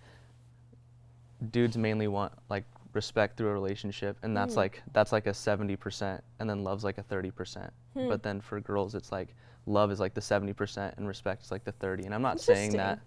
dudes 1.51 1.77
mainly 1.77 2.09
want 2.09 2.33
like 2.49 2.65
respect 2.95 3.37
through 3.37 3.49
a 3.49 3.53
relationship, 3.53 4.17
and 4.23 4.37
that's 4.37 4.55
Mhm. 4.55 4.59
like 4.59 4.83
that's 4.93 5.13
like 5.13 5.27
a 5.27 5.35
seventy 5.35 5.77
percent, 5.77 6.23
and 6.39 6.49
then 6.49 6.63
love's 6.63 6.85
like 6.85 6.99
a 6.99 7.03
thirty 7.03 7.31
percent. 7.31 7.73
Hmm. 7.95 8.09
But 8.09 8.23
then 8.23 8.41
for 8.41 8.61
girls, 8.61 8.95
it's 8.95 9.11
like 9.11 9.35
love 9.67 9.91
is 9.91 9.99
like 10.01 10.15
the 10.15 10.21
seventy 10.21 10.53
percent, 10.53 10.95
and 10.97 11.09
respect 11.09 11.43
is 11.45 11.51
like 11.51 11.65
the 11.65 11.73
thirty. 11.73 12.05
And 12.05 12.15
I'm 12.15 12.23
not 12.23 12.41
saying 12.41 12.73
that 12.73 13.01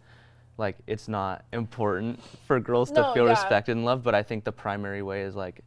like 0.58 0.77
it's 0.88 1.08
not 1.08 1.45
important 1.53 2.21
for 2.47 2.60
girls 2.60 2.89
No, 2.91 3.03
to 3.03 3.13
feel 3.13 3.25
yeah. 3.25 3.31
respected 3.31 3.73
and 3.73 3.86
loved, 3.86 4.03
but 4.03 4.15
I 4.15 4.23
think 4.23 4.43
the 4.43 4.51
primary 4.51 5.01
way 5.01 5.21
is 5.21 5.36
like 5.36 5.62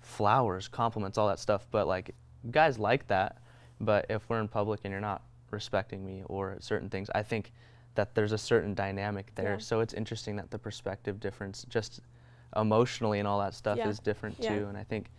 flowers, 0.00 0.68
compliments, 0.68 1.18
all 1.18 1.28
that 1.28 1.38
stuff. 1.38 1.66
But 1.70 1.86
like 1.86 2.14
guys 2.50 2.78
like 2.78 3.06
that, 3.08 3.36
but 3.80 4.06
if 4.08 4.28
we're 4.28 4.40
in 4.40 4.48
public 4.48 4.80
and 4.84 4.92
you're 4.92 5.00
not 5.00 5.22
respecting 5.50 6.04
me 6.06 6.22
or 6.26 6.56
certain 6.60 6.88
things, 6.88 7.10
I 7.14 7.22
think 7.22 7.52
that 7.98 8.14
there's 8.14 8.30
a 8.30 8.38
certain 8.38 8.74
dynamic 8.74 9.34
there. 9.34 9.54
Yeah. 9.54 9.58
So 9.58 9.80
it's 9.80 9.92
interesting 9.92 10.36
that 10.36 10.52
the 10.52 10.58
perspective 10.58 11.18
difference, 11.18 11.66
just 11.68 11.98
emotionally 12.56 13.18
and 13.18 13.26
all 13.26 13.40
that 13.40 13.54
stuff, 13.54 13.76
Yeah. 13.76 13.88
is 13.88 13.98
different 13.98 14.38
Yeah. 14.38 14.56
too. 14.56 14.66
And 14.68 14.78
I 14.78 14.84
think 14.84 15.10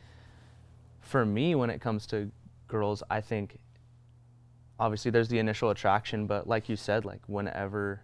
for 1.02 1.26
me, 1.26 1.56
when 1.56 1.70
it 1.70 1.82
comes 1.82 2.08
to 2.08 2.32
girls, 2.70 3.04
I 3.10 3.20
think 3.20 3.60
obviously 4.80 5.12
there's 5.12 5.28
the 5.28 5.39
initial 5.39 5.72
attraction, 5.72 6.26
but 6.26 6.48
like 6.48 6.70
you 6.70 6.78
said, 6.78 7.04
like 7.04 7.20
whenever 7.28 8.00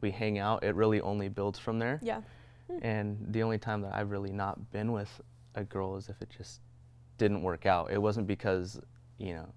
we 0.00 0.12
hang 0.12 0.38
out, 0.38 0.62
it 0.62 0.76
really 0.76 1.00
only 1.00 1.28
builds 1.28 1.58
from 1.58 1.80
there. 1.80 1.98
yeah. 2.00 2.22
Hmm. 2.68 2.78
And 2.82 3.26
the 3.34 3.42
only 3.42 3.58
time 3.58 3.80
that 3.82 3.92
I've 3.92 4.12
really 4.12 4.30
not 4.32 4.70
been 4.70 4.92
with 4.92 5.20
a 5.56 5.64
girl 5.64 5.96
is 5.96 6.08
if 6.08 6.22
it 6.22 6.30
just 6.30 6.60
didn't 7.18 7.42
work 7.42 7.66
out. 7.66 7.90
It 7.90 8.00
wasn't 8.00 8.28
because, 8.28 8.80
you 9.18 9.34
know, 9.34 9.48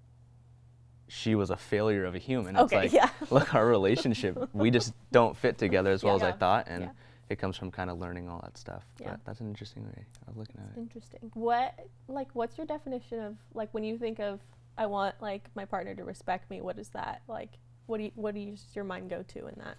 she 1.08 1.34
was 1.34 1.50
a 1.50 1.56
failure 1.56 2.04
of 2.04 2.14
a 2.14 2.18
human. 2.18 2.56
It's 2.56 2.64
Okay, 2.64 2.76
like, 2.82 2.92
yeah. 2.92 3.10
look, 3.30 3.54
our 3.54 3.66
relationship, 3.66 4.48
we 4.52 4.70
just 4.70 4.92
don't 5.12 5.36
fit 5.36 5.58
together 5.58 5.90
as 5.90 6.02
well 6.02 6.16
as 6.16 6.22
I 6.22 6.32
thought. 6.32 6.66
And 6.68 6.84
Yeah. 6.84 6.90
it 7.28 7.36
comes 7.38 7.56
from 7.56 7.70
kind 7.70 7.90
of 7.90 7.98
learning 7.98 8.28
all 8.28 8.40
that 8.42 8.58
stuff. 8.58 8.84
Yeah. 9.00 9.10
But 9.12 9.20
that's 9.24 9.40
an 9.40 9.48
interesting 9.48 9.84
way 9.84 10.04
of 10.26 10.36
looking 10.36 10.56
at 10.58 10.76
it. 10.76 10.80
Interesting. 10.80 11.30
What 11.34 11.74
like 12.08 12.28
what's 12.34 12.58
your 12.58 12.66
definition 12.66 13.20
of 13.20 13.36
like 13.54 13.68
when 13.72 13.84
you 13.84 13.98
think 13.98 14.18
of 14.18 14.40
I 14.78 14.86
want 14.86 15.14
like 15.20 15.48
my 15.54 15.64
partner 15.64 15.94
to 15.94 16.04
respect 16.04 16.50
me, 16.50 16.60
what 16.60 16.78
is 16.78 16.88
that? 16.90 17.22
Like 17.28 17.50
what 17.86 17.98
do 17.98 18.04
you 18.04 18.12
what 18.16 18.34
does 18.34 18.64
your 18.74 18.84
mind 18.84 19.08
go 19.10 19.22
to 19.22 19.46
in 19.46 19.54
that? 19.58 19.76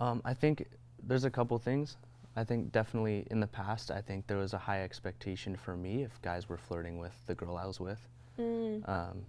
Um, 0.00 0.20
I 0.24 0.34
think 0.34 0.66
there's 1.02 1.24
a 1.24 1.30
couple 1.30 1.58
things. 1.58 1.96
I 2.38 2.44
think 2.44 2.70
definitely 2.70 3.26
in 3.30 3.40
the 3.40 3.46
past, 3.46 3.90
I 3.90 4.02
think 4.02 4.26
there 4.26 4.36
was 4.36 4.52
a 4.52 4.58
high 4.58 4.82
expectation 4.82 5.56
for 5.56 5.74
me 5.74 6.02
if 6.02 6.20
guys 6.20 6.48
were 6.50 6.58
flirting 6.58 6.98
with 6.98 7.14
the 7.26 7.34
girl 7.34 7.56
I 7.56 7.64
was 7.66 7.80
with. 7.80 7.98
Mm. 8.38 8.86
Um, 8.86 9.24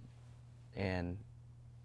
and 0.78 1.18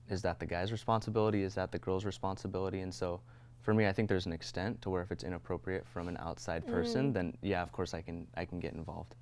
is 0.10 0.22
that 0.22 0.40
the 0.40 0.46
guy's 0.46 0.72
responsibility? 0.72 1.44
Is 1.44 1.56
that 1.56 1.72
the 1.72 1.80
girl's 1.80 2.06
responsibility? 2.06 2.82
And 2.82 2.94
so 2.94 3.20
for 3.62 3.74
me, 3.74 3.88
I 3.88 3.94
think 3.94 4.08
there's 4.10 4.26
an 4.26 4.34
extent 4.34 4.82
to 4.84 4.90
where 4.90 5.02
if 5.02 5.12
it's 5.12 5.24
inappropriate 5.24 5.86
from 5.88 6.08
an 6.08 6.18
outside 6.18 6.66
person, 6.68 7.10
Mm. 7.10 7.14
then 7.14 7.38
yeah, 7.42 7.62
of 7.64 7.72
course 7.72 7.94
I 7.94 8.02
can 8.02 8.28
I 8.36 8.46
can 8.46 8.60
get 8.60 8.74
involved. 8.74 9.16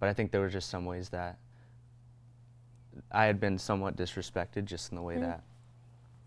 But 0.00 0.08
I 0.08 0.12
think 0.12 0.30
there 0.30 0.40
were 0.40 0.48
just 0.48 0.68
some 0.68 0.84
ways 0.84 1.08
that 1.10 1.38
I 3.10 3.24
had 3.26 3.40
been 3.40 3.58
somewhat 3.58 3.96
disrespected 3.96 4.64
just 4.66 4.90
in 4.92 4.96
the 4.96 5.02
way 5.02 5.16
Mm. 5.16 5.20
that 5.20 5.42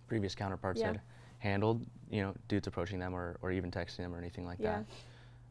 previous 0.08 0.36
counterparts 0.36 0.82
Yeah. 0.82 0.88
had 0.88 1.02
handled, 1.40 1.86
you 2.10 2.22
know, 2.22 2.34
dudes 2.48 2.68
approaching 2.68 3.00
them 3.00 3.14
or, 3.14 3.38
or 3.42 3.52
even 3.52 3.70
texting 3.72 3.98
them 3.98 4.14
or 4.16 4.18
anything 4.18 4.46
like 4.46 4.60
Yeah. 4.60 4.84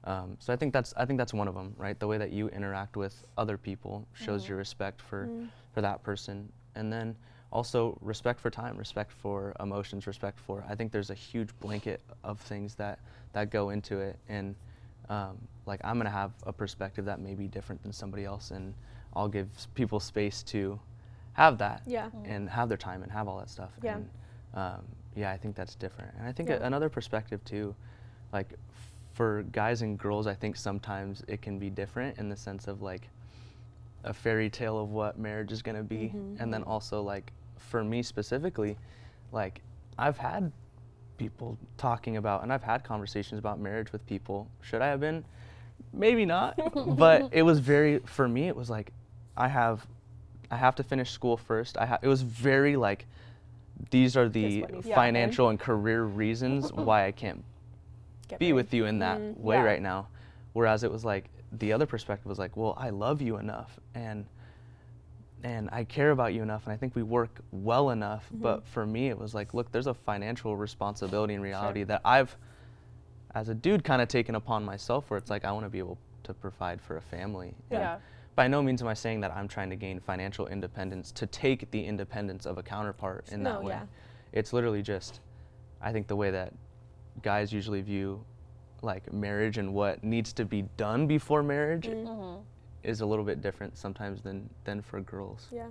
that. 0.04 0.10
Um, 0.10 0.36
so 0.40 0.52
I 0.52 0.56
think 0.56 0.72
that's 0.72 0.94
I 0.96 1.04
think 1.04 1.18
that's 1.18 1.34
one 1.34 1.48
of 1.48 1.54
them, 1.54 1.74
right? 1.76 1.98
The 1.98 2.06
way 2.06 2.16
that 2.18 2.30
you 2.30 2.48
interact 2.48 2.96
with 2.96 3.24
other 3.36 3.58
people 3.58 4.06
shows 4.14 4.44
Mhm. 4.44 4.48
your 4.48 4.58
respect 4.58 5.00
for 5.00 5.26
Mm. 5.26 5.50
for 5.72 5.80
that 5.82 6.02
person, 6.02 6.50
and 6.74 6.90
then 6.92 7.16
also 7.52 7.96
respect 8.00 8.40
for 8.40 8.50
time, 8.50 8.76
respect 8.76 9.12
for 9.12 9.54
emotions, 9.60 10.06
respect 10.06 10.38
for. 10.38 10.64
I 10.68 10.74
think 10.74 10.92
there's 10.92 11.10
a 11.10 11.14
huge 11.14 11.50
blanket 11.60 12.00
of 12.24 12.40
things 12.40 12.74
that 12.76 12.98
that 13.32 13.50
go 13.50 13.70
into 13.70 13.98
it, 14.00 14.18
and 14.28 14.54
um, 15.08 15.36
like 15.66 15.80
I'm 15.84 15.98
gonna 15.98 16.10
have 16.10 16.32
a 16.44 16.52
perspective 16.52 17.04
that 17.04 17.20
may 17.20 17.34
be 17.34 17.46
different 17.46 17.82
than 17.82 17.92
somebody 17.92 18.24
else, 18.24 18.50
and 18.50 18.74
I'll 19.14 19.28
give 19.28 19.48
people 19.74 20.00
space 20.00 20.42
to 20.44 20.80
have 21.34 21.58
that 21.58 21.82
Yeah. 21.86 22.10
and 22.24 22.48
have 22.48 22.68
their 22.68 22.78
time 22.78 23.02
and 23.02 23.12
have 23.12 23.28
all 23.28 23.38
that 23.38 23.50
stuff. 23.50 23.72
Yeah. 23.82 23.96
And, 23.96 24.10
um, 24.54 24.84
yeah, 25.14 25.30
I 25.30 25.36
think 25.36 25.54
that's 25.54 25.74
different. 25.74 26.14
And 26.18 26.26
I 26.26 26.32
think 26.32 26.48
Yeah. 26.48 26.56
a, 26.56 26.62
another 26.62 26.88
perspective 26.88 27.44
too, 27.44 27.74
like 28.32 28.52
f- 28.70 28.92
for 29.12 29.42
guys 29.52 29.82
and 29.82 29.98
girls, 29.98 30.26
I 30.26 30.34
think 30.34 30.56
sometimes 30.56 31.22
it 31.28 31.42
can 31.42 31.58
be 31.58 31.68
different 31.70 32.18
in 32.18 32.28
the 32.30 32.36
sense 32.36 32.68
of 32.68 32.80
like 32.82 33.08
a 34.06 34.14
fairy 34.14 34.48
tale 34.48 34.78
of 34.78 34.90
what 34.90 35.18
marriage 35.18 35.52
is 35.52 35.62
going 35.62 35.76
to 35.76 35.82
be. 35.82 36.12
Mhm. 36.14 36.40
And 36.40 36.52
then 36.54 36.62
also 36.62 37.02
like 37.02 37.32
for 37.58 37.82
me 37.84 38.02
specifically, 38.02 38.76
like 39.32 39.60
I've 39.98 40.16
had 40.18 40.52
people 41.18 41.58
talking 41.76 42.16
about 42.16 42.42
and 42.42 42.52
I've 42.52 42.62
had 42.62 42.84
conversations 42.84 43.38
about 43.38 43.58
marriage 43.58 43.92
with 43.92 44.06
people. 44.06 44.48
Should 44.62 44.80
I 44.82 44.86
have 44.88 45.00
been? 45.00 45.24
Maybe 45.92 46.24
not. 46.24 46.58
but 46.96 47.28
it 47.32 47.42
was 47.42 47.58
very 47.58 47.98
for 48.00 48.28
me 48.28 48.48
it 48.48 48.56
was 48.56 48.70
like 48.70 48.92
I 49.36 49.48
have 49.48 49.86
I 50.50 50.56
have 50.56 50.76
to 50.76 50.82
finish 50.82 51.10
school 51.10 51.36
first. 51.36 51.76
I 51.76 51.86
ha- 51.86 51.98
it 52.00 52.08
was 52.08 52.22
very 52.22 52.76
like 52.76 53.06
these 53.90 54.16
are 54.16 54.28
the 54.28 54.62
what 54.62 54.70
needs 54.72 54.86
to 54.86 54.90
happen. 54.92 54.94
financial 54.94 55.48
and 55.48 55.58
career 55.60 56.04
reasons 56.04 56.72
why 56.72 57.06
I 57.06 57.12
can't 57.12 57.42
Get 58.28 58.38
be 58.38 58.46
married. 58.46 58.54
with 58.54 58.74
you 58.74 58.86
in 58.86 59.00
that 59.00 59.18
Mm, 59.18 59.38
way 59.40 59.56
yeah. 59.56 59.62
right 59.64 59.82
now. 59.82 60.08
Whereas 60.52 60.82
it 60.84 60.90
was 60.92 61.04
like 61.04 61.28
the 61.52 61.72
other 61.72 61.86
perspective 61.86 62.26
was 62.26 62.38
like, 62.38 62.56
well, 62.56 62.74
I 62.76 62.90
love 62.90 63.22
you 63.22 63.36
enough 63.36 63.78
and 63.94 64.26
and 65.44 65.68
I 65.70 65.84
care 65.84 66.10
about 66.10 66.32
you 66.34 66.42
enough 66.42 66.64
and 66.64 66.72
I 66.72 66.76
think 66.76 66.96
we 66.96 67.02
work 67.02 67.38
well 67.52 67.90
enough. 67.90 68.24
Mm-hmm. 68.26 68.42
But 68.42 68.66
for 68.66 68.86
me 68.86 69.08
it 69.08 69.18
was 69.18 69.34
like, 69.34 69.54
look, 69.54 69.70
there's 69.70 69.86
a 69.86 69.94
financial 69.94 70.56
responsibility 70.56 71.34
and 71.34 71.42
reality 71.42 71.84
that 71.84 72.00
I've 72.04 72.36
as 73.34 73.48
a 73.48 73.54
dude 73.54 73.84
kind 73.84 74.00
of 74.00 74.08
taken 74.08 74.34
upon 74.34 74.64
myself 74.64 75.10
where 75.10 75.18
it's 75.18 75.30
like 75.30 75.44
I 75.44 75.52
want 75.52 75.66
to 75.66 75.70
be 75.70 75.78
able 75.78 75.98
to 76.24 76.34
provide 76.34 76.80
for 76.80 76.96
a 76.96 77.02
family. 77.02 77.54
And 77.70 77.80
Yeah. 77.80 77.98
By 78.34 78.48
no 78.48 78.62
means 78.62 78.82
am 78.82 78.88
I 78.88 78.94
saying 78.94 79.20
that 79.20 79.30
I'm 79.34 79.46
trying 79.48 79.70
to 79.70 79.76
gain 79.76 80.00
financial 80.00 80.46
independence 80.48 81.10
to 81.12 81.26
take 81.26 81.70
the 81.70 81.84
independence 81.84 82.44
of 82.44 82.58
a 82.58 82.62
counterpart 82.62 83.26
in 83.30 83.42
that 83.44 83.60
No, 83.60 83.66
way. 83.68 83.74
yeah. 83.74 83.86
It's 84.32 84.52
literally 84.52 84.82
just 84.82 85.20
I 85.80 85.92
think 85.92 86.06
the 86.06 86.16
way 86.16 86.30
that 86.30 86.54
guys 87.22 87.52
usually 87.52 87.82
view 87.82 88.24
like 88.82 89.12
marriage 89.12 89.58
and 89.58 89.72
what 89.74 90.02
needs 90.04 90.32
to 90.34 90.44
be 90.44 90.62
done 90.76 91.06
before 91.06 91.42
marriage 91.42 91.86
Mm. 91.86 92.06
Mhm. 92.06 92.42
is 92.82 93.00
a 93.00 93.06
little 93.06 93.24
bit 93.24 93.40
different 93.42 93.76
sometimes 93.76 94.22
than 94.22 94.48
than 94.64 94.82
for 94.82 95.00
girls. 95.00 95.48
Yeah. 95.50 95.68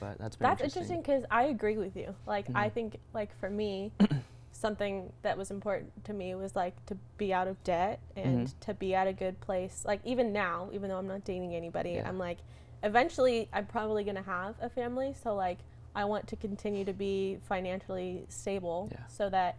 But 0.00 0.18
that's 0.18 0.36
been 0.36 0.48
That's 0.48 0.62
interesting. 0.62 1.00
because 1.00 1.24
I 1.30 1.44
agree 1.44 1.78
with 1.78 1.96
you. 1.96 2.14
Like 2.26 2.46
I 2.54 2.68
Mhm. 2.68 2.72
think 2.72 2.96
like 3.12 3.34
for 3.38 3.48
me, 3.50 3.92
something 4.52 5.12
that 5.22 5.36
was 5.36 5.50
important 5.50 6.04
to 6.04 6.12
me 6.12 6.34
was 6.34 6.54
like 6.54 6.74
to 6.86 6.96
be 7.16 7.32
out 7.34 7.48
of 7.48 7.62
debt 7.64 7.98
and 8.16 8.46
Mhm. 8.48 8.60
to 8.60 8.74
be 8.74 8.94
at 8.94 9.06
a 9.06 9.12
good 9.12 9.40
place. 9.40 9.84
Like 9.84 10.00
even 10.04 10.32
now, 10.32 10.68
even 10.72 10.88
though 10.88 10.98
I'm 10.98 11.08
not 11.08 11.24
dating 11.24 11.54
anybody, 11.54 11.92
Yeah. 11.92 12.08
I'm 12.08 12.18
like 12.18 12.38
eventually 12.82 13.48
I'm 13.52 13.66
probably 13.66 14.04
gonna 14.04 14.22
have 14.22 14.54
a 14.60 14.68
family. 14.68 15.14
So 15.14 15.34
like 15.34 15.58
I 15.96 16.04
want 16.04 16.26
to 16.28 16.36
continue 16.36 16.84
to 16.84 16.92
be 16.92 17.38
financially 17.48 18.26
stable 18.28 18.88
Yeah. 18.92 19.06
so 19.06 19.30
that 19.30 19.56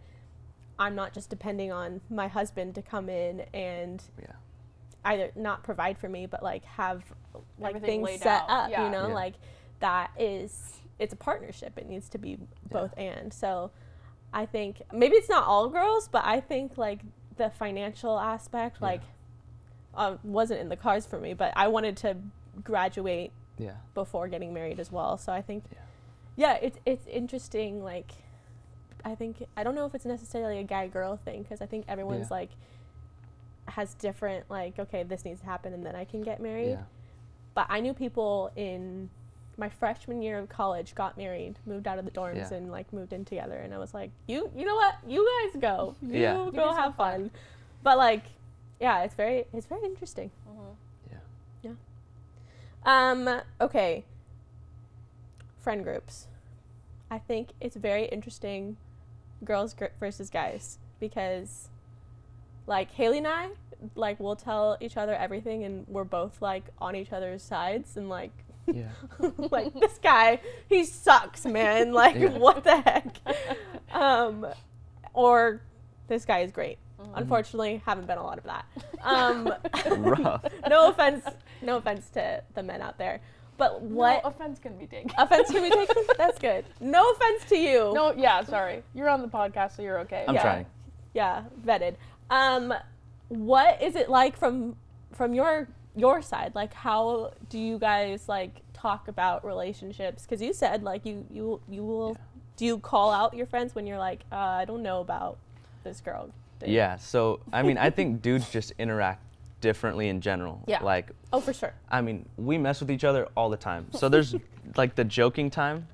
I'm 0.78 0.96
not 0.96 1.14
just 1.14 1.30
depending 1.30 1.72
on 1.72 2.02
my 2.10 2.28
husband 2.28 2.76
to 2.76 2.82
come 2.82 3.10
in 3.10 3.42
and 3.54 4.04
Yeah. 4.20 4.34
either 5.06 5.32
not 5.36 5.64
provide 5.64 5.98
for 5.98 6.10
me 6.10 6.26
but 6.26 6.44
like 6.44 6.64
have 6.66 7.04
like 7.60 7.76
Everything 7.76 8.06
things 8.06 8.22
set 8.22 8.44
out, 8.44 8.50
up 8.50 8.70
yeah. 8.70 8.86
you 8.86 8.92
know 8.92 9.08
Yeah. 9.08 9.14
like 9.14 9.34
that 9.80 10.12
is 10.18 10.82
it's 11.00 11.14
a 11.14 11.18
partnership. 11.18 11.78
It 11.78 11.88
needs 11.90 12.08
to 12.10 12.18
be 12.18 12.38
both 12.72 12.94
and. 12.98 13.34
So 13.34 13.72
I 14.34 14.46
think 14.46 14.82
maybe 14.94 15.16
it's 15.18 15.30
not 15.30 15.46
all 15.46 15.68
girls, 15.70 16.08
but 16.08 16.24
I 16.26 16.40
think 16.40 16.78
like 16.78 17.02
the 17.38 17.50
financial 17.50 18.18
aspect 18.20 18.78
Yeah. 18.80 18.86
like 18.88 19.02
uh, 19.94 20.18
wasn't 20.24 20.60
in 20.60 20.68
the 20.70 20.76
cards 20.76 21.06
for 21.06 21.20
me, 21.20 21.34
but 21.34 21.54
I 21.56 21.68
wanted 21.70 21.96
to 21.98 22.18
graduate 22.64 23.32
Yeah. 23.58 23.76
before 23.94 24.28
getting 24.28 24.54
married 24.54 24.80
as 24.80 24.92
well. 24.92 25.18
So 25.18 25.32
I 25.32 25.42
think, 25.42 25.64
Yeah. 25.72 25.78
yeah, 26.36 26.54
it's 26.62 26.80
it's 26.86 27.08
interesting. 27.08 27.82
Like, 27.84 28.12
I 29.06 29.16
think 29.16 29.46
I 29.56 29.64
don't 29.64 29.76
know 29.76 29.86
if 29.86 29.94
it's 29.96 30.06
necessarily 30.06 30.58
a 30.60 30.64
guy 30.64 30.88
girl 30.88 31.16
thing 31.24 31.44
because 31.44 31.62
I 31.62 31.68
think 31.68 31.86
everyone's 31.88 32.28
Yeah. 32.32 32.38
like 32.38 32.50
has 33.68 33.94
different 33.96 34.50
like 34.50 34.78
okay 34.80 35.04
this 35.04 35.26
needs 35.26 35.40
to 35.42 35.46
happen 35.48 35.74
and 35.74 35.86
then 35.86 35.96
I 35.96 36.04
can 36.06 36.22
get 36.24 36.42
married. 36.42 36.72
Yeah. 36.72 36.84
But 37.54 37.68
I 37.70 37.80
knew 37.80 37.94
people 37.94 38.52
in 38.56 39.10
my 39.58 39.70
freshman 39.70 40.22
year 40.22 40.38
of 40.40 40.50
college 40.50 40.94
got 40.96 41.18
married, 41.18 41.58
moved 41.66 41.88
out 41.88 41.98
of 41.98 42.04
the 42.04 42.12
dorms, 42.12 42.52
Yeah. 42.52 42.58
and 42.58 42.72
like 42.72 42.92
moved 42.92 43.14
in 43.14 43.24
together. 43.24 43.56
And 43.58 43.74
I 43.74 43.78
was 43.78 43.94
like, 43.94 44.10
you 44.28 44.52
you 44.56 44.66
know 44.66 44.76
what, 44.76 44.96
you 45.08 45.26
guys 45.54 45.62
go, 45.62 45.96
you 46.02 46.20
Yeah. 46.20 46.34
go 46.34 46.52
You 46.52 46.60
have 46.62 46.76
have 46.76 46.96
fun. 46.96 47.30
fun. 47.30 47.32
But 47.84 47.98
like, 47.98 48.24
yeah, 48.82 49.04
it's 49.04 49.14
very 49.16 49.46
it's 49.54 49.68
very 49.68 49.86
interesting. 49.86 50.32
Mhm. 50.50 50.76
Yeah. 51.12 51.18
Yeah. 51.62 53.12
Um, 53.12 53.42
okay. 53.62 54.04
Friend 55.60 55.84
groups. 55.84 56.28
I 57.10 57.20
think 57.20 57.50
it's 57.62 57.76
very 57.76 58.06
interesting, 58.06 58.78
girls 59.44 59.76
versus 60.00 60.30
guys, 60.30 60.80
because, 61.00 61.70
like 62.68 62.92
Hailey 62.92 63.20
and 63.20 63.28
I, 63.28 63.50
like 63.96 64.20
we'll 64.20 64.36
tell 64.36 64.78
each 64.80 64.98
other 64.98 65.14
everything, 65.16 65.64
and 65.64 65.86
we're 65.88 66.04
both 66.04 66.42
like 66.42 66.64
on 66.80 66.96
each 66.96 67.12
other's 67.12 67.44
sides, 67.44 67.98
and 67.98 68.10
like, 68.10 68.32
Yeah. 68.68 68.90
like 69.38 69.74
this 69.74 70.00
guy, 70.02 70.40
he 70.70 70.86
sucks, 70.86 71.46
man. 71.46 71.92
Like, 72.02 72.16
Yeah. 72.16 72.38
what 72.38 72.64
the 72.64 72.82
heck? 72.82 73.18
Um, 73.94 74.48
or 75.14 75.62
this 76.08 76.26
guy 76.26 76.40
is 76.40 76.52
great. 76.52 76.78
Mhm. 77.00 77.12
Unfortunately, 77.16 77.82
haven't 77.86 78.08
been 78.08 78.18
a 78.18 78.24
lot 78.24 78.38
of 78.38 78.44
that. 78.46 78.66
Um, 79.06 79.54
Rough. 79.98 80.44
no 80.68 80.90
offense, 80.90 81.24
no 81.62 81.78
offense 81.78 82.10
to 82.12 82.42
the 82.56 82.64
men 82.64 82.82
out 82.82 82.98
there, 82.98 83.22
but 83.58 83.82
what 83.82 84.24
No 84.24 84.30
offense 84.30 84.60
can 84.60 84.78
be 84.78 84.86
taken. 84.88 85.12
offense 85.18 85.50
can 85.52 85.62
we 85.62 85.70
take? 85.70 85.90
That's 86.18 86.40
good. 86.40 86.66
No 86.80 87.10
offense 87.12 87.46
to 87.50 87.58
you. 87.58 87.92
no, 87.94 88.14
yeah, 88.14 88.44
sorry. 88.44 88.84
You're 88.94 89.10
on 89.10 89.22
the 89.22 89.28
podcast, 89.28 89.76
so 89.76 89.82
you're 89.82 90.00
okay. 90.00 90.26
I'm 90.28 90.36
Yeah. 90.36 90.42
trying. 90.42 90.66
Yeah, 91.14 91.44
vetted. 91.66 91.96
Um, 92.30 92.74
what 93.30 93.82
is 93.82 93.96
it 93.96 94.10
like 94.10 94.36
from 94.38 94.76
from 95.14 95.34
your 95.34 95.68
your 95.96 96.22
side? 96.22 96.54
Like, 96.56 96.74
how 96.74 97.32
do 97.50 97.58
you 97.58 97.80
guys 97.80 98.28
like 98.28 98.62
talk 98.74 99.08
about 99.08 99.46
relationships? 99.46 100.24
Because 100.24 100.42
you 100.42 100.54
said 100.54 100.84
like 100.84 101.06
you 101.06 101.26
you 101.32 101.62
you 101.70 101.84
will. 101.84 102.10
Yeah. 102.12 102.24
Do 102.58 102.66
you 102.66 102.80
call 102.80 103.12
out 103.12 103.34
your 103.34 103.46
friends 103.46 103.76
when 103.76 103.86
you're 103.86 103.98
like, 103.98 104.22
uh, 104.32 104.36
I 104.36 104.64
don't 104.66 104.82
know 104.82 105.02
about 105.02 105.38
this 105.84 106.00
girl? 106.00 106.30
Do 106.60 106.68
you? 106.68 106.74
Yeah. 106.78 106.96
So 106.98 107.40
I 107.52 107.64
mean, 107.64 107.78
I 107.78 107.90
think 107.90 108.22
dudes 108.22 108.50
just 108.50 108.72
interact 108.78 109.22
differently 109.62 110.10
in 110.10 110.22
general. 110.22 110.62
Yeah. 110.68 110.84
Like 110.84 111.10
Oh, 111.34 111.40
for 111.40 111.54
sure. 111.54 111.74
I 111.90 112.02
mean, 112.02 112.28
we 112.38 112.58
mess 112.58 112.80
with 112.80 112.92
each 112.92 113.04
other 113.04 113.28
all 113.36 113.50
the 113.50 113.58
time. 113.58 113.88
So 113.92 114.10
there's 114.10 114.36
like 114.76 114.96
the 114.96 115.04
joking 115.04 115.50
time, 115.50 115.88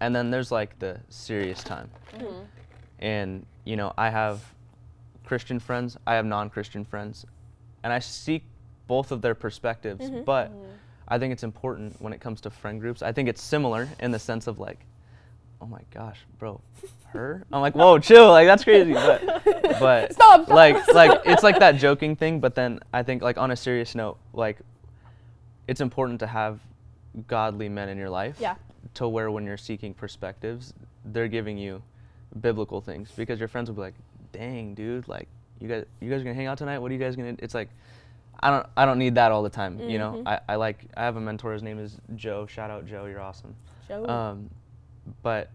and 0.00 0.14
then 0.14 0.30
there's 0.30 0.50
like 0.50 0.78
the 0.78 0.98
serious 1.08 1.62
time. 1.62 1.90
Mhm. 2.14 2.46
And 3.00 3.46
you 3.64 3.76
know, 3.76 3.92
I 3.98 4.10
have 4.10 4.42
Christian 5.24 5.58
friends, 5.60 5.96
I 6.06 6.14
have 6.14 6.24
non-Christian 6.26 6.84
friends, 6.84 7.24
and 7.82 7.92
I 7.92 7.98
seek 7.98 8.44
both 8.86 9.12
of 9.12 9.22
their 9.22 9.34
perspectives. 9.34 10.08
Mhm. 10.10 10.24
But 10.24 10.50
I 11.08 11.18
think 11.18 11.32
it's 11.32 11.42
important 11.44 12.00
when 12.00 12.12
it 12.12 12.20
comes 12.20 12.40
to 12.42 12.50
friend 12.50 12.80
groups. 12.80 13.02
I 13.02 13.12
think 13.12 13.28
it's 13.28 13.42
similar 13.42 13.88
in 14.00 14.10
the 14.10 14.18
sense 14.18 14.46
of 14.46 14.58
like, 14.58 14.86
oh 15.60 15.66
my 15.66 15.80
gosh, 15.92 16.18
bro, 16.38 16.60
her? 17.12 17.44
I'm 17.52 17.60
like, 17.60 17.74
whoa, 17.74 17.98
chill, 17.98 18.28
like 18.30 18.46
that's 18.46 18.64
crazy. 18.64 18.92
But 18.92 19.24
but 19.80 20.12
Stop, 20.12 20.44
stop, 20.44 20.48
like 20.48 20.82
stop. 20.84 20.94
like 20.94 21.20
it's 21.26 21.42
like 21.42 21.58
that 21.58 21.76
joking 21.76 22.16
thing. 22.16 22.40
But 22.40 22.54
then 22.54 22.80
I 22.92 23.02
think 23.02 23.22
like 23.22 23.38
on 23.38 23.50
a 23.50 23.56
serious 23.56 23.94
note, 23.94 24.18
like 24.32 24.58
it's 25.68 25.80
important 25.80 26.20
to 26.20 26.26
have 26.26 26.60
godly 27.26 27.68
men 27.68 27.88
in 27.88 27.98
your 27.98 28.10
life. 28.10 28.36
Yeah. 28.40 28.56
To 28.94 29.08
where 29.08 29.30
when 29.30 29.44
you're 29.44 29.56
seeking 29.56 29.94
perspectives, 29.94 30.72
they're 31.04 31.28
giving 31.28 31.56
you 31.58 31.82
biblical 32.40 32.80
things 32.80 33.10
because 33.16 33.38
your 33.38 33.48
friends 33.48 33.68
will 33.68 33.76
be 33.76 33.82
like, 33.82 33.94
"Dang, 34.32 34.74
dude, 34.74 35.06
like 35.08 35.28
you 35.60 35.68
guys, 35.68 35.84
you 36.00 36.10
guys 36.10 36.20
are 36.20 36.24
gonna 36.24 36.34
hang 36.34 36.46
out 36.46 36.58
tonight. 36.58 36.78
What 36.78 36.90
are 36.90 36.94
you 36.94 37.00
guys 37.00 37.14
gonna?" 37.16 37.36
It's 37.38 37.54
like, 37.54 37.68
I 38.40 38.50
don't, 38.50 38.66
I 38.76 38.84
don't 38.86 38.98
need 38.98 39.14
that 39.16 39.30
all 39.32 39.42
the 39.42 39.50
time. 39.50 39.78
You 39.80 39.98
know, 39.98 40.22
Mhm. 40.24 40.26
I, 40.26 40.40
I 40.48 40.56
like, 40.56 40.86
I 40.96 41.04
have 41.04 41.16
a 41.16 41.20
mentor. 41.20 41.52
His 41.52 41.62
name 41.62 41.78
is 41.78 41.98
Joe. 42.16 42.46
Shout 42.46 42.70
out 42.70 42.86
Joe, 42.86 43.04
you're 43.06 43.20
awesome. 43.20 43.54
Joe. 43.86 44.06
Um, 44.06 44.50
but 45.22 45.50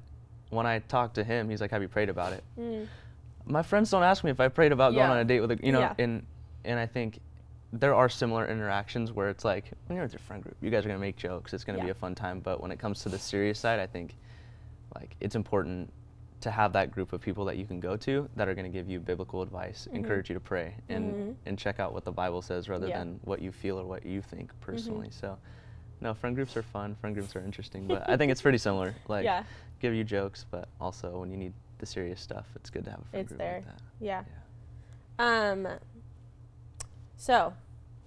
when 0.49 0.65
I 0.65 0.79
talk 0.79 1.13
to 1.15 1.23
him, 1.23 1.49
he's 1.49 1.61
like, 1.61 1.71
"Have 1.71 1.81
you 1.81 1.87
prayed 1.87 2.09
about 2.09 2.33
it?" 2.33 2.43
Mm. 2.59 2.87
my 3.47 3.61
friends 3.61 3.91
don't 3.91 4.01
ask 4.03 4.23
me 4.23 4.31
if 4.31 4.39
I 4.39 4.47
prayed 4.47 4.71
about 4.71 4.93
going 4.95 5.09
on 5.11 5.17
a 5.17 5.23
date 5.25 5.39
with 5.41 5.51
a 5.51 5.59
you 5.63 5.71
know 5.71 5.79
Yeah. 5.81 5.93
and 5.99 6.25
and 6.63 6.79
I 6.79 6.87
think 6.87 7.19
there 7.73 7.93
are 7.93 8.09
similar 8.09 8.47
interactions 8.47 9.11
where 9.11 9.29
it's 9.29 9.45
like 9.45 9.65
when 9.85 9.95
you're 9.97 10.05
with 10.05 10.13
your 10.13 10.19
friend 10.21 10.41
group 10.41 10.55
you 10.61 10.69
guys 10.71 10.83
are 10.85 10.87
gonna 10.87 10.99
make 10.99 11.15
jokes 11.17 11.53
it's 11.53 11.63
gonna 11.63 11.83
be 11.83 11.89
a 11.91 11.93
fun 11.93 12.15
time 12.15 12.39
but 12.39 12.59
when 12.61 12.71
it 12.71 12.79
comes 12.79 13.01
to 13.03 13.09
the 13.09 13.19
serious 13.19 13.59
side 13.59 13.79
I 13.79 13.85
think 13.85 14.15
like 14.95 15.15
it's 15.19 15.35
important 15.35 15.91
to 16.41 16.49
have 16.51 16.73
that 16.73 16.89
group 16.91 17.13
of 17.13 17.21
people 17.21 17.45
that 17.45 17.57
you 17.57 17.65
can 17.65 17.79
go 17.79 17.95
to 17.97 18.27
that 18.35 18.47
are 18.47 18.55
gonna 18.55 18.69
give 18.69 18.89
you 18.89 18.99
biblical 18.99 19.41
advice 19.43 19.87
Mhm. 19.91 19.95
encourage 19.97 20.29
you 20.29 20.33
to 20.33 20.39
pray 20.39 20.73
and 20.89 21.13
Mhm. 21.15 21.35
and 21.45 21.59
check 21.59 21.79
out 21.79 21.93
what 21.93 22.03
the 22.05 22.11
Bible 22.11 22.41
says 22.41 22.67
rather 22.69 22.87
Yeah. 22.87 22.97
than 22.99 23.19
what 23.25 23.41
you 23.41 23.51
feel 23.51 23.79
or 23.79 23.85
what 23.85 24.05
you 24.05 24.21
think 24.21 24.49
Mm-hmm. 24.51 24.59
personally 24.65 25.09
so 25.11 25.37
no 26.05 26.13
friend 26.13 26.35
groups 26.35 26.55
are 26.55 26.61
fun 26.63 26.95
friend 27.01 27.15
groups 27.15 27.35
are 27.35 27.41
interesting 27.41 27.85
but 27.87 28.07
I 28.09 28.15
think 28.15 28.31
it's 28.31 28.41
pretty 28.41 28.57
similar 28.59 28.95
like 29.07 29.25
yeah, 29.25 29.43
give 29.81 29.93
you 29.93 30.03
jokes 30.03 30.45
but 30.49 30.69
also 30.79 31.19
when 31.19 31.29
you 31.31 31.37
need 31.37 31.51
the 31.79 31.85
serious 31.85 32.21
stuff 32.21 32.45
it's 32.55 32.69
good 32.69 32.85
to 32.85 32.91
have 32.91 32.99
a 33.01 33.05
friend 33.05 33.27
group. 33.27 33.31
It's 33.31 33.31
group 33.31 33.39
there. 33.39 33.55
like 33.55 33.65
that 33.65 33.81
yeah. 33.99 34.23
Um. 35.17 35.67
So, 37.17 37.53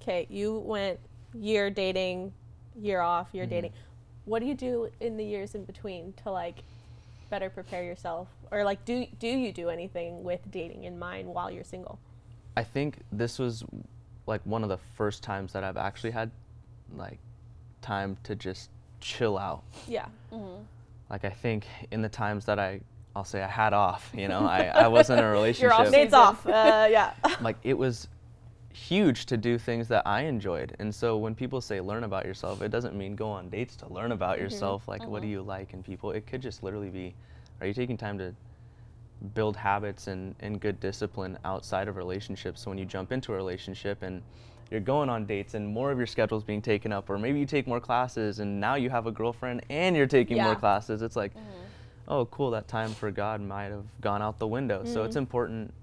okay, 0.03 0.27
you 0.29 0.59
went 0.59 1.01
year 1.35 1.71
dating, 1.71 2.33
year 2.77 3.01
off, 3.01 3.29
year 3.33 3.47
Mhm. 3.47 3.51
dating. 3.51 3.73
What 4.27 4.41
do 4.41 4.47
you 4.47 4.55
do 4.55 4.91
in 5.01 5.17
the 5.17 5.25
years 5.25 5.55
in 5.55 5.65
between 5.65 6.13
to 6.25 6.31
like 6.31 6.63
better 7.31 7.49
prepare 7.51 7.83
yourself, 7.83 8.29
or 8.51 8.63
like 8.65 8.85
do 8.85 9.07
do 9.19 9.27
you 9.27 9.53
do 9.53 9.71
anything 9.71 10.23
with 10.23 10.51
dating 10.51 10.85
in 10.85 10.99
mind 10.99 11.33
while 11.35 11.51
you're 11.51 11.65
single? 11.65 11.99
I 12.57 12.65
think 12.65 12.99
this 13.11 13.39
was 13.39 13.65
like 14.27 14.43
one 14.45 14.63
of 14.63 14.69
the 14.69 14.79
first 14.97 15.23
times 15.23 15.53
that 15.55 15.65
I've 15.65 15.79
actually 15.79 16.11
had 16.11 16.31
like 16.95 17.19
time 17.81 18.17
to 18.25 18.35
just 18.35 18.71
chill 19.01 19.39
out. 19.39 19.63
Yeah. 19.87 20.07
Mhm. 20.33 20.65
Like 21.11 21.25
I 21.25 21.31
think 21.31 21.67
in 21.91 22.03
the 22.03 22.09
times 22.09 22.45
that 22.47 22.59
I 22.59 22.81
I'll 23.17 23.25
say 23.25 23.43
I 23.43 23.49
had 23.49 23.73
off, 23.73 24.11
you 24.15 24.29
know, 24.29 24.41
I, 24.41 24.65
I 24.67 24.87
wasn't 24.89 25.21
in 25.21 25.25
a 25.25 25.31
relationship. 25.33 25.63
You're 25.63 25.73
off 25.87 25.91
Nate's 25.91 26.15
off. 26.15 26.47
Uh, 26.47 26.87
yeah. 26.91 27.15
like 27.41 27.57
it 27.65 27.75
was 27.77 28.09
huge 28.73 29.27
to 29.27 29.37
do 29.37 29.59
things 29.59 29.89
that 29.89 30.07
I 30.07 30.23
enjoyed. 30.23 30.77
And 30.79 30.95
so 30.95 31.17
when 31.17 31.35
people 31.35 31.61
say 31.61 31.81
learn 31.81 32.05
about 32.05 32.27
yourself, 32.27 32.63
it 32.63 32.69
doesn't 32.71 32.95
mean 32.95 33.17
go 33.17 33.29
on 33.29 33.49
dates 33.49 33.75
to 33.77 33.93
learn 33.93 34.13
about 34.13 34.39
yourself. 34.39 34.87
Like 34.87 35.05
what 35.07 35.23
do 35.23 35.29
Mhm. 35.29 35.33
you 35.33 35.43
like 35.43 35.73
in 35.73 35.83
people? 35.83 36.13
It 36.13 36.27
could 36.27 36.41
just 36.43 36.63
literally 36.63 36.91
be 36.91 37.15
are 37.61 37.67
you 37.67 37.75
taking 37.75 37.97
time 37.97 38.19
to 38.19 38.33
build 39.35 39.57
habits 39.57 40.07
and, 40.07 40.37
and 40.39 40.61
good 40.61 40.79
discipline 40.79 41.37
outside 41.45 41.89
of 41.89 41.97
relationships 41.97 42.61
so 42.63 42.71
when 42.71 42.79
you 42.79 42.85
jump 42.85 43.11
into 43.11 43.33
a 43.33 43.37
relationship 43.37 44.01
and 44.03 44.23
you're 44.71 44.81
going 44.81 45.09
on 45.09 45.25
dates 45.27 45.55
and 45.55 45.67
more 45.67 45.91
of 45.91 45.99
your 45.99 46.07
schedule's 46.07 46.45
being 46.45 46.61
taken 46.63 46.93
up 46.93 47.09
or 47.11 47.19
maybe 47.19 47.39
you 47.39 47.47
take 47.47 47.67
more 47.67 47.81
classes 47.81 48.39
and 48.39 48.61
now 48.61 48.75
you 48.75 48.91
have 48.91 49.07
a 49.07 49.13
girlfriend 49.13 49.63
and 49.71 49.97
you're 49.97 50.07
taking 50.07 50.37
more 50.43 50.55
classes 50.57 51.03
it's 51.03 51.17
like 51.17 51.35
Mhm. 51.35 51.41
oh 52.09 52.27
cool 52.27 52.51
that 52.51 52.69
time 52.69 52.91
for 52.91 53.11
god 53.11 53.41
might 53.41 53.71
have 53.71 53.87
gone 54.01 54.21
out 54.23 54.39
the 54.39 54.47
window 54.47 54.85
so 54.85 55.05
it's 55.05 55.17
Mhm. 55.17 55.21
important 55.21 55.75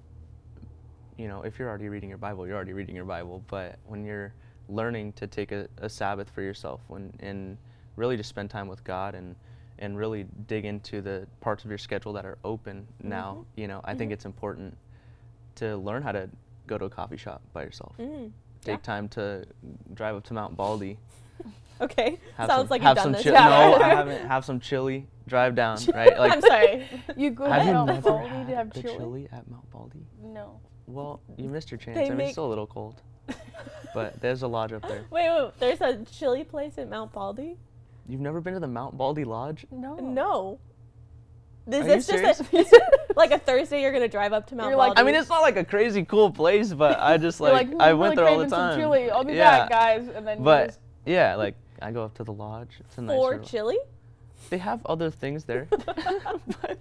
you 1.18 1.28
know 1.28 1.42
if 1.44 1.58
you're 1.60 1.70
already 1.70 1.90
reading 1.90 2.10
your 2.10 2.18
bible 2.18 2.46
you're 2.46 2.56
already 2.56 2.74
reading 2.74 2.96
your 2.96 3.06
bible 3.06 3.44
but 3.48 3.80
when 3.86 4.04
you're 4.06 4.34
learning 4.68 5.14
to 5.14 5.28
take 5.28 5.52
a, 5.52 5.68
a 5.78 5.90
sabbath 5.90 6.30
for 6.30 6.42
yourself 6.42 6.82
when 6.88 7.14
and 7.20 7.58
really 7.96 8.18
just 8.18 8.30
spend 8.30 8.50
time 8.50 8.68
with 8.68 8.84
god 8.84 9.16
and 9.16 9.36
and 9.78 9.98
really 9.98 10.26
dig 10.48 10.64
into 10.66 11.02
the 11.02 11.28
parts 11.42 11.64
of 11.66 11.70
your 11.72 11.78
schedule 11.78 12.14
that 12.14 12.26
are 12.26 12.38
open 12.44 12.88
now 13.02 13.40
Mhm. 13.56 13.62
you 13.62 13.68
know 13.68 13.82
i 13.84 13.94
think 13.96 14.10
Mhm. 14.10 14.14
it's 14.14 14.26
important 14.26 14.78
to 15.56 15.78
learn 15.78 16.02
how 16.04 16.12
to 16.12 16.30
go 16.68 16.78
to 16.78 16.86
a 16.86 16.90
coffee 16.90 17.18
shop 17.18 17.42
by 17.54 17.64
yourself 17.64 17.96
Mm. 17.98 18.32
Take 18.66 18.82
time 18.82 19.08
to 19.10 19.46
drive 19.94 20.16
up 20.16 20.24
to 20.26 20.34
mount 20.34 20.56
baldy 20.58 20.98
Okay. 21.82 22.18
have 22.38 22.48
Sounds 22.50 22.62
some, 22.62 22.68
like 22.70 22.82
have 22.82 22.96
you've 22.98 23.04
done 23.04 23.04
some 23.04 23.12
this. 23.14 23.24
chili 23.24 23.36
yeah. 23.36 23.50
no 23.50 23.76
i 23.84 23.90
haven't 23.96 24.28
have 24.28 24.46
some 24.46 24.60
chili 24.62 25.08
drive 25.28 25.56
down 25.56 25.78
right 25.94 26.18
like 26.18 26.32
I'm 26.36 26.42
sorry. 26.42 26.88
You 27.18 27.32
go 27.32 27.46
have 27.46 27.62
to 27.64 27.68
you 27.68 27.74
Mount 27.74 28.04
Baldy 28.04 28.28
had 28.30 28.48
to 28.48 28.56
have 28.56 28.70
the 28.74 28.82
chili? 28.82 28.98
chili 28.98 29.30
at 29.32 29.50
Mount 29.50 29.70
Baldy? 29.72 30.06
No. 30.22 30.60
Well, 30.88 31.20
you 31.36 31.50
missed 31.50 31.72
your 31.72 31.80
chance. 31.80 31.98
They 31.98 32.06
I 32.06 32.10
mean, 32.10 32.18
make- 32.18 32.26
it's 32.28 32.34
still 32.36 32.46
a 32.46 32.48
little 32.48 32.68
cold, 32.68 33.02
but 33.96 34.22
there's 34.22 34.44
a 34.44 34.48
lodge 34.48 34.72
up 34.72 34.88
there. 34.88 35.04
Wait, 35.10 35.28
wait, 35.30 35.52
there's 35.60 35.82
a 35.82 36.06
chili 36.06 36.44
place 36.44 36.78
at 36.78 36.90
Mount 36.90 37.12
Baldy? 37.12 37.58
You've 38.08 38.22
never 38.22 38.40
been 38.40 38.54
to 38.54 38.60
the 38.60 38.68
Mount 38.68 38.96
Baldy 38.98 39.24
Lodge? 39.24 39.66
No. 39.72 39.96
No. 39.96 40.60
Is 41.68 41.74
Are 41.74 41.78
you 41.78 41.84
this 41.84 42.08
just 42.08 42.54
a, 42.54 42.58
is 42.58 42.72
like 43.16 43.32
a 43.32 43.40
Thursday 43.40 43.82
you're 43.82 43.92
gonna 43.92 44.08
drive 44.08 44.34
up 44.34 44.46
to 44.48 44.56
Mount 44.56 44.70
You're 44.70 44.78
like- 44.78 44.96
Baldy? 44.96 45.02
I 45.02 45.04
mean, 45.12 45.20
it's 45.20 45.30
not 45.30 45.42
like 45.42 45.58
a 45.58 45.64
crazy 45.66 46.04
cool 46.06 46.30
place, 46.32 46.74
but 46.74 47.00
I 47.00 47.18
just 47.28 47.40
like, 47.42 47.54
like, 47.54 47.82
I 47.82 47.90
"I'm 47.92 47.98
went 47.98 48.12
really 48.12 48.16
there 48.18 48.26
all 48.28 48.38
the 48.40 48.46
craving 48.46 48.50
some 48.50 48.70
time. 48.72 48.80
chili. 48.80 49.10
I'll 49.10 49.24
be 49.24 49.34
yeah. 49.34 49.62
back, 49.62 49.70
guys. 49.70 50.08
And 50.14 50.28
then 50.28 50.44
But 50.44 50.68
just- 50.68 50.80
yeah, 51.06 51.36
like 51.36 51.56
I 51.82 51.92
go 51.92 52.04
up 52.04 52.14
to 52.16 52.24
the 52.24 52.34
lodge. 52.34 52.70
It's 52.82 52.98
a 52.98 53.02
nice 53.02 53.16
for 53.18 53.32
little- 53.32 53.46
chili. 53.46 53.78
they 54.50 54.58
have 54.60 54.86
other 54.86 55.10
things 55.10 55.44
there. 55.46 55.68
but 55.72 56.78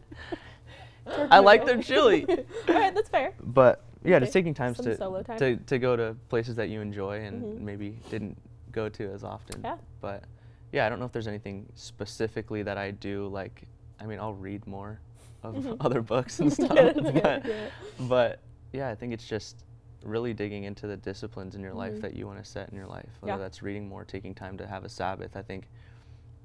I 1.30 1.38
like 1.38 1.64
their 1.66 1.82
chili. 1.82 2.26
All 2.28 2.74
right, 2.74 2.94
that's 2.94 3.08
fair. 3.08 3.32
But 3.42 3.82
yeah, 4.04 4.16
Okay, 4.16 4.24
just 4.26 4.32
taking 4.32 4.54
times 4.54 4.78
to, 4.78 4.96
time. 4.96 5.38
to 5.38 5.56
to 5.56 5.78
go 5.78 5.96
to 5.96 6.14
places 6.28 6.56
that 6.56 6.68
you 6.68 6.80
enjoy 6.80 7.20
and 7.24 7.42
Mhm. 7.42 7.60
maybe 7.60 7.98
didn't 8.10 8.36
go 8.72 8.88
to 8.90 9.10
as 9.12 9.24
often. 9.24 9.60
Yeah. 9.64 9.76
But 10.00 10.24
yeah, 10.72 10.84
I 10.86 10.88
don't 10.88 10.98
know 10.98 11.06
if 11.06 11.12
there's 11.12 11.28
anything 11.28 11.66
specifically 11.74 12.62
that 12.64 12.76
I 12.76 12.90
do. 12.90 13.28
Like, 13.28 13.62
I 14.00 14.06
mean, 14.06 14.18
I'll 14.18 14.34
read 14.34 14.66
more 14.66 15.00
of 15.42 15.54
Mhm. 15.54 15.76
other 15.80 16.02
books 16.02 16.40
and 16.40 16.52
stuff. 16.52 16.76
Yeah, 16.76 16.92
but, 16.94 17.44
yeah. 17.46 17.68
but 18.00 18.40
yeah, 18.72 18.88
I 18.88 18.94
think 18.94 19.12
it's 19.12 19.26
just 19.26 19.64
really 20.02 20.34
digging 20.34 20.64
into 20.64 20.86
the 20.86 20.96
disciplines 20.96 21.54
in 21.54 21.62
your 21.62 21.72
Mhm. 21.72 21.76
life 21.78 22.00
that 22.02 22.14
you 22.14 22.26
want 22.26 22.38
to 22.38 22.44
set 22.44 22.68
in 22.70 22.76
your 22.76 22.86
life. 22.86 23.08
Whether 23.20 23.34
Yeah. 23.34 23.38
that's 23.38 23.62
reading 23.62 23.88
more, 23.88 24.04
taking 24.04 24.34
time 24.34 24.58
to 24.58 24.66
have 24.66 24.84
a 24.84 24.88
Sabbath. 24.88 25.36
I 25.36 25.42
think 25.42 25.68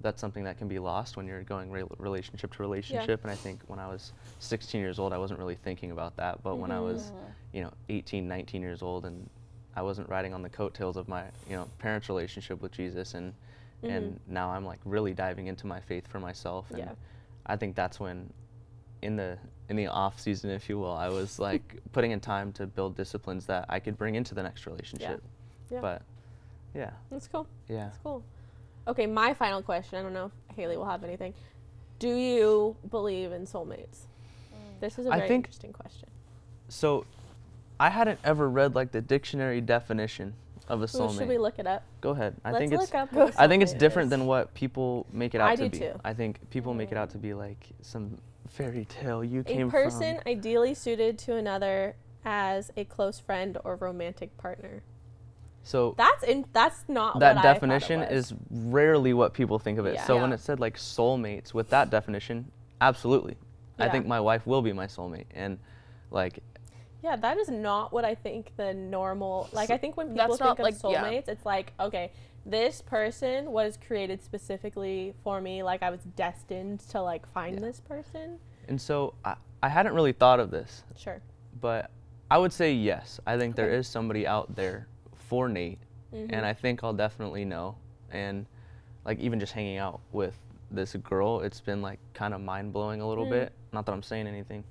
that's 0.01 0.21
something 0.21 0.45
that 0.45 0.57
can 0.57 0.69
be 0.69 0.79
lost 0.79 1.17
when 1.17 1.27
you're 1.27 1.43
going 1.43 1.69
re- 1.71 1.83
relationship 1.97 2.53
to 2.53 2.63
relationship. 2.63 3.21
And 3.23 3.31
I 3.31 3.35
think 3.35 3.61
when 3.67 3.79
I 3.79 3.87
was 3.87 4.13
16 4.39 4.79
years 4.79 4.97
old, 4.97 5.11
I 5.11 5.17
wasn't 5.17 5.39
really 5.39 5.55
thinking 5.55 5.91
about 5.91 6.15
that. 6.17 6.41
But 6.41 6.55
when 6.55 6.71
I 6.71 6.79
was, 6.79 7.11
Mhm. 7.11 7.33
you 7.51 7.61
know, 7.63 7.73
18, 7.89 8.25
19 8.27 8.61
years 8.61 8.81
old, 8.81 9.05
and 9.05 9.29
I 9.75 9.81
wasn't 9.81 10.07
riding 10.07 10.33
on 10.33 10.41
the 10.41 10.49
coattails 10.49 10.95
of 10.95 11.09
my, 11.09 11.25
you 11.49 11.55
know, 11.55 11.67
parents' 11.79 12.07
relationship 12.07 12.61
with 12.61 12.71
Jesus, 12.71 13.13
and 13.13 13.33
and 13.83 14.15
Mhm. 14.15 14.19
now 14.27 14.49
I'm 14.49 14.65
like 14.65 14.79
really 14.83 15.13
diving 15.13 15.47
into 15.47 15.65
my 15.65 15.79
faith 15.79 16.05
for 16.07 16.19
myself. 16.19 16.69
And 16.71 16.79
Yeah. 16.79 16.95
I 17.49 17.57
think 17.57 17.75
that's 17.75 17.99
when, 17.99 18.31
in 19.01 19.15
the 19.15 19.37
in 19.67 19.75
the 19.75 19.87
off 19.87 20.19
season, 20.19 20.49
if 20.51 20.69
you 20.69 20.79
will, 20.79 20.93
I 20.93 21.09
was 21.09 21.39
like 21.49 21.77
putting 21.91 22.11
in 22.11 22.19
time 22.19 22.51
to 22.53 22.67
build 22.67 22.95
disciplines 22.95 23.45
that 23.47 23.65
I 23.67 23.79
could 23.79 23.97
bring 23.97 24.15
into 24.15 24.33
the 24.35 24.43
next 24.43 24.65
relationship. 24.65 25.21
Yeah. 25.69 25.75
yeah. 25.75 25.81
But 25.81 26.01
yeah, 26.73 26.91
That's 27.11 27.27
cool. 27.27 27.47
yeah. 27.67 27.85
That's 27.85 27.97
cool. 28.03 28.23
Okay, 28.87 29.05
my 29.07 29.33
final 29.33 29.61
question. 29.61 29.99
I 29.99 30.01
don't 30.03 30.13
know 30.13 30.31
if 30.49 30.55
Hailey 30.55 30.77
will 30.77 30.85
have 30.85 31.03
anything. 31.03 31.33
Do 31.97 32.15
you 32.15 32.75
believe 32.89 33.31
in 33.31 33.45
soulmates? 33.45 34.05
Mm. 34.53 34.79
This 34.79 34.97
is 34.97 35.05
a 35.07 35.09
I 35.11 35.17
very 35.17 35.27
think- 35.27 35.45
interesting 35.45 35.73
question. 35.73 36.09
So, 36.69 37.05
I 37.79 37.89
hadn't 37.89 38.19
ever 38.23 38.47
read 38.47 38.75
like 38.75 38.91
the 38.91 39.01
dictionary 39.01 39.59
definition 39.61 40.33
of 40.69 40.81
a 40.81 40.83
Ooh, 40.83 41.11
should 41.11 41.27
we 41.27 41.37
look 41.37 41.59
it 41.59 41.67
up? 41.67 41.83
Go 42.01 42.11
ahead. 42.11 42.35
I 42.45 42.51
Let's 42.51 42.61
think 42.61 42.73
it's 42.73 42.81
look 42.81 42.95
up. 42.95 43.11
what 43.11 43.35
a 43.35 43.41
I 43.41 43.47
think 43.47 43.63
it's 43.63 43.73
different 43.73 44.07
is. 44.07 44.11
than 44.11 44.25
what 44.27 44.53
people 44.53 45.07
make 45.11 45.33
it 45.33 45.41
out 45.41 45.49
I 45.49 45.55
to 45.55 45.63
do 45.63 45.69
be. 45.69 45.79
too. 45.79 45.99
I 46.03 46.13
think 46.13 46.49
people 46.49 46.73
make 46.73 46.91
it 46.91 46.97
out 46.97 47.09
to 47.11 47.17
be 47.17 47.29
mm-hmm. 47.29 47.39
like 47.39 47.65
some 47.81 48.17
fairy 48.47 48.85
tale 48.85 49.23
you 49.23 49.41
a 49.41 49.43
came 49.43 49.67
A 49.67 49.71
person 49.71 50.15
from. 50.17 50.31
ideally 50.31 50.73
suited 50.73 51.17
to 51.19 51.35
another 51.35 51.95
as 52.25 52.71
a 52.77 52.85
close 52.85 53.19
friend 53.19 53.57
or 53.63 53.75
romantic 53.75 54.37
partner. 54.37 54.83
So 55.63 55.93
That's 55.97 56.23
in. 56.23 56.45
That's 56.53 56.85
not 56.87 57.19
that 57.19 57.35
what 57.35 57.45
I 57.45 57.49
it 57.49 57.53
definition 57.53 58.01
is 58.01 58.33
rarely 58.49 59.13
what 59.13 59.33
people 59.33 59.59
think 59.59 59.77
of 59.77 59.85
it. 59.85 59.95
Yeah. 59.95 60.05
So 60.05 60.19
when 60.19 60.31
it 60.31 60.39
said 60.39 60.59
like 60.59 60.77
soulmates 60.77 61.53
with 61.53 61.69
that 61.69 61.89
definition, 61.89 62.51
absolutely. 62.81 63.35
I 63.77 63.87
think 63.89 64.05
my 64.05 64.19
wife 64.19 64.45
will 64.45 64.61
be 64.61 64.73
my 64.73 64.87
soulmate 64.87 65.25
and 65.31 65.57
like 66.11 66.39
Yeah, 67.03 67.15
that 67.15 67.37
is 67.37 67.49
not 67.49 67.93
what 67.93 68.03
I 68.05 68.15
think 68.15 68.51
the 68.57 68.73
normal. 68.73 69.49
Like, 69.53 69.69
I 69.69 69.77
think 69.77 69.95
when 69.95 70.07
people 70.13 70.27
That's 70.27 70.37
think 70.39 70.41
not, 70.41 70.59
of 70.59 70.63
like, 70.63 70.75
yeah. 70.93 71.01
soulmates, 71.03 71.27
it's 71.29 71.45
like, 71.45 71.73
okay, 71.79 72.11
this 72.45 72.81
person 72.81 73.51
was 73.51 73.77
created 73.85 74.21
specifically 74.21 75.13
for 75.23 75.39
me. 75.39 75.63
Like, 75.63 75.81
I 75.83 75.89
was 75.91 76.01
destined 76.15 76.81
to 76.91 77.01
like 77.01 77.25
find 77.31 77.55
Yeah. 77.55 77.61
this 77.67 77.79
person. 77.79 78.39
and 78.67 78.79
so 78.79 79.13
I, 79.25 79.35
I 79.63 79.69
hadn't 79.69 79.93
really 79.93 80.11
thought 80.11 80.39
of 80.39 80.51
this, 80.51 80.83
Sure. 80.95 81.21
but 81.59 81.89
I 82.29 82.37
would 82.37 82.53
say 82.53 82.71
yes. 82.71 83.19
I 83.25 83.35
think 83.37 83.55
there 83.55 83.65
Okay. 83.67 83.77
is 83.77 83.87
somebody 83.87 84.27
out 84.27 84.53
there 84.55 84.87
for 85.15 85.49
Nate 85.49 85.79
Mhm. 86.13 86.29
and 86.31 86.45
I 86.45 86.53
think 86.53 86.83
I'll 86.83 86.93
definitely 86.93 87.45
know. 87.45 87.75
And 88.11 88.45
like 89.05 89.17
even 89.19 89.39
just 89.39 89.53
hanging 89.53 89.77
out 89.77 90.01
with 90.11 90.37
this 90.69 90.93
girl, 90.97 91.39
it's 91.41 91.59
been 91.61 91.81
like 91.81 91.97
kind 92.13 92.33
of 92.35 92.41
mind 92.41 92.73
blowing 92.73 93.01
a 93.01 93.07
little 93.07 93.25
Mm. 93.25 93.29
bit. 93.31 93.53
Not 93.73 93.85
that 93.87 93.91
I'm 93.93 94.03
saying 94.03 94.27
anything, 94.27 94.63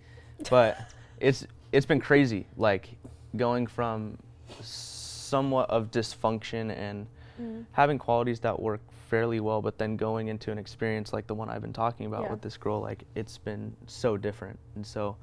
but 0.48 0.78
it's 1.18 1.44
it's 1.72 1.86
been 1.86 2.00
crazy. 2.00 2.46
Like 2.56 2.88
going 3.36 3.66
from 3.66 4.18
somewhat 4.60 5.68
of 5.70 5.90
dysfunction 5.90 6.70
and 6.76 7.06
Mm. 7.40 7.64
having 7.72 7.98
qualities 7.98 8.40
that 8.40 8.58
work 8.60 8.80
fairly 9.08 9.38
well, 9.38 9.62
but 9.62 9.78
then 9.78 9.96
going 9.96 10.26
into 10.28 10.50
an 10.50 10.58
experience 10.58 11.12
like 11.12 11.26
the 11.28 11.34
one 11.34 11.48
I've 11.48 11.62
been 11.62 11.72
talking 11.72 12.06
about 12.06 12.24
Yeah. 12.24 12.32
with 12.32 12.40
this 12.42 12.56
girl, 12.56 12.80
like 12.80 13.04
it's 13.14 13.38
been 13.38 13.76
so 13.86 14.16
different. 14.16 14.58
And 14.74 14.84
so 14.84 15.16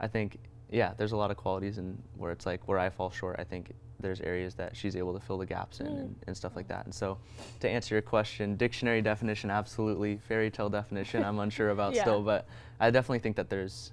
I 0.00 0.08
think, 0.08 0.38
yeah, 0.68 0.94
there's 0.96 1.12
a 1.12 1.16
lot 1.16 1.30
of 1.30 1.36
qualities 1.36 1.78
and 1.78 2.02
where 2.16 2.32
it's 2.32 2.44
like 2.44 2.66
where 2.66 2.78
I 2.78 2.90
fall 2.90 3.10
short, 3.10 3.36
I 3.38 3.44
think 3.44 3.72
there's 4.00 4.20
areas 4.22 4.54
that 4.56 4.74
she's 4.76 4.96
able 4.96 5.12
to 5.14 5.20
fill 5.20 5.38
the 5.38 5.46
gaps 5.46 5.78
in 5.80 5.86
Mm. 5.86 6.00
and, 6.00 6.16
and 6.26 6.36
stuff 6.36 6.56
like 6.56 6.66
that. 6.68 6.86
And 6.86 6.94
so 6.94 7.18
to 7.60 7.68
answer 7.68 7.94
your 7.94 8.02
question, 8.02 8.56
dictionary 8.56 9.00
definition, 9.02 9.48
absolutely. 9.50 10.16
Fairy 10.16 10.50
tale 10.50 10.70
definition, 10.70 11.22
I'm 11.22 11.38
unsure 11.38 11.70
about 11.70 11.94
Yeah. 11.94 12.00
still, 12.02 12.22
but 12.22 12.46
I 12.80 12.90
definitely 12.90 13.20
think 13.20 13.36
that 13.36 13.48
there's 13.48 13.92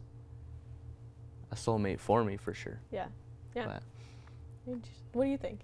a 1.51 1.55
soulmate 1.55 1.99
for 1.99 2.23
me 2.23 2.37
for 2.37 2.53
sure. 2.53 2.79
Yeah. 2.91 3.07
Yeah. 3.55 3.79
But 4.65 4.73
What 5.13 5.23
do 5.25 5.29
you 5.29 5.37
think? 5.37 5.61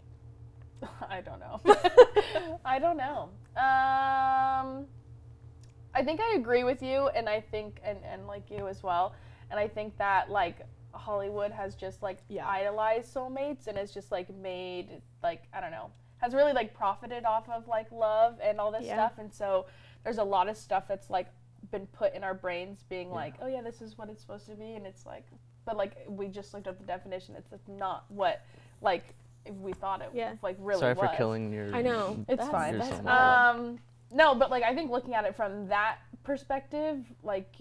I 1.10 1.22
don't 1.22 1.40
know. 1.40 1.62
I 2.66 2.80
don't 2.80 2.98
know. 2.98 3.30
Um, 3.56 4.86
I 5.96 6.04
think 6.04 6.20
I 6.20 6.36
agree 6.36 6.64
with 6.64 6.82
you, 6.82 7.08
and 7.10 7.30
I 7.30 7.40
think, 7.40 7.80
and, 7.84 8.00
and 8.04 8.28
like 8.28 8.50
you 8.50 8.68
as 8.68 8.82
well. 8.84 9.14
And 9.52 9.60
I 9.60 9.68
think 9.68 9.98
that 9.98 10.30
like 10.32 10.58
Hollywood 10.92 11.52
has 11.52 11.76
just 11.76 12.02
like 12.02 12.20
Yeah. 12.30 12.48
idolized 12.48 13.14
soulmates, 13.14 13.68
and 13.68 13.78
has 13.78 13.92
just 13.94 14.12
like 14.12 14.34
made 14.36 15.02
like 15.22 15.44
I 15.54 15.62
don't 15.62 15.72
know, 15.72 15.92
has 16.18 16.34
really 16.34 16.54
like 16.54 16.74
profited 16.74 17.26
off 17.26 17.48
of 17.50 17.68
like 17.68 17.92
love 17.92 18.40
and 18.42 18.60
all 18.60 18.72
this 18.72 18.86
Yeah. 18.86 18.96
stuff. 18.96 19.14
And 19.20 19.32
so 19.34 19.68
there's 20.04 20.18
a 20.18 20.24
lot 20.24 20.50
of 20.50 20.58
stuff 20.58 20.88
that's 20.88 21.10
like 21.10 21.28
been 21.72 21.88
put 21.88 22.14
in 22.14 22.24
our 22.24 22.34
brains, 22.34 22.84
being 22.90 23.10
Yeah. 23.10 23.16
like, 23.16 23.36
oh 23.42 23.48
yeah, 23.48 23.62
this 23.62 23.82
is 23.82 23.98
what 23.98 24.10
it's 24.10 24.22
supposed 24.22 24.48
to 24.48 24.56
be, 24.56 24.74
and 24.76 24.86
it's 24.88 25.06
like, 25.06 25.26
but 25.66 25.78
like 25.78 25.94
we 26.08 26.28
just 26.28 26.54
looked 26.54 26.68
up 26.68 26.80
the 26.80 26.86
definition. 26.86 27.36
It's 27.38 27.50
just 27.50 27.68
not 27.68 28.06
what 28.10 28.46
like 28.82 29.04
we 29.60 29.74
thought 29.74 30.02
it 30.02 30.10
Yeah. 30.14 30.34
like 30.42 30.56
really 30.60 30.80
sorry 30.80 30.94
was. 30.94 31.10
for 31.10 31.16
killing 31.16 31.52
your. 31.52 31.74
I 31.76 31.82
know. 31.82 32.24
It's 32.28 32.46
That's- 32.46 32.50
fine. 32.50 32.78
that's 32.78 33.02
You're. 33.02 33.10
Um, 33.10 33.80
no, 34.12 34.36
but 34.36 34.50
like 34.52 34.64
I 34.64 34.74
think 34.76 34.92
looking 34.92 35.14
at 35.16 35.26
it 35.26 35.36
from 35.36 35.68
that 35.68 35.98
perspective, 36.24 37.06
like 37.24 37.54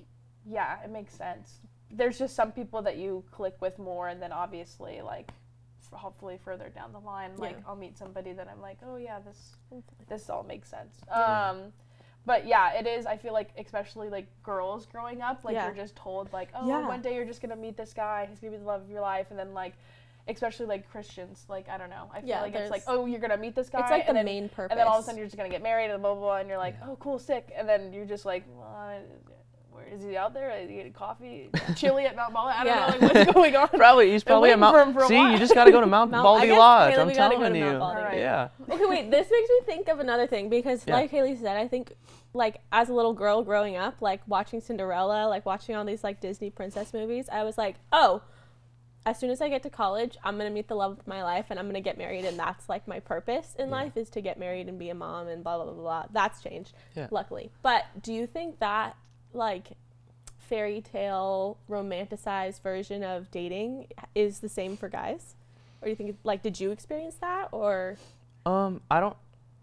yeah, 0.47 0.83
it 0.85 0.91
makes 0.91 1.15
sense. 1.15 1.61
There's 1.91 2.19
just 2.19 2.35
some 2.35 2.53
people 2.53 2.83
that 2.83 2.97
you 2.97 3.23
click 3.31 3.57
with 3.61 3.79
more, 3.79 4.09
and 4.09 4.21
then 4.21 4.33
obviously 4.33 5.01
like 5.03 5.31
hopefully 5.93 6.39
further 6.43 6.71
down 6.71 6.91
the 6.91 6.99
line, 6.99 7.33
like 7.37 7.57
Yeah. 7.59 7.65
I'll 7.69 7.77
meet 7.77 7.99
somebody 7.99 8.33
that 8.33 8.49
I'm 8.49 8.63
like, 8.63 8.79
oh 8.87 8.97
yeah, 8.97 9.19
this 9.21 9.57
this 10.09 10.31
all 10.31 10.43
makes 10.43 10.69
sense. 10.71 10.97
Yeah. 11.09 11.51
Um, 11.51 11.73
but 12.27 12.47
yeah, 12.47 12.75
it 12.75 12.87
is. 12.87 13.07
I 13.07 13.17
feel 13.17 13.33
like 13.33 13.51
especially 13.59 14.09
like 14.09 14.27
girls 14.43 14.87
growing 14.87 15.21
up, 15.23 15.45
like 15.45 15.55
Yeah. 15.55 15.67
you're 15.67 15.75
just 15.75 15.97
told 15.97 16.33
like, 16.33 16.49
oh, 16.55 16.67
Yeah. 16.69 16.87
one 16.87 17.03
day 17.03 17.15
you're 17.15 17.25
just 17.25 17.41
gonna 17.43 17.57
meet 17.57 17.77
this 17.77 17.93
guy. 17.93 18.27
He's 18.29 18.39
gonna 18.39 18.53
be 18.53 18.59
the 18.59 18.65
love 18.65 18.83
of 18.83 18.91
your 18.91 19.01
life, 19.03 19.27
and 19.31 19.39
then 19.39 19.55
like. 19.55 19.75
Especially 20.29 20.67
like 20.67 20.89
Christians, 20.89 21.45
like 21.49 21.69
I 21.69 21.77
don't 21.77 21.91
know. 21.91 22.09
I 22.15 22.21
feel 22.21 22.29
Yeah, 22.29 22.43
like 22.43 22.55
it's 22.55 22.71
like, 22.71 22.85
oh, 22.87 23.07
you're 23.07 23.19
gonna 23.19 23.37
meet 23.37 23.57
this 23.57 23.69
guy. 23.69 23.81
It's 23.81 23.91
like 23.91 24.07
the 24.07 24.13
then, 24.13 24.25
main 24.25 24.49
purpose. 24.49 24.69
and 24.71 24.79
then 24.79 24.87
all 24.87 24.99
of 24.99 25.03
a 25.03 25.05
sudden 25.05 25.19
you're 25.19 25.27
just 25.27 25.37
gonna 25.37 25.49
get 25.49 25.65
married 25.65 25.91
and 25.91 26.01
blah 26.01 26.13
blah 26.15 26.21
blah, 26.23 26.37
and 26.37 26.49
you're 26.49 26.59
like, 26.59 26.77
Yeah. 26.81 26.91
oh 26.91 26.97
cool, 27.01 27.19
sick, 27.19 27.53
and 27.57 27.69
then 27.69 27.93
you're 27.93 28.05
just 28.05 28.25
like, 28.25 28.45
well, 28.55 28.69
I- 28.69 29.01
where 29.27 29.42
is 29.93 30.03
he 30.05 30.17
out 30.17 30.33
there? 30.35 30.51
Is 30.59 30.69
he 30.69 30.77
getting 30.77 30.93
coffee, 30.93 31.51
chili 31.77 32.07
at 32.07 32.17
Mount 32.17 32.33
Baldy? 32.35 32.55
I 32.57 32.65
don't 32.65 33.01
know 33.01 33.07
like, 33.09 33.15
what's 33.15 33.33
going 33.35 33.57
on. 33.57 33.69
Probably 33.69 34.11
he's 34.11 34.25
probably 34.25 34.51
at 34.51 34.59
Mount. 34.59 34.75
for 34.75 34.83
him 34.83 34.93
for 34.95 35.07
See, 35.07 35.17
you 35.33 35.39
just 35.39 35.55
got 35.55 35.65
to 35.65 35.71
go 35.71 35.81
to 35.81 35.87
Mount 35.87 36.11
Mount- 36.13 36.25
Baldy 36.25 36.47
guess 36.49 36.59
Lodge. 36.59 36.91
Hailey, 36.93 37.01
I'm 37.03 37.07
we 37.09 37.13
go 37.15 37.19
telling 37.19 37.53
to 37.53 37.59
you. 37.59 37.65
Mount 37.67 37.79
Baldy. 37.81 37.99
Alright. 38.01 38.19
Yeah. 38.19 38.49
okay, 38.71 38.87
wait. 38.87 39.11
This 39.11 39.29
makes 39.31 39.49
me 39.49 39.61
think 39.67 39.89
of 39.89 40.01
another 40.01 40.27
thing 40.27 40.49
because, 40.49 40.85
Yeah. 40.87 40.95
like 40.95 41.11
Hailey 41.11 41.37
said, 41.37 41.57
I 41.57 41.69
think, 41.69 41.95
like 42.35 42.61
as 42.73 42.89
a 42.89 42.95
little 42.95 43.13
girl 43.13 43.43
growing 43.43 43.77
up, 43.77 43.97
like 44.01 44.21
watching 44.27 44.61
Cinderella, 44.61 45.29
like 45.29 45.45
watching 45.45 45.77
all 45.77 45.85
these 45.85 46.03
like 46.03 46.21
Disney 46.21 46.49
princess 46.51 46.93
movies, 46.95 47.29
I 47.31 47.45
was 47.45 47.59
like, 47.59 47.77
oh, 47.93 48.23
as 49.05 49.19
soon 49.19 49.31
as 49.31 49.41
I 49.43 49.49
get 49.49 49.65
to 49.65 49.71
college, 49.71 50.17
I'm 50.23 50.39
gonna 50.39 50.49
meet 50.51 50.69
the 50.69 50.77
love 50.77 50.93
of 51.01 51.07
my 51.09 51.25
life 51.25 51.47
and 51.51 51.59
I'm 51.59 51.67
gonna 51.67 51.81
get 51.81 51.99
married, 51.99 52.25
and 52.25 52.39
that's 52.39 52.69
like 52.69 52.87
my 52.87 53.01
purpose 53.01 53.57
in 53.59 53.67
Yeah. 53.69 53.73
life 53.75 53.97
is 53.97 54.09
to 54.11 54.21
get 54.21 54.39
married 54.39 54.69
and 54.69 54.79
be 54.79 54.91
a 54.91 54.95
mom 54.95 55.27
and 55.27 55.43
blah 55.43 55.57
blah 55.57 55.65
blah 55.73 55.75
blah. 55.83 56.05
That's 56.13 56.41
changed, 56.41 56.73
Yeah. 56.95 57.09
luckily. 57.11 57.51
But 57.63 57.85
do 58.01 58.13
you 58.15 58.29
think 58.29 58.61
that 58.61 58.95
like 59.35 59.73
fairy 60.53 60.83
tale 60.83 61.57
romanticized 61.71 62.61
version 62.61 63.03
of 63.03 63.31
dating 63.31 63.87
is 64.15 64.41
the 64.41 64.49
same 64.51 64.77
for 64.77 64.89
guys? 64.91 65.35
Or 65.81 65.87
do 65.87 65.91
you 65.91 65.97
think 65.97 66.19
like 66.25 66.43
did 66.43 66.61
you 66.61 66.71
experience 66.73 67.15
that 67.23 67.49
or 67.53 67.97
Um, 68.45 68.83
I 68.91 69.01
don't. 69.01 69.17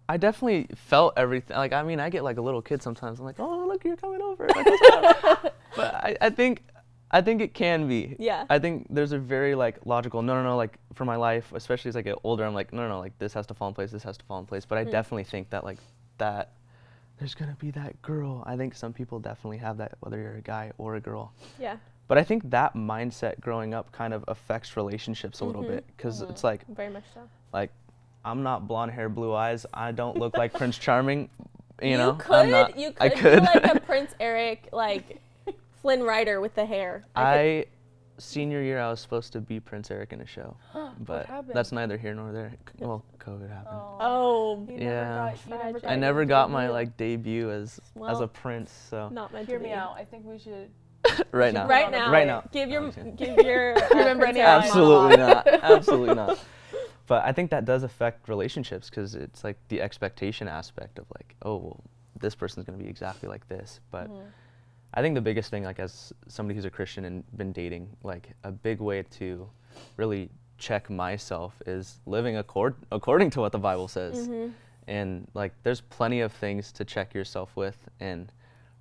I 0.07 0.17
definitely 0.17 0.65
felt 0.75 1.13
everything. 1.17 1.55
Like, 1.55 1.71
I 1.73 1.83
mean, 1.83 1.99
I 1.99 2.09
get 2.09 2.23
like 2.23 2.37
a 2.37 2.41
little 2.41 2.63
kid 2.63 2.81
sometimes. 2.81 3.19
I'm 3.19 3.25
like, 3.25 3.39
oh, 3.39 3.67
look, 3.67 3.83
you're 3.85 3.95
coming 3.95 4.19
over. 4.23 4.47
Like, 4.47 4.65
what's 4.65 5.15
up? 5.45 5.55
but 5.75 5.93
I, 5.93 6.17
I 6.19 6.29
think, 6.31 6.63
I 7.11 7.21
think 7.21 7.41
it 7.41 7.53
can 7.53 7.87
be. 7.87 8.15
Yeah. 8.17 8.45
I 8.49 8.57
think 8.57 8.87
there's 8.89 9.11
a 9.11 9.19
very 9.19 9.53
like 9.53 9.77
logical. 9.85 10.23
No, 10.23 10.33
no, 10.33 10.41
no. 10.43 10.57
Like 10.57 10.79
for 10.95 11.05
my 11.05 11.15
life, 11.17 11.51
especially 11.53 11.89
as 11.89 11.95
I 11.95 12.01
get 12.01 12.15
older, 12.23 12.43
I'm 12.43 12.55
like, 12.55 12.73
no, 12.73 12.81
no, 12.81 12.89
no. 12.89 12.99
Like 12.99 13.19
this 13.19 13.33
has 13.35 13.45
to 13.47 13.53
fall 13.53 13.67
in 13.67 13.75
place. 13.75 13.91
This 13.91 14.01
has 14.01 14.17
to 14.17 14.25
fall 14.25 14.39
in 14.39 14.47
place. 14.47 14.65
But 14.65 14.79
I 14.79 14.85
Mm. 14.85 14.91
definitely 14.91 15.25
think 15.25 15.51
that 15.51 15.63
like 15.63 15.77
that. 16.17 16.53
There's 17.19 17.35
gonna 17.35 17.55
be 17.59 17.71
that 17.71 18.01
girl. 18.01 18.43
I 18.47 18.55
think 18.55 18.73
some 18.75 18.93
people 18.93 19.19
definitely 19.19 19.57
have 19.57 19.77
that, 19.77 19.93
whether 19.99 20.17
you're 20.17 20.35
a 20.37 20.41
guy 20.41 20.71
or 20.77 20.95
a 20.95 21.01
girl. 21.01 21.33
yeah. 21.59 21.77
But 22.07 22.17
I 22.17 22.23
think 22.23 22.49
that 22.49 22.73
mindset 22.73 23.39
growing 23.39 23.75
up 23.75 23.91
kind 23.91 24.13
of 24.15 24.25
affects 24.27 24.75
relationships 24.75 25.41
a 25.41 25.45
little 25.45 25.63
Mhm. 25.63 25.67
bit 25.67 25.85
because 25.95 26.23
Mhm. 26.23 26.29
it's 26.31 26.43
like 26.43 26.65
Very 26.67 26.89
much 26.89 27.03
so. 27.13 27.21
like 27.53 27.71
I'm 28.25 28.41
not 28.43 28.67
blonde 28.67 28.91
hair, 28.91 29.09
blue 29.09 29.33
eyes. 29.33 29.65
I 29.73 29.91
don't 29.91 30.17
look 30.17 30.35
like 30.35 30.53
Prince 30.53 30.77
Charming. 30.85 31.29
you 31.81 31.97
know, 31.97 32.13
could 32.13 32.35
I'm 32.35 32.49
not. 32.51 32.77
you 32.77 32.91
could, 32.91 33.01
I 33.01 33.09
could. 33.09 33.39
be 33.41 33.45
like 33.45 33.75
a 33.75 33.79
Prince 33.85 34.13
Eric 34.19 34.69
like 34.73 35.21
Flynn 35.81 36.03
Rider 36.03 36.41
with 36.41 36.55
the 36.55 36.65
hair. 36.65 37.05
I 37.15 37.37
I 37.39 37.65
senior 38.19 38.61
year 38.61 38.79
I 38.79 38.89
was 38.89 38.99
supposed 38.99 39.33
to 39.33 39.41
be 39.41 39.59
Prince 39.59 39.89
Eric 39.91 40.13
in 40.13 40.21
a 40.21 40.25
show, 40.25 40.55
but 40.99 41.25
happened? 41.25 41.55
that's 41.55 41.71
neither 41.71 41.97
here 41.97 42.13
nor 42.13 42.31
there. 42.31 42.53
Well, 42.79 43.03
COVID 43.19 43.49
happened. 43.49 43.77
oh, 43.99 44.65
You 44.69 44.77
Yeah. 44.77 44.89
Never 44.89 45.15
got, 45.15 45.45
you 45.45 45.49
never 45.49 45.61
Tragic. 45.63 45.81
got 45.83 45.91
I 45.91 45.95
never 45.95 46.25
got 46.25 46.51
my 46.51 46.69
like 46.69 46.95
debut 46.97 47.49
as 47.51 47.79
as 48.07 48.19
a 48.21 48.27
prince. 48.27 48.71
So 48.89 49.09
not 49.09 49.33
meant 49.33 49.47
Hear 49.47 49.57
to 49.57 49.63
me 49.63 49.71
out. 49.71 49.95
I 49.97 50.05
think 50.05 50.25
we 50.25 50.37
should. 50.39 50.69
right 51.31 51.53
now, 51.53 51.65
Right 51.67 51.89
now, 51.91 52.11
Right 52.11 52.27
now. 52.27 52.43
Give 52.51 52.69
your 52.69 52.81
I'm 52.81 52.87
just 52.91 52.97
kidding. 52.97 53.15
give 53.15 53.45
your 53.45 53.73
Remember 53.91 54.25
Prince 54.25 54.37
any 54.37 54.39
Eric 54.41 54.61
lines? 54.61 54.65
absolutely 54.65 55.17
not, 55.17 55.47
absolutely 55.63 56.15
not. 56.15 56.39
But 57.07 57.25
I 57.25 57.31
think 57.31 57.49
that 57.51 57.65
does 57.65 57.83
affect 57.83 58.27
relationships 58.29 58.89
because 58.89 59.15
it's 59.15 59.43
like 59.43 59.57
the 59.69 59.81
expectation 59.81 60.47
aspect 60.47 60.99
of 60.99 61.05
like, 61.17 61.35
oh, 61.43 61.55
well, 61.57 61.83
this 62.19 62.35
person's 62.35 62.65
gonna 62.65 62.77
be 62.77 62.87
exactly 62.87 63.27
like 63.29 63.47
this. 63.47 63.79
But 63.91 64.09
Mm-hmm. 64.09 64.27
I 64.93 65.01
think 65.01 65.15
the 65.15 65.21
biggest 65.21 65.49
thing, 65.51 65.63
like 65.63 65.79
as 65.79 66.11
somebody 66.27 66.55
who's 66.55 66.65
a 66.65 66.69
Christian 66.69 67.05
and 67.05 67.23
been 67.37 67.51
dating, 67.51 67.89
like 68.03 68.31
a 68.43 68.51
big 68.51 68.79
way 68.79 69.03
to 69.03 69.47
really 69.97 70.29
check 70.57 70.89
myself 70.89 71.61
is 71.65 71.99
living 72.05 72.37
accord 72.37 72.75
according 72.91 73.29
to 73.31 73.39
what 73.39 73.51
the 73.51 73.59
Bible 73.59 73.87
says. 73.87 74.27
Mhm. 74.27 74.51
And 74.87 75.27
like 75.33 75.53
there's 75.63 75.81
plenty 75.81 76.21
of 76.21 76.33
things 76.33 76.71
to 76.73 76.83
check 76.83 77.13
yourself 77.13 77.55
with 77.55 77.87
and 77.99 78.31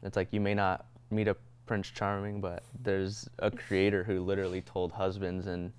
it's 0.02 0.16
like 0.16 0.32
you 0.32 0.40
may 0.40 0.54
not 0.54 0.86
meet 1.10 1.28
a 1.28 1.36
Prince 1.66 1.88
Charming, 1.88 2.40
but 2.40 2.62
there's 2.82 3.28
a 3.40 3.50
creator 3.50 4.02
who 4.02 4.22
literally 4.24 4.62
told 4.62 4.90
husbands 4.92 5.46
and 5.46 5.72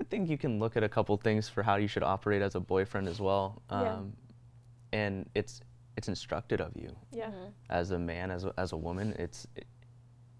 I 0.00 0.02
think 0.10 0.28
you 0.28 0.36
can 0.36 0.58
look 0.58 0.76
at 0.76 0.82
a 0.82 0.88
couple 0.88 1.16
things 1.16 1.48
for 1.48 1.62
how 1.62 1.76
you 1.76 1.86
should 1.86 2.02
operate 2.02 2.42
as 2.42 2.56
a 2.56 2.60
boyfriend 2.60 3.06
as 3.06 3.20
well. 3.20 3.62
Um, 3.70 3.82
Yeah. 3.84 4.98
and 4.98 5.30
it's 5.36 5.60
it's 5.96 6.08
instructed 6.08 6.60
of 6.60 6.76
you 6.76 6.94
Yeah. 7.12 7.30
as 7.70 7.90
a 7.92 7.98
man, 7.98 8.30
as 8.30 8.44
a, 8.44 8.52
as 8.56 8.72
a 8.72 8.76
woman, 8.76 9.14
it's, 9.18 9.46
it, 9.56 9.66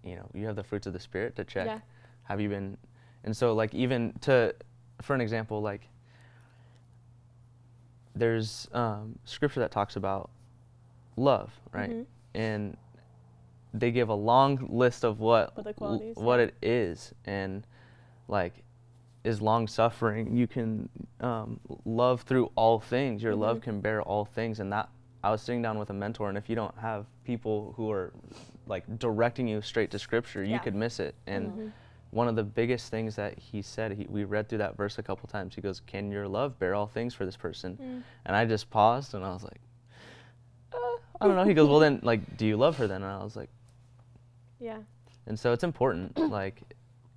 you 0.03 0.15
know, 0.15 0.29
you 0.33 0.45
have 0.47 0.55
the 0.55 0.63
fruits 0.63 0.85
of 0.87 0.93
the 0.93 0.99
spirit 0.99 1.35
to 1.37 1.43
check. 1.43 1.67
Yeah. 1.67 1.79
Have 2.23 2.41
you 2.41 2.49
been, 2.49 2.77
and 3.23 3.35
so 3.35 3.53
like 3.53 3.73
even 3.73 4.13
to, 4.21 4.53
for 5.01 5.13
an 5.15 5.21
example, 5.21 5.61
like 5.61 5.87
there's 8.15 8.67
um, 8.73 9.17
scripture 9.25 9.59
that 9.59 9.71
talks 9.71 9.95
about 9.95 10.29
love, 11.17 11.51
right? 11.71 11.89
Mhm. 11.89 12.05
And 12.33 12.77
they 13.73 13.91
give 13.91 14.09
a 14.09 14.13
long 14.15 14.67
list 14.71 15.03
of 15.03 15.19
what 15.19 15.55
What 15.55 15.77
the 15.77 15.83
l- 15.83 15.99
what 16.15 16.37
yeah. 16.39 16.45
it 16.45 16.55
is, 16.61 17.13
and 17.25 17.65
like 18.27 18.63
is 19.23 19.41
long 19.41 19.67
suffering. 19.67 20.35
You 20.35 20.47
can 20.47 20.87
um, 21.19 21.59
love 21.83 22.21
through 22.21 22.51
all 22.55 22.79
things. 22.79 23.21
Your 23.23 23.35
love 23.35 23.57
Mhm. 23.57 23.63
can 23.63 23.81
bear 23.81 24.01
all 24.01 24.23
things, 24.25 24.59
and 24.59 24.71
that 24.71 24.89
I 25.25 25.31
was 25.31 25.41
sitting 25.41 25.63
down 25.63 25.79
with 25.79 25.89
a 25.89 25.93
mentor, 25.93 26.29
and 26.29 26.37
if 26.37 26.47
you 26.47 26.55
don't 26.55 26.77
have 26.77 27.07
people 27.23 27.73
who 27.75 27.89
are 27.89 28.13
like 28.67 28.99
directing 28.99 29.47
you 29.47 29.59
straight 29.59 29.89
to 29.89 29.97
scripture, 29.97 30.43
you 30.43 30.59
could 30.59 30.75
miss 30.75 30.99
it. 30.99 31.15
And 31.25 31.51
Mhm. 31.51 31.71
one 32.11 32.27
of 32.27 32.35
the 32.35 32.43
biggest 32.43 32.91
things 32.91 33.15
that 33.15 33.39
he 33.39 33.63
said, 33.63 33.93
he, 33.93 34.05
we 34.07 34.23
read 34.23 34.47
through 34.47 34.59
that 34.59 34.77
verse 34.77 34.99
a 34.99 35.03
couple 35.03 35.27
times. 35.27 35.55
He 35.55 35.61
goes, 35.61 35.79
"Can 35.79 36.11
your 36.11 36.27
love 36.27 36.59
bear 36.59 36.75
all 36.75 36.85
things 36.85 37.15
for 37.15 37.25
this 37.25 37.35
person?" 37.35 37.79
Mm. 37.81 38.03
And 38.25 38.35
I 38.37 38.45
just 38.45 38.69
paused, 38.69 39.15
and 39.15 39.25
I 39.25 39.33
was 39.33 39.43
like, 39.43 39.59
uh, 40.71 40.77
"I 41.19 41.25
don't 41.25 41.35
know." 41.35 41.45
He 41.45 41.55
goes, 41.55 41.69
"Well, 41.69 41.79
then, 41.79 42.01
like, 42.03 42.37
do 42.37 42.45
you 42.45 42.55
love 42.55 42.77
her 42.77 42.85
then?" 42.85 43.01
And 43.01 43.11
I 43.11 43.23
was 43.23 43.35
like, 43.35 43.49
Yeah. 44.59 44.83
and 45.25 45.39
so 45.39 45.53
it's 45.53 45.63
important, 45.63 46.15
like, 46.29 46.61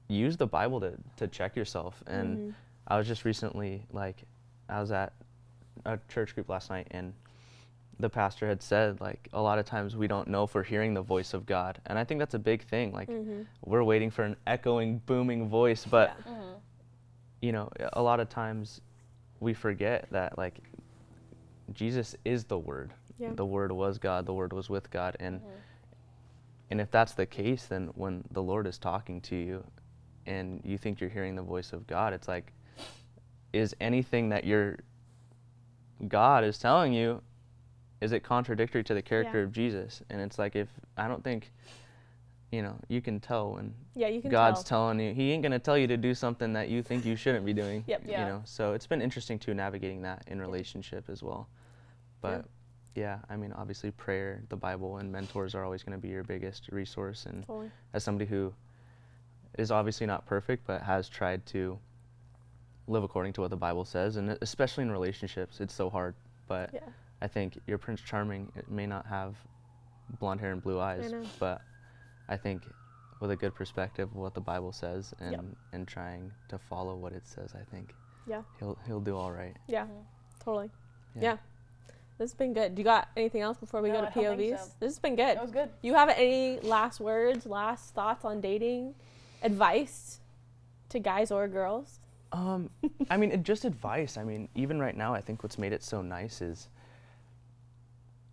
use 0.09 0.39
the 0.39 0.47
Bible 0.47 0.81
to 0.81 0.97
to 1.17 1.29
check 1.29 1.57
yourself. 1.57 2.03
And 2.07 2.39
Mhm. 2.39 2.55
I 2.87 2.97
was 2.97 3.07
just 3.07 3.27
recently 3.27 3.85
like, 3.93 4.23
I 4.71 4.81
was 4.81 4.93
at 4.93 5.13
a 5.85 5.99
church 6.09 6.35
group 6.35 6.49
last 6.49 6.71
night, 6.71 6.87
and 6.91 7.13
the 8.01 8.09
pastor 8.09 8.47
had 8.47 8.63
said 8.63 9.01
like 9.01 9.29
a 9.33 9.41
lot 9.41 9.59
of 9.59 9.65
times 9.67 9.97
we 9.97 10.07
don't 10.07 10.29
know 10.29 10.45
if 10.45 10.55
we're 10.55 10.63
hearing 10.63 10.95
the 10.95 11.03
voice 11.03 11.35
of 11.35 11.47
God, 11.47 11.81
and 11.87 11.99
I 11.99 12.05
think 12.05 12.19
that's 12.21 12.35
a 12.35 12.39
big 12.39 12.63
thing. 12.63 12.93
Like 12.93 13.09
Mhm. 13.09 13.47
we're 13.65 13.83
waiting 13.83 14.11
for 14.11 14.23
an 14.25 14.37
echoing, 14.47 14.99
booming 15.07 15.49
voice, 15.49 15.85
but 15.85 16.13
Yeah. 16.25 16.33
Mm-hmm. 16.33 16.53
you 17.41 17.53
know, 17.53 17.71
a 17.93 18.03
lot 18.03 18.21
of 18.21 18.29
times 18.29 18.81
we 19.41 19.53
forget 19.55 20.07
that 20.11 20.39
like 20.39 20.61
Jesus 21.73 22.17
is 22.25 22.45
the 22.45 22.59
Word. 22.59 22.93
Yeah. 23.19 23.33
The 23.35 23.45
Word 23.47 23.73
was 23.73 23.99
God. 23.99 24.27
The 24.27 24.35
Word 24.35 24.53
was 24.53 24.71
with 24.71 24.91
God, 24.91 25.17
and 25.21 25.41
Mm-hmm. 25.41 25.51
and 26.71 26.81
if 26.81 26.91
that's 26.91 27.15
the 27.15 27.27
case, 27.27 27.67
then 27.67 27.89
when 27.95 28.25
the 28.31 28.43
Lord 28.43 28.67
is 28.67 28.79
talking 28.79 29.21
to 29.23 29.37
you, 29.37 29.65
and 30.27 30.61
you 30.65 30.79
think 30.79 31.01
you're 31.01 31.11
hearing 31.11 31.35
the 31.35 31.43
voice 31.43 31.73
of 31.73 31.87
God, 31.87 32.13
it's 32.13 32.29
like, 32.29 32.53
is 33.53 33.75
anything 33.81 34.29
that 34.29 34.45
your 34.45 34.77
God 36.07 36.45
is 36.45 36.59
telling 36.59 36.93
you, 36.93 37.23
is 38.01 38.13
it 38.13 38.21
contradictory 38.23 38.85
to 38.85 38.95
the 38.95 39.03
character 39.03 39.39
Yeah. 39.39 39.45
of 39.45 39.53
Jesus? 39.53 40.03
And 40.11 40.21
it's 40.21 40.39
like 40.39 40.55
if 40.57 40.69
I 40.97 41.09
don't 41.09 41.23
think, 41.25 41.53
you 42.53 42.63
know, 42.63 42.77
you 42.89 43.01
can 43.01 43.21
tell 43.21 43.53
when 43.55 43.75
Yeah, 43.95 44.09
can 44.21 44.31
God's 44.31 44.63
tell. 44.65 44.87
telling 44.91 45.01
you, 45.01 45.13
He 45.15 45.33
ain't 45.33 45.43
gonna 45.43 45.59
tell 45.59 45.77
you 45.77 45.87
to 45.89 45.97
do 45.97 46.15
something 46.15 46.53
that 46.55 46.69
you 46.69 46.83
think 46.83 47.05
you 47.05 47.17
shouldn't 47.17 47.45
be 47.45 47.53
doing. 47.53 47.85
Yep. 47.87 48.03
Yeah. 48.07 48.21
You 48.21 48.27
know, 48.27 48.43
so 48.45 48.73
it's 48.73 48.87
been 48.87 49.03
interesting 49.03 49.39
too 49.39 49.55
navigating 49.55 50.03
that 50.03 50.25
in 50.29 50.41
relationship 50.41 51.09
as 51.09 51.23
well. 51.23 51.49
But 52.21 52.47
yeah, 52.95 53.19
I 53.29 53.37
mean, 53.37 53.53
obviously, 53.53 53.91
prayer, 53.93 54.43
the 54.49 54.57
Bible, 54.57 54.97
and 54.97 55.13
mentors 55.13 55.55
are 55.55 55.65
always 55.65 55.83
gonna 55.83 55.99
be 55.99 56.09
your 56.09 56.25
biggest 56.25 56.69
resource. 56.71 57.27
And 57.27 57.47
Totally. 57.47 57.71
as 57.93 58.03
somebody 58.03 58.29
who 58.29 58.53
is 59.59 59.71
obviously 59.71 60.07
not 60.07 60.25
perfect, 60.27 60.67
but 60.67 60.83
has 60.83 61.09
tried 61.09 61.45
to 61.47 61.79
live 62.87 63.03
according 63.05 63.35
to 63.35 63.41
what 63.43 63.51
the 63.51 63.57
Bible 63.57 63.85
says, 63.85 64.17
and 64.17 64.31
especially 64.41 64.83
in 64.83 64.91
relationships, 64.91 65.61
it's 65.61 65.75
so 65.75 65.91
hard. 65.91 66.15
But 66.47 66.71
Yeah. 66.73 66.81
I 67.21 67.27
think 67.29 67.59
your 67.67 67.79
Prince 67.79 68.01
Charming 68.01 68.53
may 68.69 68.87
not 68.87 69.07
have 69.07 69.35
blonde 70.21 70.41
hair 70.41 70.53
and 70.53 70.63
blue 70.63 70.81
eyes, 70.81 71.13
know. 71.13 71.23
but 71.39 71.61
I 72.29 72.37
think 72.37 72.63
with 73.21 73.31
a 73.33 73.37
good 73.37 73.55
perspective 73.55 74.09
of 74.11 74.17
what 74.17 74.35
the 74.35 74.41
Bible 74.41 74.73
says 74.73 75.13
and 75.19 75.57
and 75.73 75.87
trying 75.89 76.31
to 76.49 76.59
follow 76.59 76.95
what 76.97 77.13
it 77.13 77.27
says, 77.27 77.55
I 77.55 77.65
think 77.75 77.95
Yeah. 78.27 78.43
he'll 78.59 78.79
he'll 78.87 79.01
do 79.01 79.17
all 79.17 79.33
right. 79.33 79.57
Yeah. 79.67 79.87
Totally. 80.45 80.71
Yeah. 81.17 81.23
Yeah. 81.23 81.37
This 82.19 82.31
has 82.31 82.35
been 82.35 82.53
good. 82.53 82.75
Do 82.75 82.81
you 82.81 82.85
got 82.85 83.09
anything 83.17 83.43
else 83.43 83.59
before 83.59 83.81
we 83.81 83.91
No, 83.91 83.95
go 83.97 84.01
to 84.03 84.07
I 84.09 84.11
don't 84.25 84.37
think 84.39 84.55
POVs? 84.55 84.59
so. 84.59 84.73
This 84.81 84.91
has 84.93 84.99
been 84.99 85.15
good. 85.17 85.37
That 85.37 85.43
was 85.43 85.51
good. 85.53 85.71
You 85.83 85.95
have 85.95 86.09
any 86.09 86.59
last 86.61 86.99
words, 87.01 87.47
last 87.47 87.95
thoughts 87.95 88.25
on 88.25 88.41
dating, 88.41 88.95
advice 89.43 90.21
to 90.89 90.99
guys 90.99 91.31
or 91.31 91.47
girls? 91.49 92.01
Um, 92.33 92.71
I 93.11 93.17
mean, 93.17 93.43
just 93.45 93.65
advice. 93.65 94.17
I 94.17 94.25
mean, 94.25 94.49
even 94.55 94.81
right 94.81 94.97
now, 94.97 95.15
I 95.15 95.21
think 95.21 95.43
what's 95.45 95.59
made 95.59 95.73
it 95.73 95.83
so 95.83 96.03
nice 96.03 96.43
is 96.43 96.69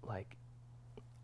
like 0.08 0.36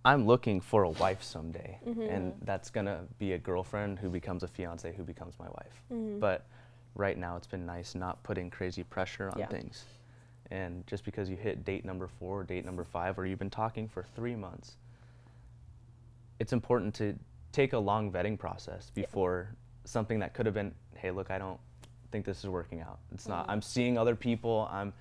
I'm 0.03 0.25
looking 0.25 0.61
for 0.61 0.83
a 0.83 0.89
wife 0.89 1.21
someday, 1.21 1.77
and 1.85 2.33
that's 2.43 2.69
gonna 2.71 3.03
be 3.19 3.33
a 3.33 3.37
girlfriend 3.37 3.99
who 3.99 4.09
becomes 4.09 4.41
a 4.43 4.47
fiance 4.47 4.93
who 4.95 5.03
becomes 5.03 5.37
my 5.37 5.47
wife. 5.47 5.83
Mm-hmm. 5.93 6.19
But 6.19 6.47
right 6.95 7.17
now, 7.17 7.37
it's 7.37 7.47
been 7.47 7.65
nice 7.65 7.93
not 7.93 8.21
putting 8.23 8.49
crazy 8.49 8.83
pressure 8.83 9.29
on 9.29 9.39
Yeah. 9.39 9.47
things. 9.47 9.85
And 10.49 10.85
just 10.87 11.05
because 11.05 11.29
you 11.29 11.37
hit 11.37 11.63
date 11.63 11.85
number 11.85 12.07
four, 12.07 12.39
or 12.41 12.43
date 12.43 12.65
number 12.65 12.83
five, 12.83 13.17
or 13.19 13.25
you've 13.25 13.39
been 13.39 13.49
talking 13.51 13.87
for 13.87 14.03
three 14.03 14.35
months, 14.35 14.75
it's 16.39 16.51
important 16.51 16.95
to 16.95 17.17
take 17.51 17.73
a 17.73 17.77
long 17.77 18.11
vetting 18.11 18.37
process 18.37 18.91
Yeah. 18.95 19.03
before 19.03 19.55
something 19.85 20.19
that 20.19 20.33
could 20.33 20.45
have 20.45 20.55
been, 20.55 20.73
hey, 20.95 21.11
look, 21.11 21.31
I 21.31 21.37
don't 21.37 21.59
think 22.11 22.25
this 22.25 22.39
is 22.39 22.49
working 22.49 22.81
out. 22.81 22.99
It's 23.13 23.27
not. 23.27 23.43
Mm-hmm. 23.43 23.51
I'm 23.51 23.61
seeing 23.61 23.97
other 23.97 24.15
people. 24.15 24.67
I'm. 24.71 24.93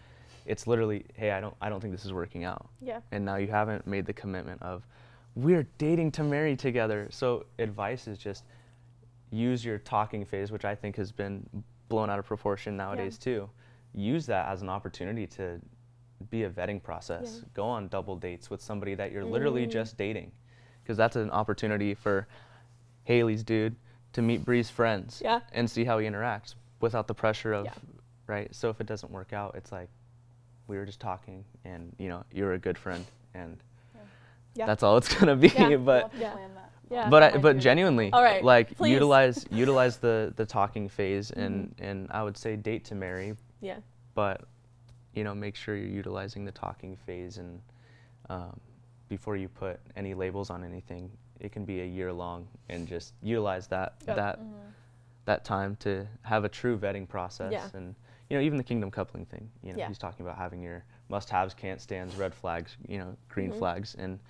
It's 0.47 0.67
literally, 0.67 1.05
hey, 1.15 1.31
I 1.33 1.41
don't. 1.41 1.55
I 1.61 1.69
don't 1.69 1.81
think 1.81 1.93
this 1.93 2.05
is 2.05 2.13
working 2.13 2.45
out. 2.45 2.69
Yeah. 2.81 3.01
And 3.13 3.25
now 3.25 3.37
you 3.37 3.49
haven't 3.49 3.87
made 3.87 4.07
the 4.07 4.13
commitment 4.13 4.63
of, 4.63 4.87
we're 5.37 5.67
dating 5.79 6.13
to 6.13 6.25
marry 6.25 6.57
together. 6.57 7.09
So 7.11 7.47
advice 7.59 8.09
is 8.09 8.19
just 8.19 8.45
use 9.31 9.65
your 9.65 9.79
talking 9.79 10.25
phase, 10.25 10.51
which 10.51 10.65
I 10.65 10.75
think 10.75 10.97
has 10.97 11.13
been 11.13 11.47
blown 11.89 12.11
out 12.11 12.19
of 12.19 12.25
proportion 12.27 12.77
nowadays 12.77 13.17
too. 13.19 13.49
Use 13.95 14.27
that 14.27 14.49
as 14.49 14.63
an 14.63 14.69
opportunity 14.69 15.27
to 15.29 15.61
be 16.31 16.45
a 16.45 16.51
vetting 16.51 16.83
process. 16.83 17.39
Yeah. 17.41 17.49
Go 17.55 17.65
on 17.65 17.89
double 17.89 18.17
dates 18.17 18.51
with 18.51 18.61
somebody 18.61 18.95
that 18.95 19.13
you're 19.13 19.25
literally 19.25 19.67
Mm. 19.67 19.71
just 19.71 19.97
dating, 19.97 20.33
because 20.83 20.97
that's 20.97 21.17
an 21.17 21.31
opportunity 21.31 21.95
for 21.95 22.27
Hailey's 23.05 23.43
dude 23.43 23.77
to 24.13 24.23
meet 24.23 24.45
Brie's 24.45 24.69
friends 24.71 25.23
Yeah. 25.25 25.41
and 25.53 25.71
see 25.71 25.85
how 25.85 25.99
he 25.99 26.07
interacts 26.07 26.55
without 26.81 27.07
the 27.07 27.15
pressure 27.15 27.53
of 27.53 27.65
Yeah. 27.67 27.75
right. 28.27 28.55
So 28.55 28.69
if 28.69 28.81
it 28.81 28.87
doesn't 28.87 29.13
work 29.13 29.33
out, 29.33 29.55
it's 29.55 29.71
like 29.73 29.89
we 30.71 30.79
were 30.79 30.87
just 30.87 31.01
talking, 31.01 31.45
and 31.65 31.93
you 31.99 32.09
know 32.09 32.25
you're 32.33 32.53
a 32.55 32.59
good 32.59 32.79
friend, 32.79 33.05
and 33.35 33.59
Yeah. 34.55 34.67
that's 34.67 34.83
all 34.85 34.97
it's 34.97 35.13
gonna 35.19 35.37
be. 35.37 35.49
Yeah. 35.49 35.69
We'll 35.69 35.79
But 35.81 36.15
Yeah. 36.15 36.33
plan 36.33 36.55
that. 36.55 36.71
Yeah. 36.91 37.09
but 37.09 37.23
I, 37.23 37.37
but 37.39 37.59
genuinely, 37.59 38.11
All 38.13 38.23
right, 38.23 38.43
like 38.43 38.77
please. 38.77 38.93
utilize 38.93 39.45
utilize 39.51 39.99
the 39.99 40.33
the 40.37 40.47
talking 40.47 40.89
phase, 40.89 41.31
and 41.33 41.55
Mm-hmm. 41.75 41.85
and 41.85 42.09
I 42.13 42.23
would 42.23 42.37
say 42.37 42.57
date 42.57 42.85
to 42.87 42.95
marry, 42.95 43.37
Yeah. 43.61 43.79
but 44.15 44.43
you 45.15 45.25
know 45.25 45.35
make 45.35 45.57
sure 45.57 45.77
you're 45.77 45.89
utilizing 46.03 46.45
the 46.45 46.53
talking 46.53 46.97
phase, 46.97 47.39
and 47.39 47.61
um, 48.31 48.59
before 49.09 49.37
you 49.37 49.49
put 49.49 49.81
any 49.97 50.15
labels 50.15 50.51
on 50.51 50.63
anything, 50.65 51.11
it 51.41 51.51
can 51.51 51.65
be 51.65 51.81
a 51.81 51.85
year 51.87 52.13
long, 52.13 52.47
and 52.69 52.87
just 52.87 53.13
utilize 53.23 53.67
that 53.69 53.95
Yep. 54.07 54.17
that 54.17 54.39
that 55.25 55.45
time 55.45 55.77
to 55.77 56.07
have 56.23 56.45
a 56.45 56.49
true 56.49 56.79
vetting 56.79 57.09
process, 57.09 57.53
Yeah. 57.53 57.69
and 57.75 57.95
you 58.31 58.37
know 58.37 58.43
even 58.43 58.57
the 58.57 58.65
kingdom 58.65 58.91
coupling 58.91 59.27
thing. 59.27 59.51
You 59.63 59.73
know 59.73 59.79
Yeah. 59.81 59.89
he's 59.89 59.99
talking 59.99 60.25
about 60.25 60.39
having 60.39 60.63
your 60.63 60.85
must-haves, 61.09 61.53
can't 61.53 61.81
stands, 61.81 62.15
red 62.15 62.35
flags, 62.35 62.77
you 62.89 62.99
know, 62.99 63.17
green 63.29 63.51
Mhm. 63.51 63.59
flags, 63.59 63.97
and 63.97 64.21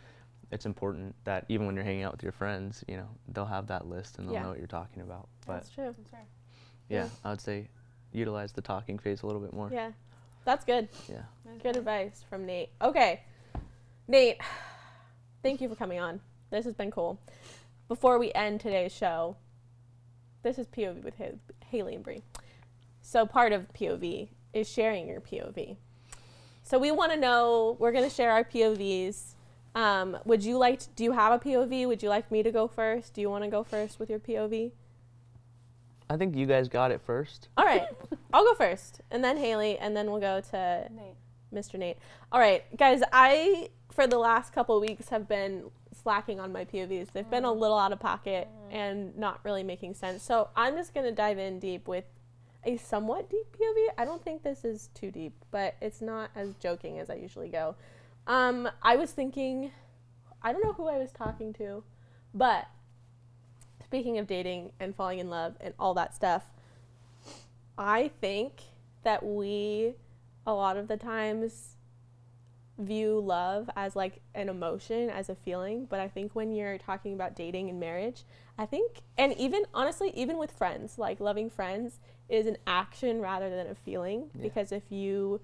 it's 0.51 0.67
important 0.67 1.15
that 1.25 1.45
even 1.49 1.67
when 1.67 1.77
you're 1.77 1.85
hanging 1.85 2.03
out 2.03 2.13
with 2.13 2.23
your 2.23 2.33
friends, 2.33 2.83
you 2.89 2.97
know, 2.97 3.09
they'll 3.29 3.45
have 3.45 3.67
that 3.69 3.87
list 3.87 4.19
and 4.19 4.27
they'll 4.27 4.35
Yeah. 4.35 4.43
know 4.43 4.49
what 4.49 4.59
you're 4.59 4.67
talking 4.67 5.03
about. 5.03 5.29
But 5.47 5.55
That's 5.57 5.71
true. 5.71 5.95
That's 5.97 6.11
fair. 6.11 6.27
yeah, 6.89 7.09
I 7.23 7.31
would 7.31 7.41
say 7.41 7.69
utilize 8.13 8.53
the 8.53 8.63
talking 8.63 8.99
phase 8.99 9.23
a 9.23 9.27
little 9.27 9.41
bit 9.43 9.53
more. 9.53 9.71
Yeah, 9.71 9.93
that's 10.45 10.65
good. 10.65 10.89
Yeah. 11.09 11.23
That's 11.45 11.63
Good 11.63 11.75
fair. 11.75 11.81
advice 11.81 12.23
from 12.29 12.47
Nate. 12.47 12.71
Okay, 12.81 13.23
Nate, 14.09 14.41
thank 15.43 15.61
you 15.61 15.69
for 15.69 15.77
coming 15.77 16.01
on. 16.01 16.21
This 16.51 16.65
has 16.65 16.75
been 16.75 16.91
cool. 16.91 17.21
Before 17.87 18.19
we 18.19 18.33
end 18.33 18.61
today's 18.61 18.93
show, 18.93 19.37
this 20.43 20.59
is 20.59 20.67
POV 20.67 21.03
with 21.05 21.15
Hailey 21.67 21.95
and 21.95 22.03
Brie. 22.03 22.23
So 23.11 23.27
part 23.27 23.53
of 23.53 23.73
POV 23.73 24.29
is 24.53 24.69
sharing 24.69 25.09
your 25.09 25.21
POV. 25.21 25.79
So 26.63 26.79
we 26.79 26.93
want 26.93 27.11
to 27.11 27.19
know. 27.19 27.77
We're 27.81 27.91
going 27.91 28.09
to 28.09 28.15
share 28.15 28.31
our 28.31 28.45
POVs. 28.45 29.35
Um, 29.75 30.17
would 30.25 30.45
you 30.45 30.57
like? 30.57 30.79
To, 30.79 30.89
do 30.95 31.03
you 31.03 31.11
have 31.11 31.33
a 31.33 31.45
POV? 31.45 31.89
Would 31.89 32.05
you 32.05 32.09
like 32.09 32.31
me 32.31 32.45
to 32.45 32.53
go 32.53 32.69
first? 32.69 33.13
Do 33.15 33.21
you 33.21 33.29
want 33.29 33.43
to 33.43 33.51
go 33.51 33.65
first 33.65 33.99
with 33.99 34.11
your 34.11 34.21
POV? 34.21 34.71
I 36.09 36.17
think 36.17 36.37
you 36.37 36.47
guys 36.47 36.69
got 36.69 36.93
it 36.93 37.01
first. 37.05 37.49
All 37.57 37.65
right, 37.65 37.89
I'll 38.33 38.45
go 38.45 38.55
first, 38.55 39.01
and 39.11 39.25
then 39.25 39.37
Hailey, 39.39 39.77
and 39.77 39.97
then 39.97 40.09
we'll 40.09 40.21
go 40.21 40.41
to 40.53 40.87
Nate. 40.93 41.17
Mr. 41.53 41.81
Nate. 41.81 41.97
All 42.31 42.39
right, 42.39 42.63
guys, 42.77 43.03
I 43.13 43.71
for 43.91 44.07
the 44.07 44.19
last 44.19 44.53
couple 44.53 44.77
of 44.77 44.83
weeks 44.83 45.09
have 45.09 45.27
been 45.27 45.65
slacking 46.01 46.39
on 46.39 46.53
my 46.53 46.65
POVs. 46.65 47.09
They've 47.13 47.29
been 47.29 47.45
a 47.45 47.53
little 47.53 47.77
out 47.77 47.91
of 47.91 47.99
pocket 47.99 48.47
and 48.71 49.19
not 49.19 49.41
really 49.43 49.65
making 49.65 49.95
sense. 49.95 50.23
So 50.23 50.51
I'm 50.55 50.77
just 50.77 50.95
gonna 50.95 51.11
dive 51.11 51.41
in 51.41 51.59
deep 51.59 51.89
with 51.89 52.05
a 52.65 52.77
somewhat 52.77 53.31
deep 53.31 53.57
POV. 53.57 53.87
I 53.99 54.05
don't 54.05 54.23
think 54.23 54.43
this 54.43 54.65
is 54.65 54.91
too 54.95 55.11
deep, 55.11 55.33
but 55.51 55.77
it's 55.81 56.01
not 56.01 56.31
as 56.35 56.55
joking 56.61 56.99
as 56.99 57.11
I 57.11 57.15
usually 57.15 57.49
go. 57.49 57.75
Um, 58.27 58.69
I 58.83 58.97
was 58.97 59.13
thinking, 59.13 59.73
I 60.43 60.53
don't 60.53 60.65
know 60.65 60.73
who 60.73 60.89
I 60.89 60.99
was 60.99 61.13
talking 61.13 61.53
to, 61.55 61.83
but 62.35 62.69
speaking 63.85 64.19
of 64.19 64.27
dating 64.27 64.73
and 64.79 64.95
falling 64.95 65.19
in 65.19 65.31
love 65.31 65.57
and 65.61 65.75
all 65.79 65.95
that 65.95 66.15
stuff, 66.15 66.45
I 67.77 68.11
think 68.21 68.63
that 69.03 69.25
we 69.25 69.95
a 70.47 70.53
lot 70.53 70.77
of 70.77 70.89
the 70.89 70.97
times 70.97 71.77
view 72.79 73.21
love 73.21 73.69
as 73.77 73.95
like 73.95 74.21
an 74.35 74.49
emotion, 74.49 75.11
as 75.11 75.29
a 75.29 75.35
feeling. 75.35 75.87
But 75.87 76.01
I 76.01 76.09
think 76.09 76.35
when 76.35 76.53
you're 76.53 76.79
talking 76.79 77.15
about 77.15 77.37
dating 77.37 77.69
and 77.69 77.79
marriage, 77.79 78.25
I 78.61 78.67
think, 78.67 79.01
and 79.17 79.33
even 79.39 79.63
honestly, 79.73 80.13
even 80.15 80.37
with 80.37 80.53
friends, 80.53 80.99
like 80.99 81.19
loving 81.19 81.49
friends 81.49 81.99
is 82.29 82.47
an 82.47 82.59
action 82.67 83.23
rather 83.23 83.49
than 83.49 83.69
a 83.69 83.75
feeling. 83.75 84.29
Yeah. 84.35 84.43
Because 84.43 84.71
if 84.71 84.83
you, 84.91 85.41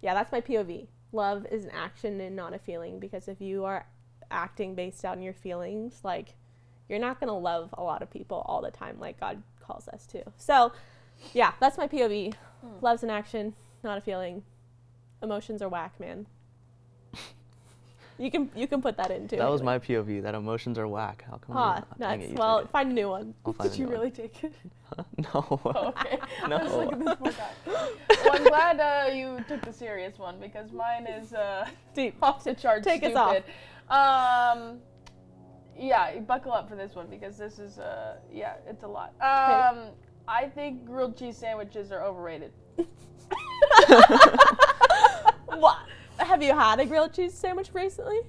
yeah, 0.00 0.14
that's 0.14 0.30
my 0.30 0.40
POV. 0.40 0.86
Love 1.10 1.44
is 1.50 1.64
an 1.64 1.72
action 1.72 2.20
and 2.20 2.36
not 2.36 2.54
a 2.54 2.60
feeling. 2.60 3.00
Because 3.00 3.26
if 3.26 3.40
you 3.40 3.64
are 3.64 3.84
acting 4.30 4.76
based 4.76 5.04
on 5.04 5.20
your 5.20 5.32
feelings, 5.32 6.02
like 6.04 6.36
you're 6.88 7.00
not 7.00 7.18
going 7.18 7.26
to 7.26 7.34
love 7.34 7.74
a 7.76 7.82
lot 7.82 8.00
of 8.00 8.08
people 8.08 8.44
all 8.46 8.62
the 8.62 8.70
time, 8.70 8.96
like 9.00 9.18
God 9.18 9.42
calls 9.60 9.88
us 9.88 10.06
to. 10.06 10.22
So, 10.36 10.70
yeah, 11.32 11.54
that's 11.58 11.76
my 11.76 11.88
POV. 11.88 12.32
Hmm. 12.60 12.68
Love's 12.80 13.02
an 13.02 13.10
action, 13.10 13.56
not 13.82 13.98
a 13.98 14.00
feeling. 14.00 14.44
Emotions 15.20 15.62
are 15.62 15.68
whack, 15.68 15.98
man. 15.98 16.26
You 18.18 18.30
can 18.30 18.50
you 18.54 18.66
can 18.66 18.82
put 18.82 18.96
that 18.98 19.10
in 19.10 19.26
too. 19.26 19.36
That 19.36 19.50
was 19.50 19.62
my 19.62 19.78
POV. 19.78 20.22
That 20.22 20.34
emotions 20.34 20.78
are 20.78 20.86
whack. 20.86 21.24
How 21.28 21.38
come? 21.38 21.84
Dang 21.98 22.20
nuts. 22.20 22.32
it, 22.32 22.38
Well, 22.38 22.66
find 22.66 22.90
a 22.90 22.94
new 22.94 23.08
one. 23.08 23.34
Did 23.62 23.76
you 23.76 23.86
one. 23.86 23.94
really 23.94 24.10
take 24.10 24.44
it? 24.44 24.52
no. 25.34 25.60
Oh, 25.64 25.88
okay. 25.88 26.18
No. 26.48 26.56
I 26.56 26.62
was 26.64 26.72
like, 26.72 26.98
this 26.98 27.14
poor 27.16 27.32
guy. 27.32 27.50
Well, 27.66 28.34
I'm 28.34 28.44
glad 28.44 28.80
uh, 28.80 29.12
you 29.12 29.42
took 29.48 29.62
the 29.62 29.72
serious 29.72 30.18
one 30.18 30.38
because 30.38 30.70
mine 30.72 31.06
is 31.06 31.32
uh, 31.32 31.66
Deep. 31.94 32.14
off 32.22 32.44
the 32.44 32.54
charts. 32.54 32.86
Take 32.86 33.02
us 33.02 33.12
stupid. 33.12 33.44
Um, 33.88 34.78
yeah, 35.78 36.18
buckle 36.20 36.52
up 36.52 36.68
for 36.68 36.76
this 36.76 36.94
one 36.94 37.06
because 37.06 37.38
this 37.38 37.58
is 37.58 37.78
uh, 37.78 38.16
yeah, 38.30 38.56
it's 38.68 38.84
a 38.84 38.88
lot. 38.88 39.14
Um, 39.20 39.88
I 40.28 40.46
think 40.54 40.84
grilled 40.84 41.16
cheese 41.16 41.38
sandwiches 41.38 41.90
are 41.90 42.04
overrated. 42.04 42.52
what? 45.46 45.78
Have 46.24 46.42
you 46.42 46.54
had 46.54 46.80
a 46.80 46.86
grilled 46.86 47.12
cheese 47.12 47.34
sandwich 47.34 47.70
recently? 47.72 48.20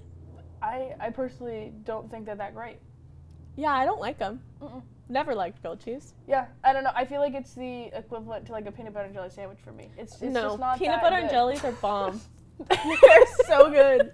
I 0.61 0.93
I 0.99 1.09
personally 1.09 1.73
don't 1.83 2.09
think 2.09 2.25
they're 2.25 2.35
that 2.35 2.55
great. 2.55 2.79
Yeah, 3.55 3.71
I 3.73 3.85
don't 3.85 3.99
like 3.99 4.17
them. 4.17 4.41
Mm-mm. 4.61 4.81
Never 5.09 5.35
liked 5.35 5.61
grilled 5.61 5.79
cheese. 5.83 6.13
Yeah, 6.27 6.45
I 6.63 6.73
don't 6.73 6.83
know. 6.83 6.91
I 6.95 7.05
feel 7.05 7.19
like 7.19 7.33
it's 7.33 7.53
the 7.53 7.91
equivalent 7.93 8.45
to 8.47 8.51
like 8.51 8.65
a 8.65 8.71
peanut 8.71 8.93
butter 8.93 9.05
and 9.05 9.13
jelly 9.13 9.29
sandwich 9.29 9.59
for 9.63 9.71
me. 9.71 9.91
It's, 9.97 10.13
it's 10.13 10.21
no, 10.33 10.43
just 10.43 10.59
not 10.59 10.79
peanut 10.79 11.01
butter 11.01 11.17
and 11.17 11.29
jellies 11.29 11.63
are 11.63 11.71
bomb. 11.73 12.19
They're 12.69 13.25
so 13.45 13.69
good. 13.69 14.13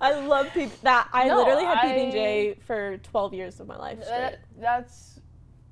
I 0.00 0.14
love 0.24 0.46
PB. 0.48 0.80
That 0.82 1.08
I 1.12 1.28
No, 1.28 1.38
literally 1.38 1.64
had 1.64 1.78
PB 1.78 2.02
and 2.04 2.12
J 2.12 2.56
for 2.66 2.96
12 2.98 3.34
years 3.34 3.60
of 3.60 3.66
my 3.66 3.76
life. 3.76 3.98
That, 4.06 4.40
that's 4.58 5.20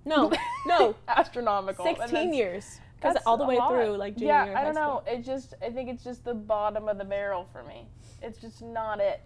No, 0.04 0.30
no, 0.66 0.94
astronomical. 1.08 1.84
16 1.84 2.06
that's- 2.12 2.34
years. 2.36 2.80
Because 2.98 3.14
That's 3.14 3.26
all 3.26 3.36
the 3.36 3.44
way 3.46 3.58
lot. 3.58 3.70
through, 3.70 3.96
like 3.96 4.16
junior 4.16 4.32
yeah, 4.32 4.44
year 4.46 4.56
I 4.56 4.64
don't 4.64 4.74
school. 4.74 5.04
know. 5.06 5.12
It 5.12 5.24
just, 5.24 5.54
I 5.62 5.70
think 5.70 5.88
it's 5.88 6.02
just 6.02 6.24
the 6.24 6.34
bottom 6.34 6.88
of 6.88 6.98
the 6.98 7.04
barrel 7.04 7.46
for 7.52 7.62
me. 7.62 7.86
It's 8.22 8.40
just 8.40 8.60
not 8.60 8.98
it. 8.98 9.20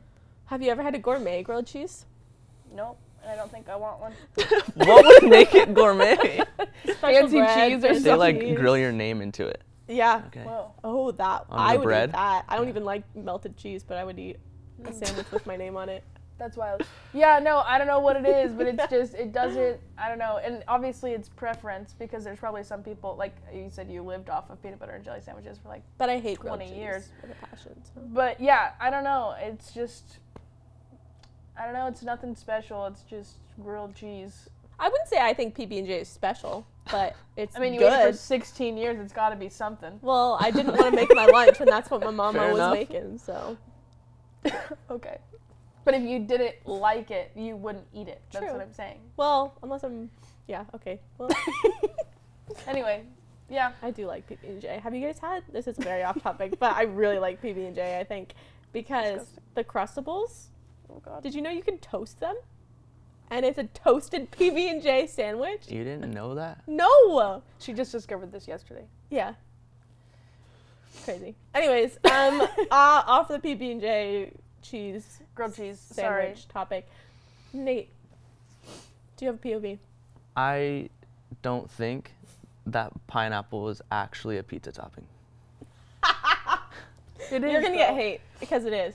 Have 0.46 0.60
you 0.60 0.70
ever 0.70 0.82
had 0.82 0.94
a 0.94 0.98
gourmet 0.98 1.42
grilled 1.42 1.66
cheese? 1.66 2.04
Nope. 2.74 2.98
And 3.22 3.30
I 3.30 3.36
don't 3.36 3.50
think 3.50 3.70
I 3.70 3.76
want 3.76 4.00
one. 4.00 4.12
what 4.74 5.04
would 5.22 5.30
make 5.30 5.54
it 5.54 5.72
gourmet? 5.72 6.16
Fancy 7.00 7.38
bread, 7.38 7.70
cheese 7.70 7.84
or 7.84 7.88
fancy 7.88 8.02
they 8.02 8.14
like 8.14 8.40
cheese. 8.40 8.58
grill 8.58 8.76
your 8.76 8.92
name 8.92 9.22
into 9.22 9.46
it. 9.46 9.62
Yeah. 9.88 10.22
Okay. 10.26 10.42
Whoa. 10.42 10.72
Oh, 10.84 11.10
that 11.12 11.46
On 11.48 11.58
I 11.58 11.76
would 11.76 11.84
bread? 11.84 12.10
eat 12.10 12.12
that. 12.12 12.44
I 12.48 12.56
don't 12.56 12.64
Yeah. 12.66 12.70
even 12.70 12.84
like 12.84 13.04
melted 13.14 13.56
cheese, 13.56 13.82
but 13.82 13.96
I 13.96 14.04
would 14.04 14.18
eat 14.18 14.38
a 14.84 14.88
mm. 14.90 15.06
sandwich 15.06 15.30
with 15.30 15.46
my 15.46 15.56
name 15.56 15.76
on 15.76 15.88
it. 15.88 16.04
That's 16.42 16.56
wild. 16.56 16.82
Yeah, 17.12 17.38
no, 17.38 17.58
I 17.58 17.78
don't 17.78 17.86
know 17.86 18.00
what 18.00 18.16
it 18.16 18.26
is, 18.26 18.52
but 18.52 18.66
it's 18.66 18.84
just, 18.90 19.14
it 19.14 19.32
doesn't, 19.32 19.78
I 19.96 20.08
don't 20.08 20.18
know. 20.18 20.40
And 20.42 20.64
obviously 20.66 21.12
it's 21.12 21.28
preference 21.28 21.94
because 21.96 22.24
there's 22.24 22.40
probably 22.40 22.64
some 22.64 22.82
people, 22.82 23.14
like 23.16 23.36
you 23.54 23.68
said, 23.70 23.88
you 23.88 24.02
lived 24.02 24.28
off 24.28 24.50
of 24.50 24.60
peanut 24.60 24.80
butter 24.80 24.90
and 24.92 25.04
jelly 25.04 25.20
sandwiches 25.20 25.58
for 25.62 25.68
like, 25.68 25.82
But 25.98 26.10
I 26.10 26.18
hate 26.18 26.40
grilled 26.40 26.58
20 26.58 26.72
cheese 26.72 26.76
years. 26.78 27.08
with 27.22 27.30
a 27.30 27.46
passion. 27.46 27.80
So. 27.84 28.00
but 28.08 28.40
yeah, 28.40 28.72
I 28.80 28.90
don't 28.90 29.04
know. 29.04 29.36
It's 29.38 29.72
just, 29.72 30.18
I 31.56 31.64
don't 31.64 31.74
know. 31.74 31.86
It's 31.86 32.02
nothing 32.02 32.34
special. 32.34 32.86
It's 32.86 33.02
just 33.02 33.36
grilled 33.62 33.94
cheese. 33.94 34.48
I 34.80 34.88
wouldn't 34.88 35.08
say 35.08 35.18
I 35.20 35.32
think 35.32 35.54
PB 35.56 35.78
and 35.78 35.86
J 35.86 36.00
is 36.00 36.08
special, 36.08 36.66
but 36.90 37.14
it's 37.36 37.56
I 37.56 37.60
mean, 37.60 37.72
you 37.72 37.86
ate 37.86 38.08
it 38.08 38.12
for 38.12 38.16
16 38.16 38.76
years. 38.76 38.98
It's 38.98 39.12
got 39.12 39.28
to 39.28 39.36
be 39.36 39.48
something. 39.48 40.00
Well, 40.02 40.38
I 40.40 40.50
didn't 40.50 40.76
want 40.76 40.92
to 40.92 40.96
make 41.00 41.14
my 41.14 41.26
lunch, 41.26 41.60
and 41.60 41.68
that's 41.68 41.88
what 41.88 42.00
my 42.02 42.10
mama 42.10 42.40
Fair 42.40 42.48
was 42.48 42.56
enough. 42.56 42.74
making. 42.74 43.18
So 43.18 43.56
okay. 44.90 45.18
But 45.84 45.94
if 45.94 46.02
you 46.02 46.20
didn't 46.20 46.66
like 46.66 47.10
it, 47.10 47.32
you 47.34 47.56
wouldn't 47.56 47.86
eat 47.92 48.08
it. 48.08 48.22
That's 48.30 48.44
True. 48.44 48.52
what 48.52 48.62
I'm 48.62 48.72
saying. 48.72 48.98
well, 49.16 49.54
unless 49.62 49.82
I'm, 49.82 50.10
yeah, 50.46 50.64
okay. 50.74 51.00
Well, 51.18 51.30
Anyway, 52.66 53.02
yeah. 53.48 53.72
I 53.82 53.90
do 53.90 54.06
like 54.06 54.28
PB 54.28 54.48
and 54.48 54.60
J. 54.60 54.80
Have 54.82 54.94
you 54.94 55.04
guys 55.06 55.18
had? 55.18 55.42
This 55.52 55.66
is 55.66 55.76
very 55.76 56.02
off 56.02 56.22
topic, 56.22 56.58
but 56.58 56.74
I 56.76 56.82
really 56.82 57.18
like 57.18 57.42
PB 57.42 57.66
and 57.66 57.74
J. 57.74 57.98
I 57.98 58.04
think 58.04 58.34
because 58.72 59.20
Disgusting. 59.20 59.42
the 59.54 59.64
Crustables. 59.64 60.46
Oh 60.90 61.00
God. 61.04 61.22
Did 61.22 61.34
you 61.34 61.42
know 61.42 61.50
you 61.50 61.62
can 61.62 61.78
toast 61.78 62.20
them? 62.20 62.36
And 63.30 63.46
it's 63.46 63.58
a 63.58 63.64
toasted 63.64 64.30
PB 64.30 64.70
and 64.70 64.82
J 64.82 65.06
sandwich. 65.06 65.70
You 65.70 65.84
didn't 65.84 66.10
know 66.10 66.34
that? 66.34 66.62
No. 66.66 67.42
She 67.58 67.72
just 67.72 67.90
discovered 67.92 68.30
this 68.30 68.46
yesterday. 68.46 68.84
Yeah. 69.10 69.34
Crazy. 71.04 71.34
Anyways, 71.54 71.96
um, 72.04 72.42
uh, 72.70 73.02
off 73.06 73.28
the 73.28 73.38
PB 73.38 73.72
and 73.72 73.80
J 73.80 74.32
cheese 74.60 75.20
Grilled 75.34 75.54
cheese. 75.54 75.78
sandwich 75.80 76.46
topic. 76.48 76.86
Nate, 77.52 77.88
do 79.16 79.24
you 79.24 79.30
have 79.32 79.36
a 79.36 79.48
POV? 79.48 79.78
I 80.36 80.88
don't 81.42 81.70
think 81.70 82.12
that 82.66 82.92
pineapple 83.06 83.68
is 83.68 83.82
actually 83.90 84.38
a 84.38 84.42
pizza 84.42 84.72
topping. 84.72 85.06
It 87.30 87.40
You're 87.40 87.60
is, 87.60 87.62
gonna 87.64 87.76
get 87.76 87.94
hate 87.94 88.20
because 88.40 88.64
it 88.64 88.72
is. 88.72 88.94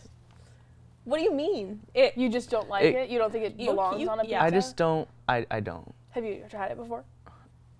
What 1.05 1.17
do 1.17 1.23
you 1.23 1.33
mean? 1.33 1.79
It. 1.95 2.15
You 2.17 2.29
just 2.29 2.49
don't 2.49 2.67
like 2.67 2.83
It- 2.83 2.93
it. 2.95 3.09
You 3.09 3.17
don't 3.17 3.31
think 3.31 3.45
it 3.45 3.55
You- 3.57 3.67
belongs 3.67 4.01
you- 4.01 4.09
on 4.09 4.19
a 4.19 4.23
pizza. 4.23 4.43
I 4.43 4.49
just 4.51 4.75
don't. 4.75 5.07
I, 5.29 5.45
I 5.49 5.59
don't. 5.61 5.95
Have 6.11 6.25
you 6.25 6.43
tried 6.49 6.71
it 6.71 6.77
before? 6.77 7.03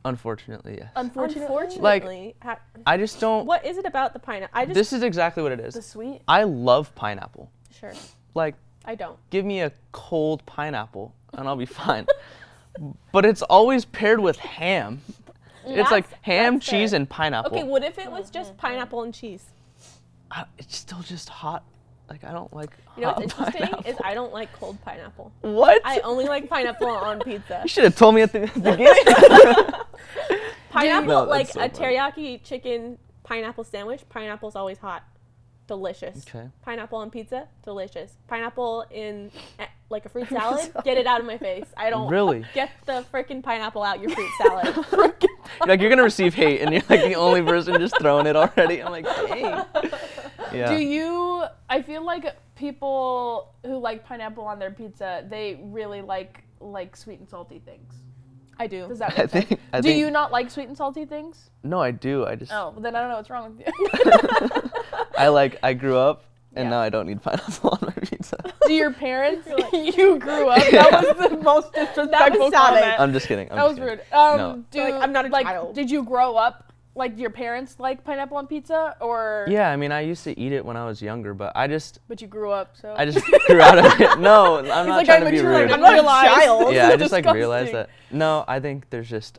Unfortunately, 0.05 0.77
yes. 0.79 0.89
Unfortunately. 0.95 1.43
Unfortunately, 1.43 2.35
ha- 2.41 2.59
I 2.87 2.95
just 2.97 3.19
don't. 3.19 3.45
what 3.45 3.65
is 3.65 3.77
it 3.77 3.85
about 3.85 4.13
the 4.13 4.19
pineapple? 4.19 4.57
I 4.57 4.65
just 4.65 4.73
This 4.75 4.93
is 4.93 5.03
exactly 5.03 5.43
what 5.43 5.51
it 5.51 5.59
is. 5.59 5.73
The 5.73 5.81
sweet. 5.81 6.21
I 6.29 6.43
love 6.43 6.95
pineapple. 6.95 7.51
sure. 7.77 7.93
Like, 8.37 8.55
I 8.85 8.93
don't. 8.95 9.17
give 9.31 9.43
me 9.45 9.61
a 9.61 9.71
cold 9.91 10.45
pineapple 10.45 11.13
and 11.33 11.47
I'll 11.47 11.55
be 11.55 11.65
fine. 11.65 12.05
but 13.11 13.25
it's 13.25 13.41
always 13.41 13.83
paired 13.83 14.19
with 14.19 14.37
ham. 14.37 15.01
It's 15.65 15.91
like 15.91 16.05
ham, 16.21 16.53
that's 16.53 16.65
cheese, 16.67 16.91
fair. 16.91 16.97
and 16.99 17.09
pineapple. 17.09 17.51
Okay, 17.51 17.63
what 17.63 17.83
if 17.83 17.97
it 17.97 18.09
was 18.09 18.29
just 18.29 18.55
pineapple 18.55 19.01
and 19.03 19.13
cheese? 19.13 19.43
I, 20.31 20.45
it's 20.59 20.77
still 20.77 21.01
just 21.01 21.27
hot. 21.27 21.63
Like 22.09 22.23
I 22.23 22.31
don't 22.31 22.53
like. 22.53 22.69
You 22.95 23.01
know 23.01 23.07
hot 23.09 23.19
what's 23.19 23.33
interesting 23.39 23.91
is. 23.91 23.97
I 24.03 24.13
don't 24.13 24.31
like 24.31 24.53
cold 24.53 24.77
pineapple. 24.85 25.31
what? 25.41 25.81
I 25.83 25.99
only 26.01 26.25
like 26.25 26.47
pineapple 26.47 26.87
on 26.87 27.19
pizza. 27.25 27.59
you 27.63 27.67
should 27.67 27.83
have 27.85 27.95
told 27.97 28.15
me 28.15 28.21
at 28.21 28.31
the 28.31 28.39
beginning. 28.53 28.87
Pineapple, 30.69 31.07
No, 31.07 31.23
like 31.23 31.47
so 31.49 31.59
a 31.59 31.69
funny. 31.69 31.95
teriyaki 31.97 32.43
chicken 32.43 32.97
pineapple 33.23 33.63
sandwich. 33.63 34.07
Pineapple's 34.09 34.55
always 34.55 34.77
hot. 34.77 35.03
Delicious. 35.67 36.25
Okay. 36.27 36.47
Pineapple 36.63 36.97
on 36.99 37.09
pizza, 37.11 37.47
delicious. 37.63 38.13
Pineapple 38.27 38.85
in 38.91 39.31
eh, 39.59 39.65
like 39.89 40.05
a 40.05 40.09
fruit 40.09 40.27
salad, 40.29 40.71
get 40.83 40.97
it 40.97 41.05
out 41.07 41.19
of 41.19 41.25
my 41.25 41.37
face. 41.37 41.65
I 41.77 41.89
don't 41.89 42.09
Really? 42.09 42.45
get 42.53 42.71
the 42.85 43.05
freaking 43.13 43.43
pineapple 43.43 43.83
out 43.83 43.99
your 44.01 44.09
fruit 44.09 44.29
salad. 44.41 44.85
like 45.67 45.81
you're 45.81 45.89
gonna 45.89 46.03
receive 46.03 46.33
hate, 46.33 46.61
and 46.61 46.71
you're 46.73 46.83
like 46.89 47.03
the 47.03 47.15
only 47.15 47.41
person 47.41 47.79
just 47.79 47.99
throwing 47.99 48.25
it 48.27 48.35
already. 48.35 48.81
I'm 48.81 48.91
like, 48.91 49.05
dang. 49.05 49.65
Yeah. 50.53 50.71
Do 50.71 50.77
you? 50.81 51.43
I 51.69 51.81
feel 51.81 52.03
like 52.05 52.35
people 52.55 53.53
who 53.65 53.77
like 53.77 54.05
pineapple 54.05 54.45
on 54.45 54.59
their 54.59 54.71
pizza, 54.71 55.25
they 55.29 55.59
really 55.61 56.01
like 56.01 56.43
like 56.59 56.95
sweet 56.95 57.19
and 57.19 57.29
salty 57.29 57.59
things. 57.59 57.93
I 58.59 58.65
do. 58.65 58.87
Does 58.87 58.97
that 58.99 59.11
I 59.11 59.21
make 59.23 59.29
sense? 59.29 59.47
think. 59.47 59.61
I 59.71 59.81
Do 59.81 59.89
think, 59.89 59.99
you 59.99 60.09
not 60.09 60.31
like 60.31 60.49
sweet 60.49 60.67
and 60.67 60.75
salty 60.75 61.05
things? 61.05 61.51
No, 61.63 61.79
I 61.79 61.91
do. 61.91 62.25
I 62.25 62.33
just. 62.35 62.51
Oh, 62.51 62.69
well, 62.71 62.79
then 62.81 62.95
I 62.95 63.01
don't 63.01 63.09
know 63.09 63.17
what's 63.17 63.29
wrong 63.29 63.55
with 63.55 63.67
you. 63.67 64.71
I 65.17 65.27
like. 65.29 65.57
I 65.63 65.73
grew 65.73 65.97
up, 65.97 66.23
and 66.55 66.65
Yeah. 66.65 66.69
now 66.71 66.79
I 66.79 66.89
don't 66.89 67.07
need 67.07 67.21
pineapple 67.21 67.69
on 67.71 67.79
my 67.81 67.93
pizza. 68.07 68.37
Do 68.65 68.73
your 68.73 68.91
parents? 68.93 69.47
You're 69.47 69.57
like- 69.59 69.73
you 69.97 70.19
grew 70.19 70.49
up. 70.49 70.63
Yeah. 70.71 70.89
That 70.89 71.17
was 71.19 71.29
the 71.29 71.37
most 71.37 71.73
disrespectful 71.73 72.51
savage. 72.51 72.53
comment. 72.81 72.99
I'm 72.99 73.13
just 73.13 73.27
kidding. 73.27 73.49
I'm 73.51 73.57
that 73.57 73.63
just 73.67 73.79
was 73.79 73.89
kidding. 73.89 74.05
rude. 74.11 74.17
Um, 74.19 74.37
No. 74.37 74.63
do 74.71 74.79
Like, 74.81 74.93
I'm 75.03 75.11
not 75.13 75.25
a 75.25 75.29
like, 75.29 75.45
child. 75.45 75.75
Did 75.75 75.89
you 75.91 76.03
grow 76.03 76.35
up 76.35 76.63
like 76.95 77.19
your 77.19 77.29
parents 77.29 77.75
like 77.79 78.03
pineapple 78.03 78.37
on 78.37 78.47
pizza, 78.47 78.95
or 78.99 79.45
Yeah, 79.47 79.69
I 79.69 79.75
mean, 79.75 79.91
I 79.91 80.01
used 80.01 80.23
to 80.23 80.37
eat 80.39 80.51
it 80.51 80.65
when 80.65 80.75
I 80.75 80.85
was 80.85 80.99
younger, 80.99 81.35
but 81.35 81.51
I 81.55 81.67
just. 81.67 81.99
But 82.07 82.21
you 82.21 82.27
grew 82.27 82.49
up, 82.49 82.75
so 82.75 82.95
I 82.97 83.05
just 83.05 83.23
grew 83.45 83.61
out 83.61 83.77
of 83.77 83.85
it. 84.01 84.17
No, 84.19 84.57
I'm 84.57 84.63
He's 84.65 84.69
not 84.73 84.87
like, 84.87 85.05
trying 85.05 85.21
I 85.21 85.25
to 85.25 85.29
be 85.31 85.37
matured, 85.37 85.61
rude. 85.61 85.71
I 85.71 85.73
I'm 85.75 85.79
not 85.81 85.91
a 85.91 85.93
realized 85.93 86.33
child. 86.35 86.61
this 86.67 86.73
yeah, 86.73 86.87
is 86.87 86.93
I 86.93 86.97
just 86.97 87.11
like 87.11 87.25
realized 87.25 87.65
disgusting. 87.67 87.93
that. 88.09 88.17
No, 88.17 88.43
I 88.47 88.59
think 88.59 88.89
there's 88.89 89.07
just 89.09 89.37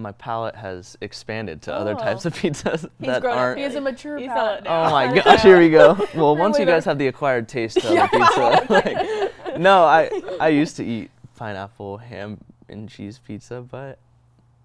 my 0.00 0.12
palate 0.12 0.56
has 0.56 0.96
expanded 1.00 1.62
to 1.62 1.74
other 1.74 1.94
oh. 1.94 1.98
types 1.98 2.24
Oh. 2.24 2.28
of 2.28 2.34
pizzas 2.34 2.88
that 3.00 3.20
grown 3.20 3.32
up. 3.32 3.38
aren't. 3.38 3.58
He 3.58 3.64
has 3.64 3.74
a 3.74 3.80
mature 3.80 4.18
He's 4.18 4.28
palate 4.28 4.64
now. 4.64 4.86
Oh 4.86 4.90
my 4.90 5.14
gosh, 5.22 5.42
here 5.42 5.58
we 5.58 5.70
go. 5.70 5.94
Well, 6.14 6.36
once 6.36 6.58
you 6.58 6.66
guys 6.66 6.84
have 6.84 6.98
the 6.98 7.06
acquired 7.06 7.48
taste 7.48 7.80
to 7.80 7.88
other 7.88 8.08
pizza, 8.12 8.66
like, 8.68 9.58
no, 9.58 9.84
I 9.84 10.10
I 10.40 10.48
used 10.48 10.76
to 10.76 10.84
eat 10.84 11.10
pineapple, 11.36 11.98
ham, 11.98 12.38
and 12.68 12.88
cheese 12.88 13.18
pizza, 13.26 13.60
but 13.62 13.98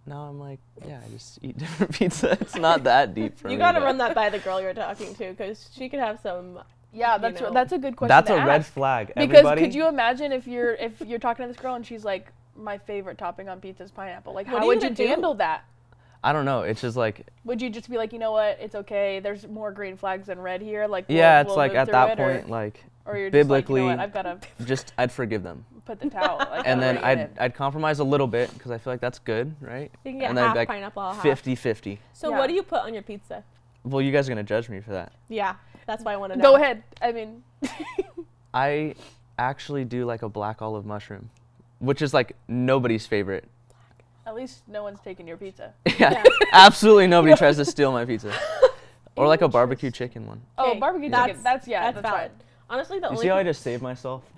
now 0.05 0.21
I'm 0.23 0.39
like, 0.39 0.59
yeah, 0.87 0.99
I 1.05 1.09
just 1.11 1.39
eat 1.41 1.57
different 1.57 1.93
pizza. 1.93 2.37
It's 2.41 2.55
not 2.55 2.83
that 2.83 3.13
deep 3.15 3.37
for 3.37 3.47
me. 3.47 3.53
You 3.53 3.59
gotta 3.59 3.79
but 3.79 3.85
run 3.85 3.97
that 3.99 4.13
by 4.13 4.29
the 4.29 4.39
girl 4.39 4.61
you're 4.61 4.73
talking 4.73 5.15
to, 5.15 5.29
because 5.31 5.69
she 5.75 5.89
could 5.89 5.99
have 5.99 6.19
some. 6.19 6.59
Yeah, 6.93 7.15
you 7.15 7.21
that's 7.21 7.41
know. 7.41 7.51
that's 7.51 7.73
a 7.73 7.77
good 7.77 7.95
question. 7.95 8.09
That's 8.09 8.27
to 8.29 8.41
a 8.41 8.45
red 8.45 8.65
flag. 8.65 9.07
Because 9.07 9.29
Everybody, 9.29 9.61
could 9.61 9.75
you 9.75 9.87
imagine 9.87 10.31
if 10.31 10.47
you're 10.47 10.75
if 10.75 11.01
you're 11.01 11.19
talking 11.19 11.43
to 11.43 11.51
this 11.51 11.61
girl 11.61 11.75
and 11.75 11.85
she's 11.85 12.05
like, 12.05 12.27
my 12.55 12.77
favorite 12.77 13.17
topping 13.17 13.49
on 13.49 13.59
pizza 13.59 13.83
is 13.83 13.91
pineapple. 13.91 14.33
Like, 14.33 14.47
What 14.47 14.53
how 14.53 14.57
are 14.59 14.61
you 14.63 14.67
would 14.69 14.75
you 14.83 14.89
gonna 14.89 14.95
do? 14.95 15.07
handle 15.07 15.33
that? 15.35 15.65
I 16.23 16.33
don't 16.33 16.45
know. 16.45 16.61
It's 16.61 16.81
just 16.81 16.97
like, 16.97 17.27
Would 17.43 17.61
you 17.61 17.69
just 17.69 17.89
be 17.89 17.97
like, 17.97 18.11
you 18.13 18.19
know 18.19 18.31
what, 18.31 18.57
it's 18.59 18.73
okay. 18.75 19.19
There's 19.19 19.47
more 19.47 19.71
green 19.71 19.95
flags 19.97 20.27
than 20.27 20.39
red 20.39 20.61
here. 20.61 20.87
Like, 20.87 21.07
we'll- 21.07 21.17
yeah, 21.17 21.41
it's 21.41 21.47
we'll 21.49 21.57
like 21.57 21.71
move 21.73 21.77
at 21.77 21.85
through 21.85 21.91
that 21.93 22.19
it, 22.19 22.21
or- 22.21 22.33
point, 22.33 22.49
like, 22.49 22.83
or, 23.05 23.17
you're 23.17 23.29
just 23.29 23.49
like, 23.49 23.69
you 23.69 23.75
know 23.75 23.79
biblically- 23.79 23.81
what, 23.83 23.99
I've 23.99 24.13
got 24.13 24.23
to 24.23 24.39
just 24.65 24.93
I'd 24.97 25.11
forgive 25.11 25.43
them, 25.43 25.63
put 25.85 25.99
the 25.99 26.09
towel. 26.09 26.37
Like, 26.39 26.65
and 26.65 26.81
then 26.81 26.97
I'd. 26.99 27.29
I'd 27.37 27.53
compromise 27.53 27.99
a 27.99 28.03
little 28.03 28.25
bit 28.27 28.51
because 28.55 28.71
I 28.71 28.79
feel 28.79 28.91
like 28.93 29.01
that's 29.01 29.19
good, 29.19 29.55
right? 29.61 29.91
You 30.03 30.11
can 30.11 30.19
get 30.19 30.29
and 30.29 30.37
then 30.37 30.45
half 30.47 30.55
like 30.55 30.67
pineapple, 30.67 31.13
half. 31.13 31.23
50-50. 31.23 31.99
So 32.13 32.29
Yeah. 32.31 32.39
what 32.39 32.47
do 32.47 32.53
you 32.55 32.63
put 32.63 32.79
on 32.81 32.93
your 32.93 33.03
pizza? 33.03 33.43
Well, 33.83 34.01
you 34.01 34.11
guys 34.11 34.27
are 34.27 34.31
gonna 34.31 34.41
judge 34.43 34.67
me 34.69 34.79
for 34.79 34.91
that. 34.93 35.11
Yeah, 35.29 35.53
that's 35.85 36.03
why 36.03 36.13
I 36.13 36.17
want 36.17 36.33
to 36.33 36.39
know. 36.39 36.43
Go 36.51 36.55
ahead. 36.55 36.81
I 37.03 37.11
mean, 37.11 37.43
I 38.53 38.95
actually 39.37 39.85
do 39.85 40.05
like 40.05 40.21
a 40.23 40.29
black 40.29 40.61
olive 40.63 40.85
mushroom, 40.87 41.29
which 41.79 42.01
is 42.01 42.13
like 42.13 42.35
nobody's 42.47 43.05
favorite. 43.05 43.45
at 44.25 44.33
least 44.35 44.63
no 44.67 44.83
one's 44.83 44.99
taking 45.01 45.27
your 45.27 45.37
pizza. 45.37 45.73
yeah, 45.99 46.23
absolutely 46.51 47.07
nobody 47.07 47.35
tries 47.35 47.57
to 47.57 47.65
steal 47.65 47.91
my 47.91 48.05
pizza. 48.05 48.33
Or 49.17 49.27
like 49.27 49.41
a 49.41 49.47
barbecue 49.47 49.91
chicken 49.91 50.27
one. 50.27 50.41
Oh, 50.57 50.71
Okay, 50.71 50.79
barbecue 50.79 51.09
that's- 51.09 51.27
chicken. 51.29 51.43
That's 51.43 51.67
yeah. 51.69 51.83
that's 51.89 52.01
That's, 52.01 52.13
valid. 52.13 52.31
fine. 52.31 52.41
Honestly, 52.69 52.99
the 52.99 53.05
You 53.05 53.09
only. 53.11 53.21
see 53.21 53.27
how 53.29 53.37
I 53.37 53.43
just 53.43 53.61
saved 53.61 53.81
myself? 53.81 54.23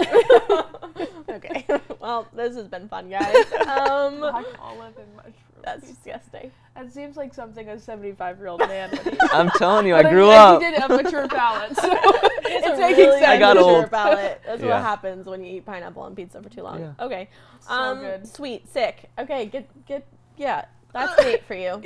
okay. 1.30 1.65
well, 1.99 2.28
this 2.34 2.55
has 2.55 2.67
been 2.67 2.88
fun, 2.89 3.09
guys. 3.09 3.36
Um, 3.67 4.17
Black 4.19 4.45
olive 4.61 4.97
and 4.97 5.15
mushroom. 5.15 5.34
that's 5.63 5.88
disgusting. 5.88 6.51
That 6.75 6.91
seems 6.91 7.17
like 7.17 7.34
something 7.34 7.67
a 7.69 7.80
75 7.80 8.38
year 8.38 8.47
old 8.47 8.59
man 8.61 8.91
would 8.91 9.13
eat. 9.13 9.19
I'm 9.34 9.49
telling 9.51 9.88
you, 9.88 9.95
I 9.95 10.03
grew 10.03 10.30
and 10.30 10.38
up. 10.38 10.61
He 10.61 10.69
did 10.71 10.80
a 10.84 10.88
mature 11.03 11.28
palate, 11.28 11.75
so 11.75 11.89
It's 11.91 12.67
it's 12.67 12.67
a 12.67 12.82
making 12.82 12.97
really 12.97 13.19
sense. 13.19 13.25
I 13.28 13.38
got 13.39 13.57
immature 13.57 13.75
old. 13.82 13.91
palate. 13.91 14.41
That's 14.45 14.61
Yeah. 14.61 14.67
what 14.69 14.82
happens 14.82 15.25
when 15.25 15.43
you 15.43 15.55
eat 15.57 15.65
pineapple 15.65 16.03
on 16.03 16.15
pizza 16.15 16.41
for 16.41 16.49
too 16.49 16.61
long. 16.63 16.80
Yeah. 16.80 16.93
Okay. 17.05 17.30
So 17.61 17.71
um, 17.73 17.99
good. 17.99 18.28
Sweet, 18.28 18.67
sick. 18.71 19.09
Okay, 19.17 19.47
get 19.47 19.67
get. 19.86 20.05
Yeah, 20.38 20.65
that's 20.93 21.19
Nate 21.23 21.43
for 21.45 21.55
you. 21.55 21.82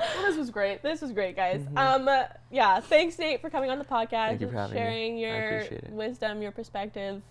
Well, 0.00 0.26
this 0.26 0.36
was 0.36 0.50
great. 0.50 0.82
This 0.82 1.00
was 1.00 1.12
great, 1.12 1.36
guys. 1.36 1.60
Mhm. 1.62 1.78
Um, 1.78 2.08
uh, 2.08 2.24
yeah, 2.50 2.80
thanks 2.80 3.18
Nate 3.18 3.40
for 3.40 3.50
coming 3.50 3.70
on 3.70 3.78
the 3.78 3.84
podcast, 3.84 4.28
Thank 4.28 4.40
you 4.40 4.48
for 4.48 4.56
having 4.56 4.76
sharing 4.76 5.16
I 5.16 5.20
your 5.20 5.64
wisdom, 5.90 6.42
your 6.42 6.52
perspective. 6.52 7.22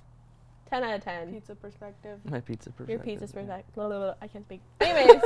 Ten 0.69 0.83
out 0.83 0.95
of 0.95 1.03
ten. 1.03 1.33
Pizza 1.33 1.55
perspective. 1.55 2.19
My 2.25 2.41
pizza 2.41 2.69
perspective. 2.69 2.89
Your 2.89 2.99
pizza's 2.99 3.33
yeah. 3.33 3.41
perspective. 3.41 3.75
Blah, 3.75 3.87
blah, 3.87 3.97
blah. 3.97 4.13
I 4.21 4.27
can't 4.27 4.45
speak. 4.45 4.61
Anyways, 4.81 5.21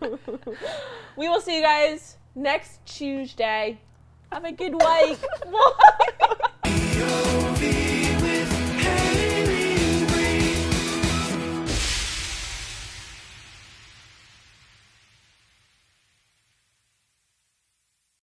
we 1.16 1.28
will 1.28 1.40
see 1.40 1.56
you 1.58 1.62
guys 1.62 2.18
next 2.34 2.84
Tuesday. 2.86 3.78
Have 4.32 4.44
a 4.44 4.52
good 4.52 4.74
week. 4.74 5.18